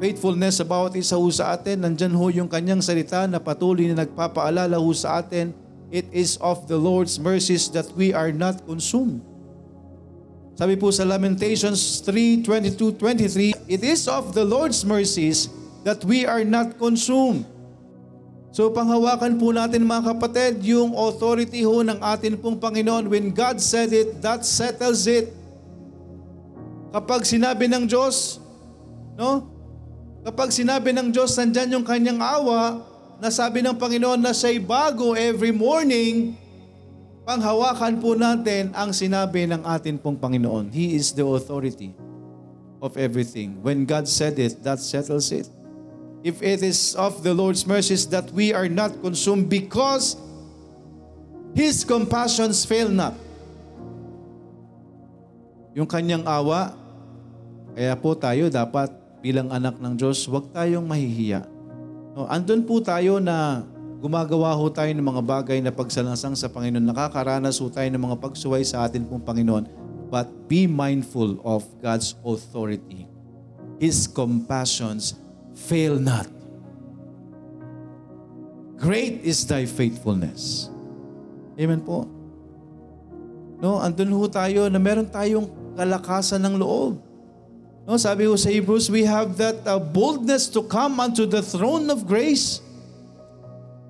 faithfulness 0.00 0.60
sa 0.60 0.64
bawat 0.64 0.96
isa 0.96 1.20
ho 1.20 1.28
sa 1.28 1.52
atin. 1.52 1.84
Nandyan 1.84 2.16
ho 2.16 2.32
yung 2.32 2.48
kanyang 2.48 2.80
salita 2.80 3.28
na 3.28 3.36
patuloy 3.36 3.92
na 3.92 4.04
nagpapaalala 4.04 4.80
ho 4.80 4.88
sa 4.96 5.20
atin. 5.20 5.52
It 5.92 6.08
is 6.08 6.40
of 6.40 6.64
the 6.64 6.80
Lord's 6.80 7.20
mercies 7.20 7.68
that 7.76 7.92
we 7.92 8.16
are 8.16 8.32
not 8.32 8.64
consumed. 8.64 9.20
Sabi 10.56 10.80
po 10.80 10.88
sa 10.88 11.04
Lamentations 11.04 12.00
3:22-23, 12.04 13.68
It 13.68 13.84
is 13.84 14.08
of 14.08 14.32
the 14.32 14.44
Lord's 14.44 14.84
mercies 14.84 15.52
that 15.84 16.00
we 16.04 16.24
are 16.24 16.44
not 16.44 16.80
consumed. 16.80 17.44
So 18.52 18.68
panghawakan 18.68 19.40
po 19.40 19.48
natin 19.48 19.88
mga 19.88 20.12
kapatid, 20.12 20.60
yung 20.60 20.92
authority 20.92 21.64
ho 21.64 21.80
ng 21.80 21.96
atin 22.04 22.36
pong 22.36 22.60
Panginoon. 22.60 23.08
When 23.08 23.32
God 23.32 23.56
said 23.64 23.96
it, 23.96 24.20
that 24.20 24.44
settles 24.44 25.08
it. 25.08 25.32
Kapag 26.92 27.24
sinabi 27.24 27.64
ng 27.72 27.88
Diyos, 27.88 28.36
no? 29.16 29.48
Kapag 30.20 30.52
sinabi 30.52 30.92
ng 30.92 31.08
Diyos, 31.08 31.32
nandyan 31.40 31.80
yung 31.80 31.86
kanyang 31.88 32.20
awa, 32.20 32.84
na 33.22 33.32
sabi 33.32 33.64
ng 33.64 33.78
Panginoon 33.78 34.20
na 34.20 34.36
siya'y 34.36 34.60
bago 34.60 35.16
every 35.16 35.54
morning, 35.54 36.36
panghawakan 37.24 38.02
po 38.02 38.18
natin 38.18 38.74
ang 38.76 38.92
sinabi 38.92 39.48
ng 39.48 39.64
atin 39.64 39.96
pong 39.96 40.20
Panginoon. 40.20 40.68
He 40.74 40.92
is 40.92 41.14
the 41.16 41.24
authority 41.24 41.96
of 42.84 42.98
everything. 43.00 43.62
When 43.64 43.88
God 43.88 44.10
said 44.10 44.36
it, 44.42 44.60
that 44.66 44.82
settles 44.82 45.30
it. 45.30 45.46
If 46.22 46.38
it 46.38 46.62
is 46.62 46.94
of 46.94 47.26
the 47.26 47.34
Lord's 47.34 47.66
mercies 47.66 48.06
that 48.14 48.30
we 48.30 48.54
are 48.54 48.70
not 48.70 48.94
consumed 49.02 49.50
because 49.50 50.14
His 51.52 51.82
compassions 51.82 52.62
fail 52.62 52.88
not. 52.88 53.18
Yung 55.74 55.90
kanyang 55.90 56.22
awa, 56.22 56.78
kaya 57.74 57.92
po 57.98 58.14
tayo 58.14 58.46
dapat 58.48 58.92
bilang 59.18 59.50
anak 59.50 59.76
ng 59.82 59.94
Diyos, 59.98 60.24
huwag 60.30 60.50
tayong 60.54 60.84
mahihiya. 60.84 61.44
No, 62.12 62.28
andun 62.28 62.66
po 62.68 62.78
tayo 62.84 63.16
na 63.16 63.64
gumagawa 64.02 64.52
ho 64.58 64.66
tayo 64.68 64.90
ng 64.90 65.06
mga 65.06 65.22
bagay 65.22 65.58
na 65.62 65.70
pagsalansang 65.70 66.34
sa 66.34 66.50
Panginoon. 66.50 66.90
Nakakaranas 66.90 67.62
ho 67.62 67.70
tayo 67.70 67.86
ng 67.86 68.02
mga 68.02 68.16
pagsuway 68.18 68.66
sa 68.66 68.82
atin 68.82 69.06
pong 69.06 69.22
Panginoon. 69.22 69.64
But 70.12 70.28
be 70.50 70.68
mindful 70.68 71.40
of 71.40 71.64
God's 71.80 72.18
authority. 72.20 73.08
His 73.80 74.04
compassions 74.04 75.21
fail 75.68 75.98
not. 75.98 76.26
Great 78.82 79.22
is 79.22 79.46
thy 79.46 79.62
faithfulness. 79.62 80.66
Amen 81.54 81.86
po. 81.86 82.10
No, 83.62 83.78
andun 83.78 84.10
ho 84.10 84.26
tayo 84.26 84.66
na 84.66 84.82
meron 84.82 85.06
tayong 85.06 85.46
kalakasan 85.78 86.42
ng 86.42 86.58
loob. 86.58 86.98
No, 87.86 87.94
sabi 87.94 88.26
ho 88.26 88.34
sa 88.34 88.50
Hebrews, 88.50 88.90
we 88.90 89.06
have 89.06 89.38
that 89.38 89.62
uh, 89.62 89.78
boldness 89.78 90.50
to 90.50 90.66
come 90.66 90.98
unto 90.98 91.30
the 91.30 91.38
throne 91.38 91.86
of 91.94 92.10
grace. 92.10 92.58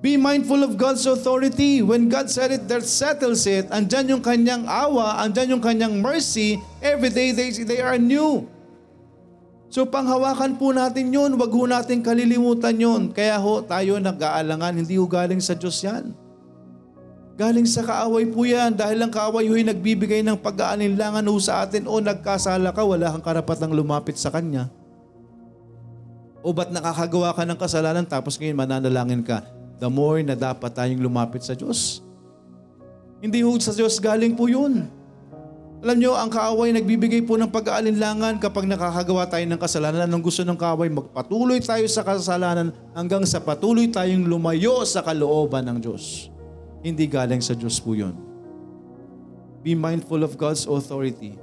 Be 0.03 0.13
mindful 0.13 0.61
of 0.61 0.77
God's 0.77 1.07
authority. 1.09 1.81
When 1.81 2.11
God 2.11 2.29
said 2.29 2.51
it, 2.51 2.67
that 2.67 2.83
settles 2.83 3.47
it. 3.47 3.71
Andyan 3.71 4.13
yung 4.13 4.21
kanyang 4.21 4.67
awa, 4.69 5.23
andyan 5.25 5.57
yung 5.57 5.63
kanyang 5.63 6.03
mercy. 6.03 6.59
Every 6.83 7.09
day 7.09 7.31
they, 7.31 7.49
they 7.63 7.79
are 7.81 7.97
new. 7.97 8.45
So 9.73 9.89
panghawakan 9.89 10.61
po 10.61 10.69
natin 10.69 11.09
yun, 11.09 11.33
wag 11.33 11.49
ho 11.49 11.65
natin 11.65 12.05
kalilimutan 12.05 12.77
yun. 12.77 13.09
Kaya 13.09 13.41
ho 13.41 13.57
tayo 13.65 13.97
nag-aalangan, 13.97 14.77
hindi 14.77 15.01
ho 15.01 15.09
galing 15.09 15.41
sa 15.41 15.57
Diyos 15.57 15.81
yan. 15.81 16.13
Galing 17.33 17.65
sa 17.65 17.81
kaaway 17.81 18.29
po 18.29 18.45
yan. 18.45 18.77
Dahil 18.77 19.01
ang 19.01 19.09
kaaway 19.09 19.49
ho'y 19.49 19.65
nagbibigay 19.65 20.21
ng 20.21 20.37
pag-aalinlangan 20.37 21.25
ho 21.25 21.33
sa 21.41 21.65
atin 21.65 21.89
o 21.89 21.97
nagkasala 21.97 22.69
ka, 22.69 22.85
wala 22.85 23.17
kang 23.17 23.25
karapatang 23.25 23.73
lumapit 23.73 24.13
sa 24.13 24.29
Kanya. 24.29 24.69
O 26.45 26.53
ba't 26.53 26.69
nakakagawa 26.69 27.33
ka 27.33 27.41
ng 27.41 27.57
kasalanan 27.57 28.05
tapos 28.05 28.37
ngayon 28.37 28.53
mananalangin 28.53 29.25
ka? 29.25 29.41
The 29.81 29.89
more 29.89 30.21
na 30.21 30.37
dapat 30.37 30.69
tayong 30.69 31.01
lumapit 31.01 31.41
sa 31.41 31.57
Diyos. 31.57 32.05
Hindi 33.25 33.41
ho 33.41 33.49
sa 33.57 33.73
Diyos 33.73 33.97
galing 33.97 34.37
po 34.37 34.45
yun. 34.45 34.85
Alam 35.83 35.99
nyo, 35.99 36.15
ang 36.15 36.31
kaaway 36.31 36.71
nagbibigay 36.71 37.27
po 37.27 37.35
ng 37.35 37.51
pag-aalinlangan 37.51 38.39
kapag 38.39 38.63
nakakagawa 38.71 39.27
tayo 39.27 39.43
ng 39.43 39.59
kasalanan. 39.59 40.07
Anong 40.07 40.23
gusto 40.23 40.47
ng 40.47 40.55
kaaway? 40.55 40.87
Magpatuloy 40.87 41.59
tayo 41.59 41.83
sa 41.91 42.07
kasalanan 42.07 42.71
hanggang 42.95 43.27
sa 43.27 43.43
patuloy 43.43 43.91
tayong 43.91 44.23
lumayo 44.23 44.87
sa 44.87 45.03
kalooban 45.03 45.67
ng 45.67 45.83
Diyos. 45.83 46.31
Hindi 46.79 47.03
galing 47.03 47.43
sa 47.43 47.51
Diyos 47.51 47.83
po 47.83 47.99
yun. 47.99 48.15
Be 49.59 49.75
mindful 49.75 50.23
of 50.23 50.39
God's 50.39 50.63
authority. 50.71 51.35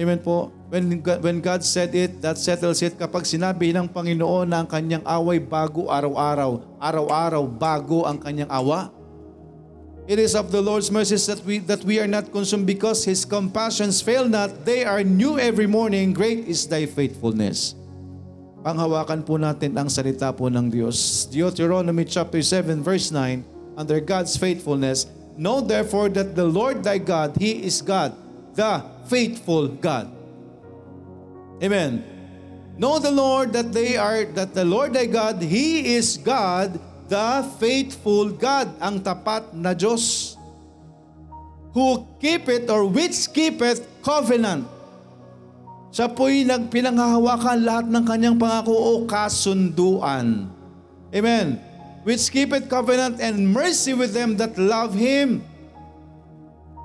Amen 0.00 0.24
po. 0.24 0.48
When 0.72 1.04
when 1.04 1.44
God 1.44 1.60
said 1.68 1.92
it, 1.92 2.24
that 2.24 2.40
settles 2.40 2.80
it. 2.80 2.96
Kapag 2.96 3.28
sinabi 3.28 3.76
ng 3.76 3.92
Panginoon 3.92 4.48
na 4.48 4.64
ang 4.64 4.68
kanyang 4.72 5.04
away 5.04 5.36
bago 5.36 5.92
araw-araw, 5.92 6.80
araw-araw 6.80 7.44
bago 7.44 8.08
ang 8.08 8.16
kanyang 8.24 8.48
awa, 8.48 8.88
It 10.04 10.20
is 10.20 10.36
of 10.36 10.52
the 10.52 10.60
Lord's 10.60 10.92
mercies 10.92 11.24
that 11.32 11.40
we 11.48 11.64
that 11.64 11.80
we 11.80 11.96
are 11.96 12.10
not 12.10 12.28
consumed 12.28 12.68
because 12.68 13.08
his 13.08 13.24
compassions 13.24 14.04
fail 14.04 14.28
not. 14.28 14.68
They 14.68 14.84
are 14.84 15.00
new 15.00 15.40
every 15.40 15.64
morning. 15.64 16.12
Great 16.12 16.44
is 16.44 16.68
thy 16.68 16.84
faithfulness. 16.84 17.72
Panghawakan 18.60 19.24
po 19.24 19.40
natin 19.40 19.72
ang 19.80 19.88
salita 19.88 20.28
po 20.36 20.52
ng 20.52 20.68
Diyos. 20.68 21.24
Deuteronomy 21.32 22.04
chapter 22.04 22.40
7 22.40 22.84
verse 22.84 23.08
9, 23.12 23.80
under 23.80 23.96
God's 24.00 24.36
faithfulness, 24.36 25.08
Know 25.36 25.60
therefore 25.64 26.08
that 26.14 26.36
the 26.36 26.46
Lord 26.46 26.84
thy 26.84 27.00
God, 27.00 27.36
He 27.40 27.64
is 27.64 27.80
God, 27.80 28.12
the 28.54 28.84
faithful 29.08 29.68
God. 29.68 30.12
Amen. 31.64 32.04
Know 32.76 32.98
the 32.98 33.10
Lord 33.10 33.52
that 33.52 33.72
they 33.72 33.96
are 33.96 34.24
that 34.36 34.52
the 34.52 34.64
Lord 34.64 34.92
thy 34.92 35.06
God, 35.06 35.40
He 35.40 35.96
is 35.96 36.16
God, 36.20 36.76
the 37.14 37.46
faithful 37.62 38.34
God, 38.34 38.74
ang 38.82 38.98
tapat 38.98 39.54
na 39.54 39.70
Diyos, 39.70 40.34
who 41.70 42.02
keepeth 42.18 42.66
or 42.66 42.90
which 42.90 43.30
keepeth 43.30 43.86
covenant. 44.02 44.66
Siya 45.94 46.10
po'y 46.10 46.42
nagpinanghahawakan 46.42 47.58
lahat 47.62 47.86
ng 47.86 48.02
kanyang 48.02 48.34
pangako 48.34 48.74
o 48.74 48.92
kasunduan. 49.06 50.50
Amen. 51.14 51.62
Which 52.02 52.26
keepeth 52.34 52.66
covenant 52.66 53.22
and 53.22 53.46
mercy 53.46 53.94
with 53.94 54.10
them 54.10 54.34
that 54.42 54.58
love 54.58 54.90
Him 54.90 55.46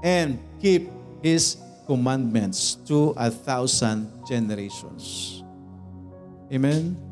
and 0.06 0.38
keep 0.62 0.94
His 1.26 1.58
commandments 1.90 2.78
to 2.86 3.18
a 3.18 3.34
thousand 3.34 4.14
generations. 4.30 5.42
Amen. 6.54 7.09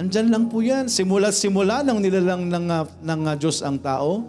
Andyan 0.00 0.32
lang 0.32 0.48
po 0.48 0.64
yan. 0.64 0.88
Simula-simula 0.88 1.84
nang 1.84 2.00
nilalang 2.00 2.48
ng, 2.48 2.66
uh, 2.72 2.88
ng 3.04 3.20
uh, 3.28 3.36
Diyos 3.36 3.60
ang 3.60 3.76
tao, 3.76 4.24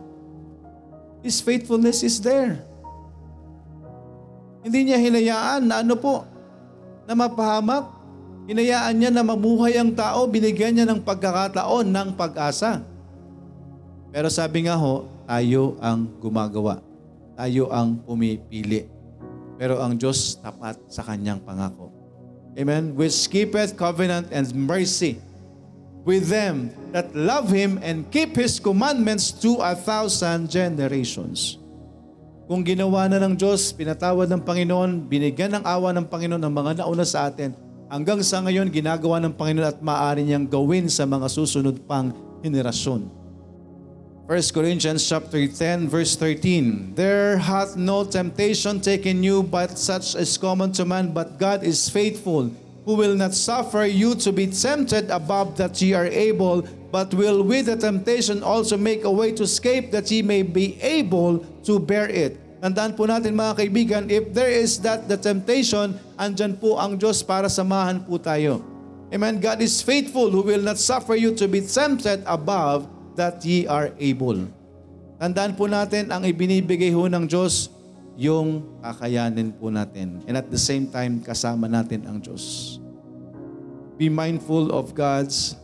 His 1.23 1.39
faithfulness 1.39 2.03
is 2.03 2.19
there. 2.19 2.59
Hindi 4.67 4.91
niya 4.91 4.99
hinayaan 4.99 5.71
na 5.71 5.79
ano 5.79 5.95
po, 5.95 6.27
na 7.07 7.15
mapahamak. 7.15 7.87
Hinayaan 8.51 8.99
niya 8.99 9.11
na 9.15 9.23
mamuhay 9.23 9.79
ang 9.79 9.95
tao, 9.95 10.27
binigyan 10.27 10.75
niya 10.75 10.85
ng 10.91 10.99
pagkakataon 11.07 11.87
ng 11.87 12.09
pag-asa. 12.19 12.83
Pero 14.11 14.27
sabi 14.27 14.67
nga 14.67 14.75
ho, 14.75 15.07
tayo 15.23 15.79
ang 15.79 16.03
gumagawa. 16.19 16.83
Tayo 17.39 17.71
ang 17.71 17.95
pumipili. 18.03 18.91
Pero 19.55 19.79
ang 19.79 19.95
Diyos 19.95 20.35
tapat 20.35 20.75
sa 20.91 20.99
kanyang 21.05 21.39
pangako. 21.39 21.95
Amen? 22.59 22.91
Which 22.91 23.31
keepeth 23.31 23.79
covenant 23.79 24.27
and 24.35 24.51
mercy 24.51 25.30
with 26.05 26.29
them 26.29 26.73
that 26.91 27.13
love 27.13 27.49
Him 27.49 27.77
and 27.81 28.09
keep 28.09 28.35
His 28.35 28.57
commandments 28.57 29.29
to 29.41 29.61
a 29.61 29.77
thousand 29.77 30.49
generations. 30.49 31.61
Kung 32.51 32.67
ginawa 32.67 33.07
na 33.07 33.21
ng 33.21 33.39
Diyos, 33.39 33.71
pinatawad 33.71 34.27
ng 34.27 34.43
Panginoon, 34.43 35.07
binigyan 35.07 35.55
ng 35.55 35.63
awa 35.63 35.95
ng 35.95 36.03
Panginoon 36.03 36.43
ang 36.43 36.51
mga 36.51 36.71
nauna 36.83 37.07
sa 37.07 37.31
atin, 37.31 37.55
hanggang 37.87 38.19
sa 38.19 38.43
ngayon 38.43 38.67
ginagawa 38.67 39.23
ng 39.23 39.31
Panginoon 39.31 39.67
at 39.71 39.79
maaari 39.79 40.27
niyang 40.27 40.47
gawin 40.47 40.91
sa 40.91 41.07
mga 41.07 41.31
susunod 41.31 41.79
pang 41.87 42.11
henerasyon. 42.43 43.21
1 44.31 44.55
Corinthians 44.55 45.03
chapter 45.03 45.43
10 45.43 45.91
verse 45.91 46.15
13 46.15 46.95
There 46.95 47.35
hath 47.35 47.75
no 47.75 48.07
temptation 48.07 48.79
taken 48.79 49.19
you 49.19 49.43
but 49.43 49.75
such 49.75 50.15
as 50.15 50.39
common 50.39 50.71
to 50.79 50.87
man 50.87 51.11
but 51.11 51.35
God 51.35 51.67
is 51.67 51.91
faithful 51.91 52.47
who 52.85 52.97
will 52.97 53.13
not 53.13 53.33
suffer 53.33 53.85
you 53.85 54.15
to 54.17 54.33
be 54.33 54.49
tempted 54.49 55.09
above 55.13 55.57
that 55.57 55.77
ye 55.81 55.93
are 55.93 56.09
able, 56.09 56.65
but 56.89 57.13
will 57.13 57.43
with 57.45 57.69
the 57.69 57.77
temptation 57.77 58.41
also 58.41 58.75
make 58.77 59.05
a 59.05 59.11
way 59.11 59.31
to 59.31 59.43
escape 59.43 59.91
that 59.91 60.09
ye 60.09 60.21
may 60.21 60.41
be 60.41 60.81
able 60.81 61.39
to 61.63 61.77
bear 61.77 62.09
it. 62.09 62.37
Tandaan 62.61 62.93
po 62.93 63.09
natin 63.09 63.33
mga 63.33 63.57
kaibigan, 63.57 64.03
if 64.05 64.29
there 64.37 64.53
is 64.53 64.77
that 64.85 65.09
the 65.09 65.17
temptation, 65.17 65.97
andyan 66.21 66.53
po 66.53 66.77
ang 66.77 66.93
Diyos 66.93 67.25
para 67.25 67.49
samahan 67.49 68.05
po 68.05 68.21
tayo. 68.21 68.61
Amen. 69.09 69.41
God 69.41 69.59
is 69.65 69.81
faithful 69.81 70.29
who 70.29 70.45
will 70.45 70.61
not 70.61 70.77
suffer 70.77 71.17
you 71.17 71.33
to 71.35 71.49
be 71.49 71.59
tempted 71.59 72.21
above 72.23 72.85
that 73.17 73.41
ye 73.43 73.65
are 73.65 73.91
able. 73.97 74.45
Tandaan 75.17 75.57
po 75.57 75.65
natin, 75.67 76.13
ang 76.13 76.21
ibinibigay 76.21 76.93
ho 76.93 77.09
ng 77.09 77.25
Diyos, 77.27 77.69
yung 78.21 78.77
kakayanin 78.85 79.49
po 79.57 79.73
natin. 79.73 80.21
And 80.29 80.37
at 80.37 80.53
the 80.53 80.61
same 80.61 80.85
time, 80.93 81.25
kasama 81.25 81.65
natin 81.65 82.05
ang 82.05 82.21
Diyos. 82.21 82.77
Be 83.97 84.13
mindful 84.13 84.69
of 84.69 84.93
God's 84.93 85.57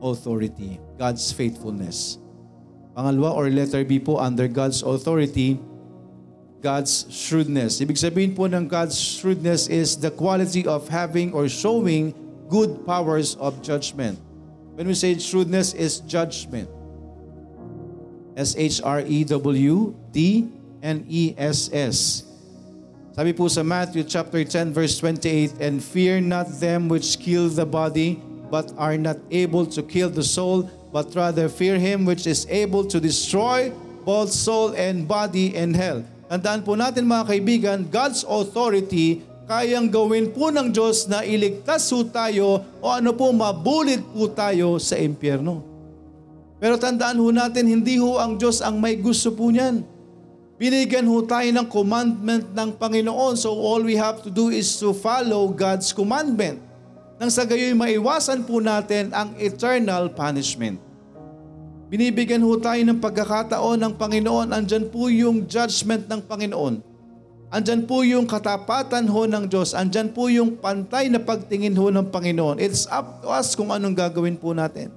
authority, 0.00 0.80
God's 0.96 1.28
faithfulness. 1.28 2.16
Pangalawa 2.96 3.36
or 3.36 3.52
letter 3.52 3.84
B 3.84 4.00
po, 4.00 4.16
under 4.16 4.48
God's 4.48 4.80
authority, 4.80 5.60
God's 6.64 7.04
shrewdness. 7.12 7.84
Ibig 7.84 8.00
sabihin 8.00 8.32
po 8.32 8.48
ng 8.48 8.64
God's 8.64 8.96
shrewdness 8.96 9.68
is 9.68 10.00
the 10.00 10.08
quality 10.08 10.64
of 10.64 10.88
having 10.88 11.36
or 11.36 11.52
showing 11.52 12.16
good 12.48 12.80
powers 12.88 13.36
of 13.36 13.60
judgment. 13.60 14.16
When 14.72 14.88
we 14.88 14.96
say 14.96 15.20
shrewdness 15.20 15.76
is 15.76 16.00
judgment. 16.08 16.72
S-H-R-E-W-D-N-E-S-S. 20.82 22.26
Sabi 23.12 23.30
po 23.36 23.46
sa 23.46 23.62
Matthew 23.62 24.02
chapter 24.02 24.42
10 24.42 24.74
verse 24.74 24.98
28, 24.98 25.62
And 25.62 25.78
fear 25.78 26.18
not 26.18 26.50
them 26.58 26.90
which 26.90 27.22
kill 27.22 27.46
the 27.46 27.68
body, 27.68 28.18
but 28.50 28.74
are 28.74 28.98
not 28.98 29.20
able 29.30 29.62
to 29.68 29.80
kill 29.84 30.10
the 30.10 30.24
soul, 30.26 30.66
but 30.90 31.14
rather 31.14 31.46
fear 31.46 31.78
him 31.78 32.02
which 32.02 32.26
is 32.26 32.48
able 32.50 32.82
to 32.88 32.98
destroy 32.98 33.70
both 34.02 34.34
soul 34.34 34.74
and 34.74 35.06
body 35.06 35.54
in 35.54 35.72
hell. 35.76 36.02
Tandaan 36.26 36.64
po 36.64 36.74
natin 36.74 37.04
mga 37.04 37.24
kaibigan, 37.28 37.78
God's 37.86 38.24
authority 38.24 39.22
kayang 39.44 39.92
gawin 39.92 40.32
po 40.32 40.48
ng 40.48 40.72
Diyos 40.72 41.04
na 41.04 41.20
iligtas 41.22 41.92
po 41.92 42.08
tayo 42.08 42.64
o 42.80 42.86
ano 42.88 43.12
po, 43.12 43.28
mabulit 43.30 44.00
po 44.16 44.26
tayo 44.32 44.80
sa 44.80 44.96
impyerno. 44.96 45.60
Pero 46.56 46.80
tandaan 46.80 47.20
ho 47.20 47.28
natin, 47.28 47.68
hindi 47.68 48.00
ho 48.00 48.16
ang 48.16 48.40
Diyos 48.40 48.64
ang 48.64 48.80
may 48.80 48.96
gusto 48.96 49.34
po 49.36 49.52
niyan. 49.52 49.91
Binigyan 50.62 51.10
ho 51.10 51.18
tayo 51.26 51.50
ng 51.50 51.66
commandment 51.66 52.54
ng 52.54 52.70
Panginoon. 52.78 53.34
So 53.34 53.50
all 53.50 53.82
we 53.82 53.98
have 53.98 54.22
to 54.22 54.30
do 54.30 54.54
is 54.54 54.78
to 54.78 54.94
follow 54.94 55.50
God's 55.50 55.90
commandment. 55.90 56.62
Nang 57.18 57.34
sa 57.34 57.42
gayoy 57.42 57.74
maiwasan 57.74 58.46
po 58.46 58.62
natin 58.62 59.10
ang 59.10 59.34
eternal 59.42 60.06
punishment. 60.14 60.78
Binibigyan 61.90 62.46
ho 62.46 62.54
tayo 62.62 62.78
ng 62.78 63.02
pagkakataon 63.02 63.74
ng 63.74 63.94
Panginoon. 63.98 64.54
Andyan 64.54 64.86
po 64.86 65.10
yung 65.10 65.50
judgment 65.50 66.06
ng 66.06 66.22
Panginoon. 66.30 66.78
Andyan 67.50 67.82
po 67.82 68.06
yung 68.06 68.30
katapatan 68.30 69.10
ho 69.10 69.26
ng 69.26 69.50
Diyos. 69.50 69.74
Andyan 69.74 70.14
po 70.14 70.30
yung 70.30 70.62
pantay 70.62 71.10
na 71.10 71.18
pagtingin 71.18 71.74
ho 71.74 71.90
ng 71.90 72.06
Panginoon. 72.06 72.62
It's 72.62 72.86
up 72.86 73.26
to 73.26 73.34
us 73.34 73.58
kung 73.58 73.74
anong 73.74 73.98
gagawin 73.98 74.38
po 74.38 74.54
natin. 74.54 74.94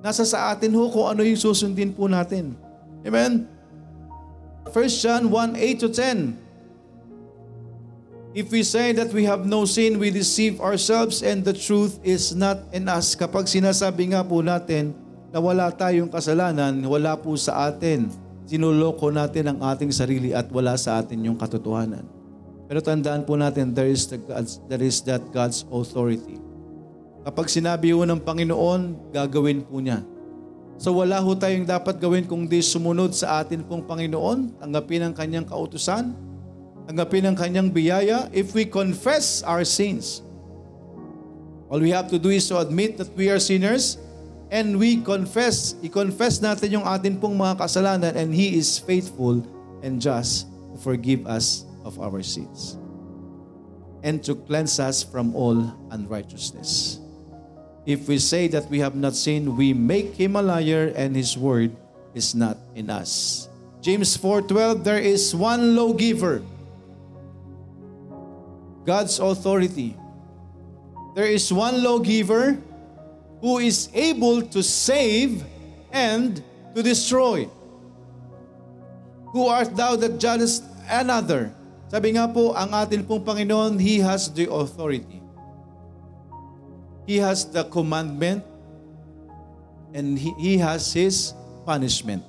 Nasa 0.00 0.24
sa 0.24 0.48
atin 0.48 0.72
ho 0.72 0.88
kung 0.88 1.12
ano 1.12 1.20
yung 1.20 1.36
susundin 1.36 1.92
po 1.92 2.08
natin. 2.08 2.56
Amen? 3.04 3.52
1 4.70 5.02
John 5.02 5.28
1, 5.30 5.56
8 5.58 5.80
to 5.82 5.88
10. 5.90 6.38
If 8.32 8.48
we 8.48 8.64
say 8.64 8.96
that 8.96 9.12
we 9.12 9.28
have 9.28 9.44
no 9.44 9.68
sin, 9.68 10.00
we 10.00 10.08
deceive 10.08 10.56
ourselves 10.56 11.20
and 11.20 11.44
the 11.44 11.52
truth 11.52 12.00
is 12.00 12.32
not 12.32 12.64
in 12.72 12.88
us. 12.88 13.12
Kapag 13.12 13.44
sinasabi 13.44 14.16
nga 14.16 14.24
po 14.24 14.40
natin 14.40 14.96
na 15.28 15.36
wala 15.36 15.68
tayong 15.68 16.08
kasalanan, 16.08 16.80
wala 16.88 17.12
po 17.20 17.36
sa 17.36 17.68
atin. 17.68 18.08
Sinuloko 18.48 19.12
natin 19.12 19.52
ang 19.52 19.58
ating 19.60 19.92
sarili 19.92 20.32
at 20.32 20.48
wala 20.48 20.80
sa 20.80 21.04
atin 21.04 21.20
yung 21.28 21.36
katotohanan. 21.36 22.08
Pero 22.72 22.80
tandaan 22.80 23.28
po 23.28 23.36
natin, 23.36 23.76
there 23.76 23.92
is, 23.92 24.08
the 24.08 24.16
God's, 24.16 24.56
there 24.64 24.80
is 24.80 25.04
that 25.04 25.20
God's 25.28 25.68
authority. 25.68 26.40
Kapag 27.28 27.52
sinabi 27.52 27.92
ho 27.92 28.00
ng 28.08 28.16
Panginoon, 28.16 29.12
gagawin 29.12 29.60
po 29.60 29.76
niya. 29.76 30.00
So 30.82 30.90
wala 30.98 31.22
ho 31.22 31.30
tayong 31.38 31.62
dapat 31.62 32.02
gawin 32.02 32.26
kung 32.26 32.42
di 32.50 32.58
sumunod 32.58 33.14
sa 33.14 33.38
atin 33.38 33.62
pong 33.62 33.86
Panginoon, 33.86 34.58
tanggapin 34.58 35.06
ang 35.06 35.14
kanyang 35.14 35.46
kautusan, 35.46 36.10
tanggapin 36.90 37.22
ang 37.22 37.38
kanyang 37.38 37.70
biyaya. 37.70 38.26
If 38.34 38.50
we 38.50 38.66
confess 38.66 39.46
our 39.46 39.62
sins, 39.62 40.26
all 41.70 41.78
we 41.78 41.94
have 41.94 42.10
to 42.10 42.18
do 42.18 42.34
is 42.34 42.50
to 42.50 42.58
admit 42.58 42.98
that 42.98 43.14
we 43.14 43.30
are 43.30 43.38
sinners 43.38 43.94
and 44.50 44.74
we 44.74 44.98
confess, 44.98 45.78
i-confess 45.86 46.42
natin 46.42 46.82
yung 46.82 46.86
atin 46.90 47.14
pong 47.14 47.38
mga 47.38 47.62
kasalanan 47.62 48.18
and 48.18 48.34
He 48.34 48.58
is 48.58 48.74
faithful 48.82 49.38
and 49.86 50.02
just 50.02 50.50
to 50.74 50.82
forgive 50.82 51.30
us 51.30 51.62
of 51.86 51.94
our 52.02 52.26
sins 52.26 52.74
and 54.02 54.18
to 54.26 54.34
cleanse 54.34 54.82
us 54.82 55.06
from 55.06 55.30
all 55.38 55.62
unrighteousness. 55.94 57.01
If 57.84 58.06
we 58.06 58.18
say 58.18 58.46
that 58.54 58.70
we 58.70 58.78
have 58.78 58.94
not 58.94 59.14
sinned, 59.14 59.58
we 59.58 59.74
make 59.74 60.14
him 60.14 60.36
a 60.36 60.42
liar 60.42 60.92
and 60.94 61.16
his 61.16 61.36
word 61.36 61.74
is 62.14 62.34
not 62.34 62.56
in 62.74 62.90
us. 62.90 63.48
James 63.82 64.14
4:12 64.14 64.86
There 64.86 65.02
is 65.02 65.34
one 65.34 65.74
lawgiver. 65.74 66.46
God's 68.86 69.18
authority. 69.18 69.98
There 71.14 71.26
is 71.26 71.50
one 71.50 71.82
lawgiver 71.82 72.58
who 73.42 73.58
is 73.58 73.90
able 73.94 74.42
to 74.54 74.62
save 74.62 75.42
and 75.90 76.38
to 76.74 76.82
destroy. 76.82 77.50
Who 79.34 79.46
art 79.46 79.74
thou 79.74 79.96
that 79.96 80.18
judgest 80.18 80.62
another? 80.86 81.50
Sabi 81.90 82.14
nga 82.16 82.28
po, 82.28 82.54
ang 82.54 82.72
atin 82.72 83.04
pong 83.04 83.24
Panginoon, 83.24 83.76
He 83.76 84.00
has 84.00 84.30
the 84.30 84.48
authority. 84.48 85.21
He 87.06 87.18
has 87.18 87.44
the 87.44 87.64
commandment 87.64 88.44
and 89.94 90.18
he, 90.18 90.32
he 90.38 90.58
has 90.58 90.92
his 90.92 91.34
punishment. 91.66 92.22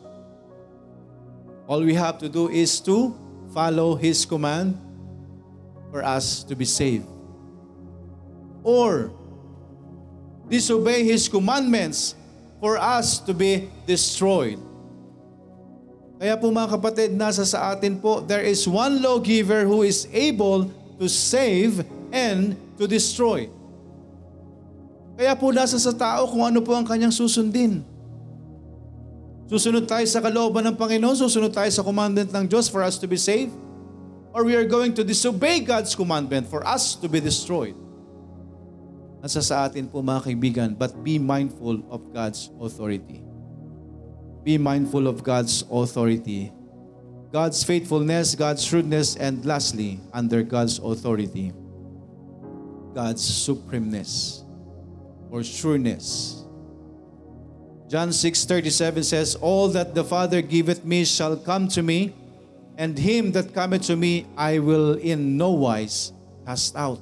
All 1.67 1.82
we 1.82 1.93
have 1.93 2.17
to 2.19 2.30
do 2.30 2.49
is 2.49 2.80
to 2.82 3.15
follow 3.53 3.95
his 3.95 4.26
command 4.26 4.78
for 5.91 6.03
us 6.03 6.43
to 6.43 6.55
be 6.55 6.65
saved. 6.65 7.07
Or 8.63 9.11
disobey 10.49 11.05
his 11.05 11.30
commandments 11.30 12.15
for 12.59 12.78
us 12.78 13.19
to 13.19 13.34
be 13.34 13.69
destroyed. 13.86 14.59
Kaya 16.19 16.39
po 16.39 16.47
mga 16.51 16.80
kapatid, 16.80 17.09
nasa 17.15 17.43
sa 17.43 17.76
atin 17.76 17.99
po, 17.99 18.24
there 18.24 18.43
is 18.43 18.63
one 18.63 19.03
lawgiver 19.03 19.67
who 19.67 19.84
is 19.84 20.07
able 20.15 20.71
to 20.95 21.11
save 21.11 21.84
and 22.15 22.55
to 22.80 22.88
destroy. 22.88 23.47
Kaya 25.24 25.39
po 25.39 25.55
nasa 25.55 25.80
sa 25.80 25.95
tao 25.95 26.28
kung 26.28 26.43
ano 26.43 26.59
po 26.59 26.76
ang 26.76 26.84
kanyang 26.84 27.15
susundin. 27.15 27.80
Susunod 29.47 29.88
tayo 29.88 30.03
sa 30.03 30.19
kalooban 30.19 30.67
ng 30.67 30.76
Panginoon, 30.76 31.15
susunod 31.15 31.47
tayo 31.47 31.71
sa 31.71 31.80
commandment 31.80 32.28
ng 32.28 32.43
Diyos 32.43 32.67
for 32.67 32.84
us 32.84 32.99
to 32.99 33.07
be 33.07 33.15
saved, 33.15 33.55
or 34.36 34.43
we 34.43 34.51
are 34.51 34.67
going 34.67 34.91
to 34.91 34.99
disobey 34.99 35.63
God's 35.63 35.95
commandment 35.95 36.43
for 36.51 36.59
us 36.67 36.99
to 36.99 37.07
be 37.07 37.24
destroyed. 37.24 37.71
Nasa 39.24 39.39
sa 39.39 39.63
atin 39.63 39.88
po 39.88 40.03
mga 40.03 40.28
kaibigan, 40.28 40.69
but 40.76 40.91
be 41.07 41.15
mindful 41.15 41.80
of 41.88 42.03
God's 42.11 42.51
authority. 42.59 43.24
Be 44.43 44.59
mindful 44.59 45.07
of 45.07 45.24
God's 45.24 45.63
authority. 45.71 46.51
God's 47.32 47.63
faithfulness, 47.63 48.36
God's 48.36 48.59
shrewdness, 48.59 49.15
and 49.15 49.39
lastly, 49.47 50.03
under 50.11 50.43
God's 50.43 50.84
authority, 50.84 51.55
God's 52.91 53.24
supremeness 53.24 54.43
or 55.34 55.42
sureness. 55.42 56.38
John 57.90 58.14
6:37 58.14 59.02
says, 59.02 59.34
"All 59.42 59.74
that 59.74 59.98
the 59.98 60.06
Father 60.06 60.46
giveth 60.46 60.86
me 60.86 61.02
shall 61.10 61.34
come 61.34 61.66
to 61.74 61.82
me, 61.82 62.14
and 62.78 62.94
him 62.94 63.34
that 63.34 63.50
cometh 63.50 63.90
to 63.90 63.98
me 63.98 64.30
I 64.38 64.62
will 64.62 64.94
in 65.02 65.34
no 65.34 65.58
wise 65.58 66.14
cast 66.46 66.78
out." 66.78 67.02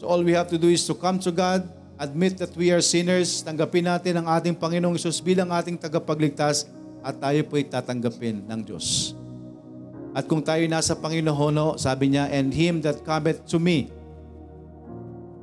So 0.00 0.08
all 0.08 0.24
we 0.24 0.32
have 0.32 0.48
to 0.48 0.56
do 0.56 0.72
is 0.72 0.88
to 0.88 0.96
come 0.96 1.20
to 1.28 1.32
God, 1.32 1.68
admit 2.00 2.40
that 2.40 2.56
we 2.56 2.72
are 2.72 2.80
sinners, 2.80 3.44
tanggapin 3.44 3.84
natin 3.84 4.24
ang 4.24 4.26
ating 4.40 4.56
Panginoong 4.56 4.96
Isus 4.96 5.20
bilang 5.20 5.52
ating 5.52 5.76
tagapagligtas 5.76 6.64
at 7.04 7.20
tayo 7.20 7.40
po'y 7.44 7.68
tatanggapin 7.68 8.48
ng 8.48 8.60
Diyos. 8.64 9.12
At 10.16 10.24
kung 10.24 10.40
tayo 10.40 10.64
nasa 10.70 10.96
Panginoon, 10.96 11.76
sabi 11.76 12.16
niya, 12.16 12.32
and 12.32 12.48
him 12.56 12.80
that 12.80 13.04
cometh 13.04 13.44
to 13.44 13.60
me. 13.60 13.92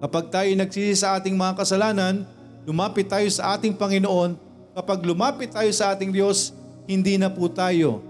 Kapag 0.04 0.28
tayo 0.28 0.50
nagsisi 0.52 0.96
sa 1.00 1.16
ating 1.16 1.36
mga 1.40 1.56
kasalanan, 1.56 2.28
lumapit 2.68 3.08
tayo 3.08 3.28
sa 3.32 3.56
ating 3.56 3.80
Panginoon. 3.80 4.36
Kapag 4.76 5.00
lumapit 5.08 5.56
tayo 5.56 5.72
sa 5.72 5.96
ating 5.96 6.12
Diyos, 6.12 6.52
hindi 6.84 7.16
na 7.16 7.32
po 7.32 7.48
tayo 7.48 8.04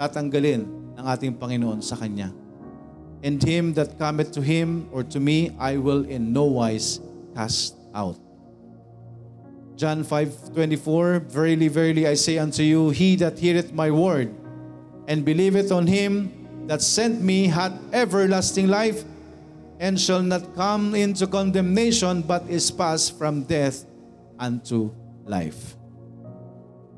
tatanggalin 0.00 0.64
ng 0.96 1.04
ating 1.04 1.36
Panginoon 1.36 1.84
sa 1.84 2.00
Kanya. 2.00 2.32
And 3.22 3.38
him 3.38 3.76
that 3.78 4.00
cometh 4.00 4.34
to 4.34 4.42
him 4.42 4.90
or 4.90 5.06
to 5.14 5.22
me, 5.22 5.54
I 5.60 5.78
will 5.78 6.02
in 6.08 6.34
no 6.34 6.48
wise 6.58 6.98
cast 7.36 7.78
out. 7.94 8.18
John 9.78 10.02
5:24 10.04 11.30
Verily 11.30 11.68
verily 11.68 12.04
I 12.06 12.14
say 12.18 12.36
unto 12.38 12.62
you 12.62 12.90
he 12.90 13.16
that 13.22 13.38
heareth 13.38 13.72
my 13.72 13.90
word 13.90 14.30
and 15.06 15.24
believeth 15.24 15.72
on 15.72 15.86
him 15.86 16.30
that 16.66 16.82
sent 16.82 17.22
me 17.22 17.50
hath 17.50 17.74
everlasting 17.90 18.68
life 18.68 19.02
and 19.82 19.98
shall 19.98 20.22
not 20.22 20.54
come 20.54 20.94
into 20.94 21.26
condemnation, 21.26 22.22
but 22.22 22.46
is 22.46 22.70
passed 22.70 23.18
from 23.18 23.42
death 23.42 23.82
unto 24.38 24.94
life. 25.26 25.74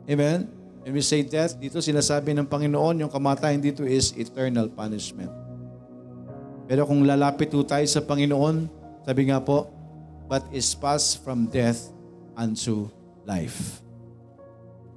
Amen? 0.05 0.53
When 0.85 0.93
we 0.93 1.01
say 1.01 1.24
death, 1.24 1.57
dito 1.57 1.80
sinasabi 1.80 2.37
ng 2.37 2.45
Panginoon, 2.45 3.01
yung 3.01 3.09
kamatayan 3.09 3.64
dito 3.64 3.89
is 3.89 4.12
eternal 4.20 4.68
punishment. 4.68 5.32
Pero 6.68 6.85
kung 6.85 7.09
lalapit 7.09 7.49
po 7.49 7.64
tayo 7.64 7.89
sa 7.89 8.05
Panginoon, 8.05 8.68
sabi 9.01 9.32
nga 9.32 9.41
po, 9.41 9.72
but 10.28 10.45
is 10.53 10.68
passed 10.76 11.24
from 11.24 11.49
death 11.49 11.89
unto 12.37 12.93
life. 13.24 13.80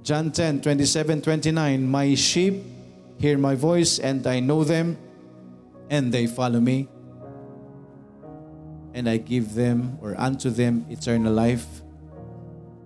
John 0.03 0.35
10, 0.35 0.59
27, 0.59 1.23
29, 1.23 1.55
My 1.87 2.11
sheep 2.19 2.59
hear 3.15 3.39
my 3.39 3.55
voice, 3.55 3.99
and 4.03 4.27
I 4.27 4.43
know 4.43 4.67
them, 4.67 4.99
and 5.87 6.11
they 6.11 6.27
follow 6.27 6.59
me. 6.59 6.91
And 8.97 9.05
I 9.05 9.21
give 9.21 9.53
them, 9.53 10.01
or 10.01 10.17
unto 10.17 10.49
them, 10.49 10.89
eternal 10.89 11.29
life. 11.29 11.85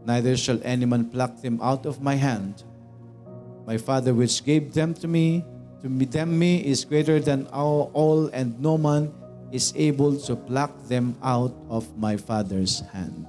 Neither 0.04 0.36
shall 0.36 0.60
any 0.60 0.84
man 0.84 1.08
pluck 1.08 1.40
them 1.40 1.64
out 1.64 1.88
of 1.88 2.04
my 2.04 2.20
hand. 2.20 2.68
My 3.64 3.80
Father 3.80 4.12
which 4.12 4.44
gave 4.44 4.76
them 4.76 4.92
to 5.00 5.08
me, 5.08 5.46
to 5.82 5.88
me, 5.88 6.04
them 6.04 6.36
me 6.38 6.60
is 6.60 6.84
greater 6.84 7.24
than 7.24 7.48
all, 7.48 7.92
all, 7.96 8.28
and 8.36 8.60
no 8.60 8.78
man 8.78 9.14
is 9.56 9.72
able 9.78 10.20
to 10.28 10.36
pluck 10.36 10.76
them 10.92 11.16
out 11.24 11.56
of 11.70 11.88
my 11.96 12.18
Father's 12.18 12.84
hand. 12.92 13.26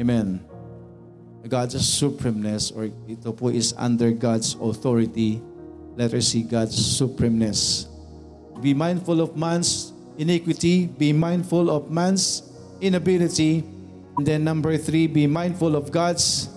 Amen. 0.00 0.40
God's 1.48 1.78
supremeness 1.78 2.72
or 2.72 2.90
ito 3.06 3.30
po 3.32 3.48
is 3.48 3.76
under 3.78 4.10
God's 4.10 4.56
authority. 4.58 5.40
Let 5.94 6.12
us 6.12 6.28
see 6.32 6.42
God's 6.42 6.74
supremeness. 6.74 7.86
Be 8.60 8.74
mindful 8.74 9.20
of 9.20 9.36
man's 9.36 9.95
iniquity. 10.18 10.86
Be 10.86 11.12
mindful 11.12 11.70
of 11.70 11.90
man's 11.90 12.42
inability. 12.80 13.64
And 14.16 14.26
then 14.26 14.44
number 14.44 14.76
three, 14.76 15.06
be 15.06 15.26
mindful 15.26 15.76
of 15.76 15.92
God's 15.92 16.48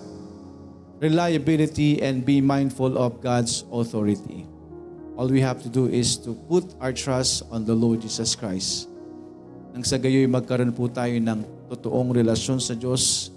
reliability 1.00 2.02
and 2.02 2.26
be 2.26 2.42
mindful 2.42 2.98
of 2.98 3.22
God's 3.22 3.64
authority. 3.72 4.48
All 5.20 5.28
we 5.28 5.42
have 5.42 5.64
to 5.64 5.70
do 5.70 5.88
is 5.88 6.16
to 6.24 6.36
put 6.48 6.64
our 6.80 6.94
trust 6.94 7.44
on 7.52 7.66
the 7.66 7.76
Lord 7.76 8.00
Jesus 8.00 8.36
Christ. 8.36 8.88
Nang 9.76 9.84
sa 9.84 10.00
gayoy 10.00 10.28
magkaroon 10.28 10.72
po 10.72 10.88
tayo 10.88 11.16
ng 11.20 11.44
totoong 11.68 12.16
relasyon 12.16 12.64
sa 12.64 12.76
Diyos. 12.76 13.32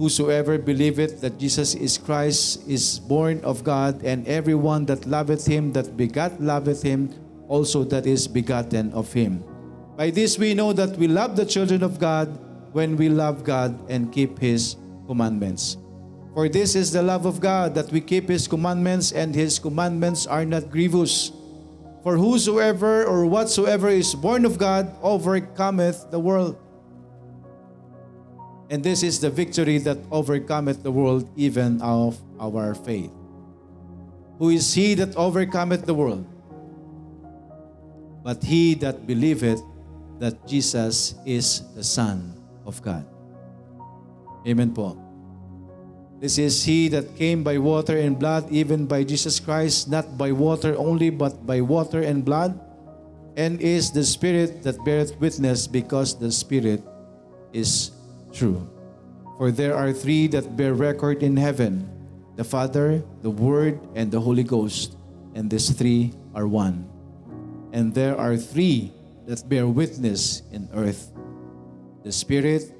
Whosoever 0.00 0.56
believeth 0.56 1.20
that 1.20 1.36
Jesus 1.36 1.76
is 1.76 2.00
Christ 2.00 2.64
is 2.64 2.96
born 2.96 3.44
of 3.44 3.60
God, 3.60 4.00
and 4.04 4.24
everyone 4.24 4.88
that 4.88 5.04
loveth 5.04 5.44
him 5.44 5.76
that 5.76 5.96
begat 5.96 6.40
loveth 6.40 6.80
him 6.80 7.12
also 7.52 7.84
that 7.92 8.08
is 8.08 8.24
begotten 8.24 8.88
of 8.96 9.12
him. 9.12 9.44
By 10.00 10.08
this 10.08 10.40
we 10.40 10.56
know 10.56 10.72
that 10.72 10.96
we 10.96 11.04
love 11.04 11.36
the 11.36 11.44
children 11.44 11.84
of 11.84 12.00
God 12.00 12.32
when 12.72 12.96
we 12.96 13.12
love 13.12 13.44
God 13.44 13.76
and 13.92 14.08
keep 14.08 14.40
his 14.40 14.80
commandments. 15.06 15.76
For 16.32 16.48
this 16.48 16.74
is 16.74 16.92
the 16.92 17.02
love 17.02 17.26
of 17.26 17.40
God, 17.40 17.74
that 17.74 17.92
we 17.92 18.00
keep 18.00 18.28
His 18.28 18.48
commandments, 18.48 19.12
and 19.12 19.34
His 19.34 19.58
commandments 19.58 20.26
are 20.26 20.48
not 20.48 20.70
grievous. 20.70 21.30
For 22.02 22.16
whosoever 22.16 23.04
or 23.04 23.26
whatsoever 23.26 23.88
is 23.92 24.14
born 24.14 24.48
of 24.48 24.56
God 24.56 24.96
overcometh 25.02 26.10
the 26.10 26.18
world. 26.18 26.56
And 28.70 28.82
this 28.82 29.02
is 29.02 29.20
the 29.20 29.28
victory 29.28 29.76
that 29.84 29.98
overcometh 30.10 30.82
the 30.82 30.90
world, 30.90 31.28
even 31.36 31.82
of 31.82 32.16
our 32.40 32.74
faith. 32.74 33.12
Who 34.38 34.48
is 34.48 34.72
he 34.72 34.94
that 34.94 35.14
overcometh 35.14 35.84
the 35.84 35.94
world? 35.94 36.24
But 38.22 38.42
he 38.42 38.74
that 38.82 39.06
believeth 39.06 39.62
that 40.18 40.46
Jesus 40.46 41.14
is 41.26 41.62
the 41.74 41.82
Son 41.82 42.34
of 42.64 42.80
God. 42.82 43.04
Amen 44.46 44.70
po. 44.70 44.98
This 46.22 46.38
is 46.38 46.62
he 46.62 46.86
that 46.94 47.18
came 47.18 47.42
by 47.42 47.58
water 47.58 47.98
and 47.98 48.14
blood, 48.14 48.46
even 48.46 48.86
by 48.86 49.02
Jesus 49.02 49.42
Christ, 49.42 49.90
not 49.90 50.16
by 50.16 50.30
water 50.30 50.78
only, 50.78 51.10
but 51.10 51.42
by 51.42 51.60
water 51.60 52.02
and 52.06 52.22
blood, 52.22 52.54
and 53.34 53.58
is 53.58 53.90
the 53.90 54.06
Spirit 54.06 54.62
that 54.62 54.78
beareth 54.86 55.18
witness, 55.18 55.66
because 55.66 56.14
the 56.14 56.30
Spirit 56.30 56.78
is 57.50 57.90
true. 58.30 58.62
For 59.34 59.50
there 59.50 59.74
are 59.74 59.90
three 59.90 60.30
that 60.30 60.54
bear 60.54 60.74
record 60.74 61.26
in 61.26 61.34
heaven 61.34 61.90
the 62.36 62.44
Father, 62.44 63.02
the 63.22 63.30
Word, 63.30 63.82
and 63.94 64.10
the 64.10 64.20
Holy 64.20 64.46
Ghost, 64.46 64.94
and 65.34 65.50
these 65.50 65.70
three 65.70 66.14
are 66.34 66.46
one. 66.46 66.91
And 67.72 67.94
there 67.94 68.16
are 68.16 68.36
three 68.36 68.92
that 69.26 69.48
bear 69.48 69.66
witness 69.66 70.42
in 70.52 70.68
earth 70.72 71.12
the 72.02 72.12
Spirit, 72.12 72.74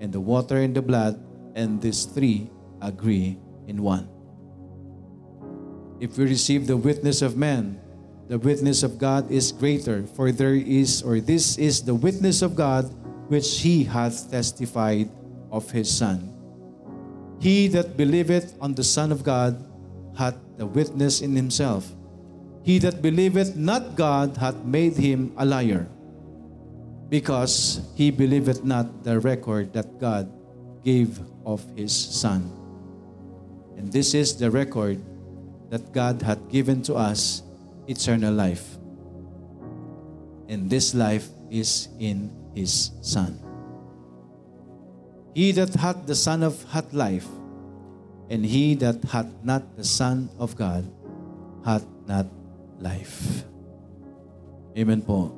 and 0.00 0.12
the 0.12 0.20
water, 0.20 0.56
and 0.56 0.74
the 0.74 0.82
blood, 0.82 1.20
and 1.54 1.80
these 1.80 2.04
three 2.04 2.50
agree 2.80 3.38
in 3.68 3.82
one. 3.82 4.08
If 6.00 6.18
we 6.18 6.24
receive 6.24 6.66
the 6.66 6.76
witness 6.76 7.22
of 7.22 7.36
man, 7.36 7.78
the 8.28 8.38
witness 8.38 8.82
of 8.82 8.98
God 8.98 9.30
is 9.30 9.52
greater, 9.52 10.06
for 10.16 10.32
there 10.32 10.54
is, 10.54 11.02
or 11.02 11.20
this 11.20 11.58
is 11.58 11.82
the 11.84 11.94
witness 11.94 12.42
of 12.42 12.56
God 12.56 12.90
which 13.28 13.60
he 13.60 13.84
hath 13.84 14.30
testified 14.30 15.10
of 15.52 15.70
his 15.70 15.92
Son. 15.92 16.32
He 17.38 17.68
that 17.68 17.96
believeth 17.96 18.56
on 18.60 18.74
the 18.74 18.84
Son 18.84 19.12
of 19.12 19.22
God 19.22 19.62
hath 20.16 20.36
the 20.56 20.66
witness 20.66 21.20
in 21.20 21.36
himself. 21.36 21.92
He 22.62 22.78
that 22.78 23.02
believeth 23.02 23.56
not 23.56 23.96
God 23.96 24.36
hath 24.36 24.62
made 24.64 24.94
him 24.94 25.32
a 25.36 25.44
liar, 25.44 25.88
because 27.08 27.82
he 27.94 28.10
believeth 28.10 28.64
not 28.64 29.02
the 29.02 29.18
record 29.18 29.72
that 29.74 29.98
God 29.98 30.30
gave 30.84 31.18
of 31.44 31.64
his 31.74 31.92
Son. 31.92 32.50
And 33.76 33.92
this 33.92 34.14
is 34.14 34.36
the 34.36 34.50
record 34.50 35.02
that 35.70 35.92
God 35.92 36.22
hath 36.22 36.48
given 36.50 36.82
to 36.82 36.94
us 36.94 37.42
eternal 37.88 38.32
life. 38.32 38.78
And 40.48 40.70
this 40.70 40.94
life 40.94 41.28
is 41.50 41.88
in 41.98 42.30
his 42.54 42.90
Son. 43.00 43.40
He 45.34 45.50
that 45.52 45.74
hath 45.74 46.06
the 46.06 46.14
Son 46.14 46.42
of 46.42 46.62
hath 46.70 46.92
life, 46.92 47.26
and 48.30 48.44
he 48.44 48.74
that 48.76 49.02
hath 49.10 49.32
not 49.42 49.76
the 49.76 49.84
Son 49.84 50.30
of 50.38 50.54
God 50.54 50.86
hath 51.64 51.86
not 52.06 52.26
life. 52.82 53.46
Amen 54.74 55.00
po. 55.00 55.30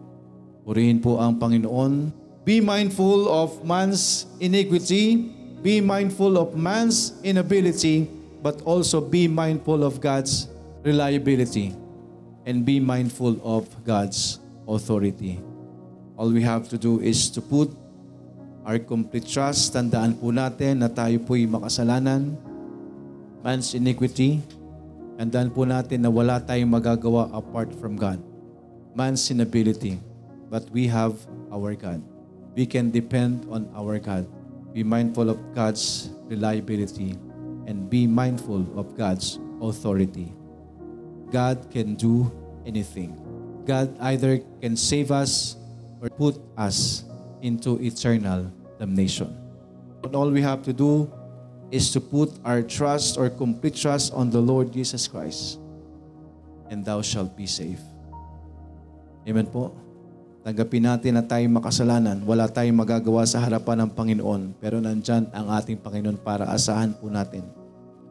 Purihin 0.64 0.98
po 0.98 1.20
ang 1.20 1.36
Panginoon. 1.36 2.08
Be 2.48 2.64
mindful 2.64 3.28
of 3.28 3.60
man's 3.62 4.24
iniquity. 4.40 5.28
Be 5.60 5.84
mindful 5.84 6.40
of 6.40 6.56
man's 6.56 7.20
inability. 7.20 8.08
But 8.40 8.64
also 8.64 9.00
be 9.00 9.28
mindful 9.28 9.84
of 9.84 10.00
God's 10.00 10.48
reliability. 10.80 11.76
And 12.48 12.64
be 12.64 12.80
mindful 12.80 13.40
of 13.44 13.68
God's 13.84 14.40
authority. 14.68 15.40
All 16.16 16.32
we 16.32 16.44
have 16.44 16.68
to 16.72 16.76
do 16.76 17.00
is 17.00 17.28
to 17.32 17.40
put 17.40 17.72
our 18.64 18.80
complete 18.80 19.28
trust. 19.28 19.76
Tandaan 19.76 20.16
po 20.16 20.32
natin 20.32 20.80
na 20.80 20.88
tayo 20.88 21.20
po'y 21.20 21.44
makasalanan. 21.44 22.36
Man's 23.44 23.76
iniquity. 23.76 24.40
Tandaan 25.14 25.54
po 25.54 25.62
natin 25.62 26.02
na 26.02 26.10
wala 26.10 26.42
tayong 26.42 26.74
magagawa 26.74 27.30
apart 27.30 27.70
from 27.78 27.94
God. 27.94 28.18
Man's 28.98 29.30
inability. 29.30 30.02
But 30.50 30.66
we 30.74 30.86
have 30.90 31.14
our 31.50 31.74
God. 31.74 32.02
We 32.54 32.66
can 32.66 32.90
depend 32.90 33.46
on 33.50 33.66
our 33.74 33.98
God. 33.98 34.26
Be 34.74 34.82
mindful 34.82 35.30
of 35.30 35.38
God's 35.54 36.10
reliability 36.26 37.18
and 37.66 37.90
be 37.90 38.06
mindful 38.06 38.66
of 38.78 38.94
God's 38.98 39.38
authority. 39.62 40.34
God 41.30 41.70
can 41.70 41.94
do 41.94 42.30
anything. 42.66 43.14
God 43.66 43.94
either 43.98 44.38
can 44.62 44.76
save 44.76 45.10
us 45.10 45.56
or 46.02 46.10
put 46.10 46.38
us 46.58 47.02
into 47.42 47.78
eternal 47.82 48.50
damnation. 48.78 49.30
And 50.02 50.14
all 50.14 50.30
we 50.30 50.42
have 50.42 50.62
to 50.66 50.72
do 50.72 51.10
is 51.74 51.90
to 51.90 51.98
put 51.98 52.30
our 52.46 52.62
trust 52.62 53.18
or 53.18 53.26
complete 53.26 53.74
trust 53.74 54.14
on 54.14 54.30
the 54.30 54.38
Lord 54.38 54.70
Jesus 54.70 55.10
Christ, 55.10 55.58
and 56.70 56.86
thou 56.86 57.02
shalt 57.02 57.34
be 57.34 57.50
safe. 57.50 57.82
Amen 59.26 59.50
po. 59.50 59.74
Tanggapin 60.46 60.86
natin 60.86 61.18
na 61.18 61.24
tayo 61.26 61.42
makasalanan. 61.50 62.22
Wala 62.22 62.46
tayong 62.46 62.78
magagawa 62.78 63.26
sa 63.26 63.42
harapan 63.42 63.82
ng 63.82 63.90
Panginoon. 63.96 64.54
Pero 64.60 64.78
nandyan 64.78 65.26
ang 65.32 65.50
ating 65.50 65.80
Panginoon 65.80 66.20
para 66.20 66.46
asahan 66.46 66.94
po 66.94 67.10
natin 67.10 67.42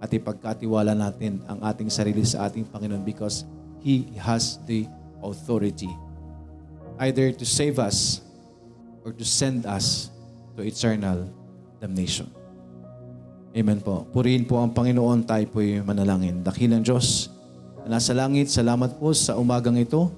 at 0.04 0.12
ipagkatiwala 0.12 0.92
natin 0.92 1.40
ang 1.48 1.64
ating 1.64 1.88
sarili 1.88 2.28
sa 2.28 2.50
ating 2.50 2.68
Panginoon 2.68 3.06
because 3.08 3.48
He 3.80 4.12
has 4.20 4.60
the 4.68 4.90
authority 5.24 5.94
either 7.00 7.32
to 7.32 7.46
save 7.48 7.80
us 7.80 8.20
or 9.08 9.16
to 9.16 9.24
send 9.24 9.64
us 9.64 10.12
to 10.60 10.66
eternal 10.66 11.32
damnation. 11.80 12.43
Amen 13.54 13.78
po. 13.86 14.10
Purihin 14.10 14.50
po 14.50 14.58
ang 14.58 14.74
Panginoon, 14.74 15.30
tayo 15.30 15.46
po'y 15.54 15.78
manalangin. 15.86 16.42
Dakilang 16.42 16.82
Diyos 16.82 17.30
na 17.86 18.02
nasa 18.02 18.10
langit, 18.18 18.50
salamat 18.50 18.98
po 18.98 19.14
sa 19.14 19.38
umagang 19.38 19.78
ito, 19.78 20.10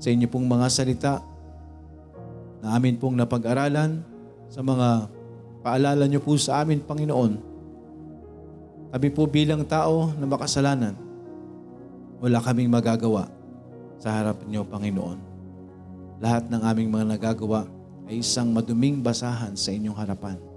sa 0.00 0.08
inyo 0.08 0.24
pong 0.24 0.48
mga 0.48 0.66
salita. 0.72 1.14
na 2.58 2.74
amin 2.74 2.98
pong 2.98 3.14
napag-aralan 3.14 4.02
sa 4.50 4.64
mga 4.64 5.06
paalala 5.60 6.08
niyo 6.08 6.24
po 6.24 6.34
sa 6.40 6.64
amin, 6.64 6.80
Panginoon. 6.80 7.32
Kami 8.88 9.08
po 9.12 9.28
bilang 9.28 9.68
tao 9.68 10.08
na 10.16 10.24
makasalanan, 10.24 10.96
wala 12.24 12.40
kaming 12.40 12.72
magagawa 12.72 13.28
sa 14.00 14.16
harap 14.16 14.40
niyo, 14.48 14.64
Panginoon. 14.64 15.20
Lahat 16.24 16.48
ng 16.48 16.62
aming 16.64 16.88
mga 16.88 17.20
nagagawa 17.20 17.68
ay 18.08 18.24
isang 18.24 18.48
maduming 18.48 19.04
basahan 19.04 19.52
sa 19.54 19.76
inyong 19.76 19.94
harapan. 19.94 20.47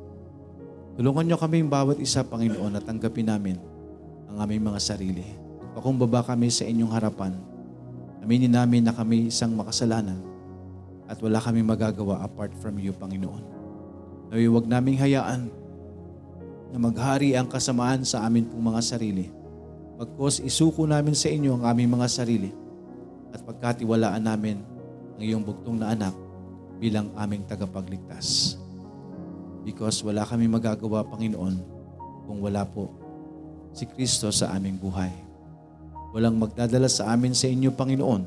Tulungan 1.00 1.24
niyo 1.24 1.38
kaming 1.39 1.72
bawat 1.72 1.98
isa, 2.04 2.24
Panginoon, 2.24 2.76
at 2.76 2.84
tanggapin 2.84 3.32
namin 3.32 3.56
ang 4.28 4.44
aming 4.44 4.72
mga 4.72 4.80
sarili. 4.80 5.24
Pakumbaba 5.72 6.20
kami 6.24 6.52
sa 6.52 6.68
inyong 6.68 6.92
harapan. 6.92 7.32
Aminin 8.20 8.52
namin 8.52 8.84
na 8.84 8.94
kami 8.94 9.32
isang 9.32 9.56
makasalanan 9.56 10.20
at 11.08 11.18
wala 11.20 11.39
kaming 11.39 11.68
magagawa 11.68 12.24
apart 12.24 12.52
from 12.60 12.80
you, 12.80 12.92
Panginoon. 12.96 13.44
Naway 14.32 14.48
huwag 14.48 14.68
naming 14.68 14.96
hayaan 14.96 15.52
na 16.72 16.78
maghari 16.80 17.36
ang 17.36 17.52
kasamaan 17.52 18.08
sa 18.08 18.24
amin 18.24 18.48
pong 18.48 18.64
mga 18.64 18.82
sarili. 18.84 19.28
Pagkos 20.00 20.39
isuko 20.39 20.88
namin 20.88 21.12
sa 21.12 21.28
inyo 21.28 21.60
ang 21.60 21.68
aming 21.68 21.92
mga 22.00 22.08
sarili 22.08 22.52
at 23.36 23.44
pagkatiwalaan 23.44 24.24
namin 24.24 24.64
ang 25.20 25.22
iyong 25.22 25.44
bugtong 25.44 25.84
na 25.84 25.92
anak 25.92 26.16
bilang 26.80 27.12
aming 27.20 27.44
tagapagligtas. 27.44 28.61
Because 29.62 30.01
wala 30.01 30.26
kami 30.26 30.49
magagawa, 30.49 31.05
Panginoon, 31.05 31.55
kung 32.26 32.41
wala 32.41 32.66
po 32.66 32.89
si 33.72 33.88
Kristo 33.88 34.34
sa 34.34 34.51
aming 34.57 34.78
buhay. 34.82 35.12
Walang 36.12 36.36
magdadala 36.41 36.91
sa 36.91 37.14
amin 37.14 37.32
sa 37.32 37.47
inyo, 37.47 37.72
Panginoon, 37.72 38.24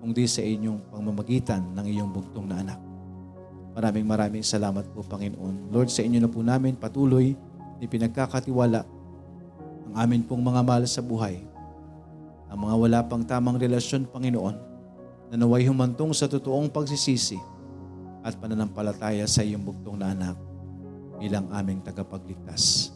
kundi 0.00 0.24
sa 0.24 0.40
inyong 0.40 0.88
pamamagitan 0.88 1.60
ng 1.76 1.86
iyong 1.86 2.10
bugtong 2.14 2.46
na 2.48 2.62
anak. 2.64 2.80
Maraming 3.76 4.06
maraming 4.08 4.44
salamat 4.46 4.86
po, 4.96 5.04
Panginoon. 5.04 5.68
Lord, 5.70 5.92
sa 5.92 6.00
inyo 6.00 6.18
na 6.24 6.30
po 6.30 6.40
namin 6.40 6.74
patuloy 6.74 7.36
ni 7.78 7.86
pinagkakatiwala 7.86 8.80
ang 9.88 9.94
amin 9.94 10.24
pong 10.24 10.40
mga 10.40 10.60
mahal 10.64 10.84
sa 10.88 11.04
buhay. 11.04 11.42
Ang 12.48 12.58
mga 12.64 12.74
wala 12.80 12.98
pang 13.04 13.22
tamang 13.26 13.60
relasyon, 13.60 14.08
Panginoon, 14.08 14.56
na 15.28 15.36
naway 15.36 15.68
humantong 15.68 16.16
sa 16.16 16.24
totoong 16.24 16.72
pagsisisi 16.72 17.36
at 18.24 18.32
pananampalataya 18.40 19.28
sa 19.28 19.44
iyong 19.44 19.60
bugtong 19.60 20.00
na 20.00 20.16
anak 20.16 20.47
bilang 21.18 21.50
aming 21.50 21.82
tagapagligtas. 21.82 22.94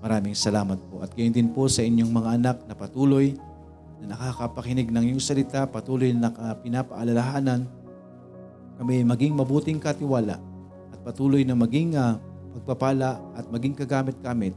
Maraming 0.00 0.38
salamat 0.38 0.78
po. 0.88 1.02
At 1.02 1.12
gayon 1.12 1.34
din 1.34 1.50
po 1.50 1.66
sa 1.66 1.82
inyong 1.82 2.12
mga 2.14 2.30
anak 2.38 2.56
na 2.70 2.74
patuloy 2.78 3.34
na 4.00 4.14
nakakapakinig 4.14 4.88
ng 4.88 5.12
iyong 5.12 5.22
salita, 5.22 5.66
patuloy 5.66 6.14
na 6.14 6.30
pinapaalalahanan 6.62 7.66
kami 8.76 9.00
maging 9.08 9.32
mabuting 9.32 9.80
katiwala 9.80 10.36
at 10.92 10.98
patuloy 11.00 11.42
na 11.48 11.56
maging 11.56 11.96
ah, 11.96 12.20
pagpapala 12.56 13.16
at 13.32 13.48
maging 13.48 13.72
kagamit-gamit 13.72 14.52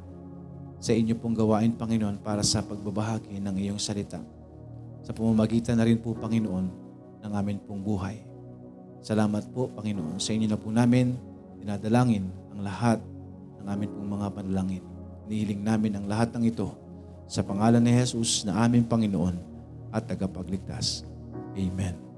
sa 0.79 0.95
inyo 0.95 1.15
pong 1.19 1.35
gawain, 1.35 1.75
Panginoon, 1.75 2.23
para 2.23 2.39
sa 2.39 2.63
pagbabahagi 2.63 3.39
ng 3.43 3.55
iyong 3.59 3.79
salita. 3.79 4.23
Sa 5.03 5.11
pamamagitan 5.11 5.75
na 5.75 5.83
rin 5.83 5.99
po, 5.99 6.15
Panginoon, 6.15 6.65
ng 7.19 7.33
amin 7.35 7.59
pong 7.59 7.83
buhay. 7.83 8.23
Salamat 9.03 9.51
po, 9.51 9.67
Panginoon. 9.75 10.15
Ang 12.59 12.67
lahat 12.67 12.99
ng 13.63 13.67
amin 13.71 13.87
pong 13.87 14.09
mga 14.19 14.27
panalangin. 14.35 14.83
Nihiling 15.31 15.63
namin 15.63 15.95
ang 15.95 16.11
lahat 16.11 16.35
ng 16.35 16.43
ito 16.43 16.75
sa 17.23 17.39
pangalan 17.39 17.79
ni 17.79 17.95
Jesus 17.95 18.43
na 18.43 18.67
aming 18.67 18.83
Panginoon 18.83 19.39
at 19.95 20.03
tagapagligtas. 20.03 21.07
Amen. 21.55 22.08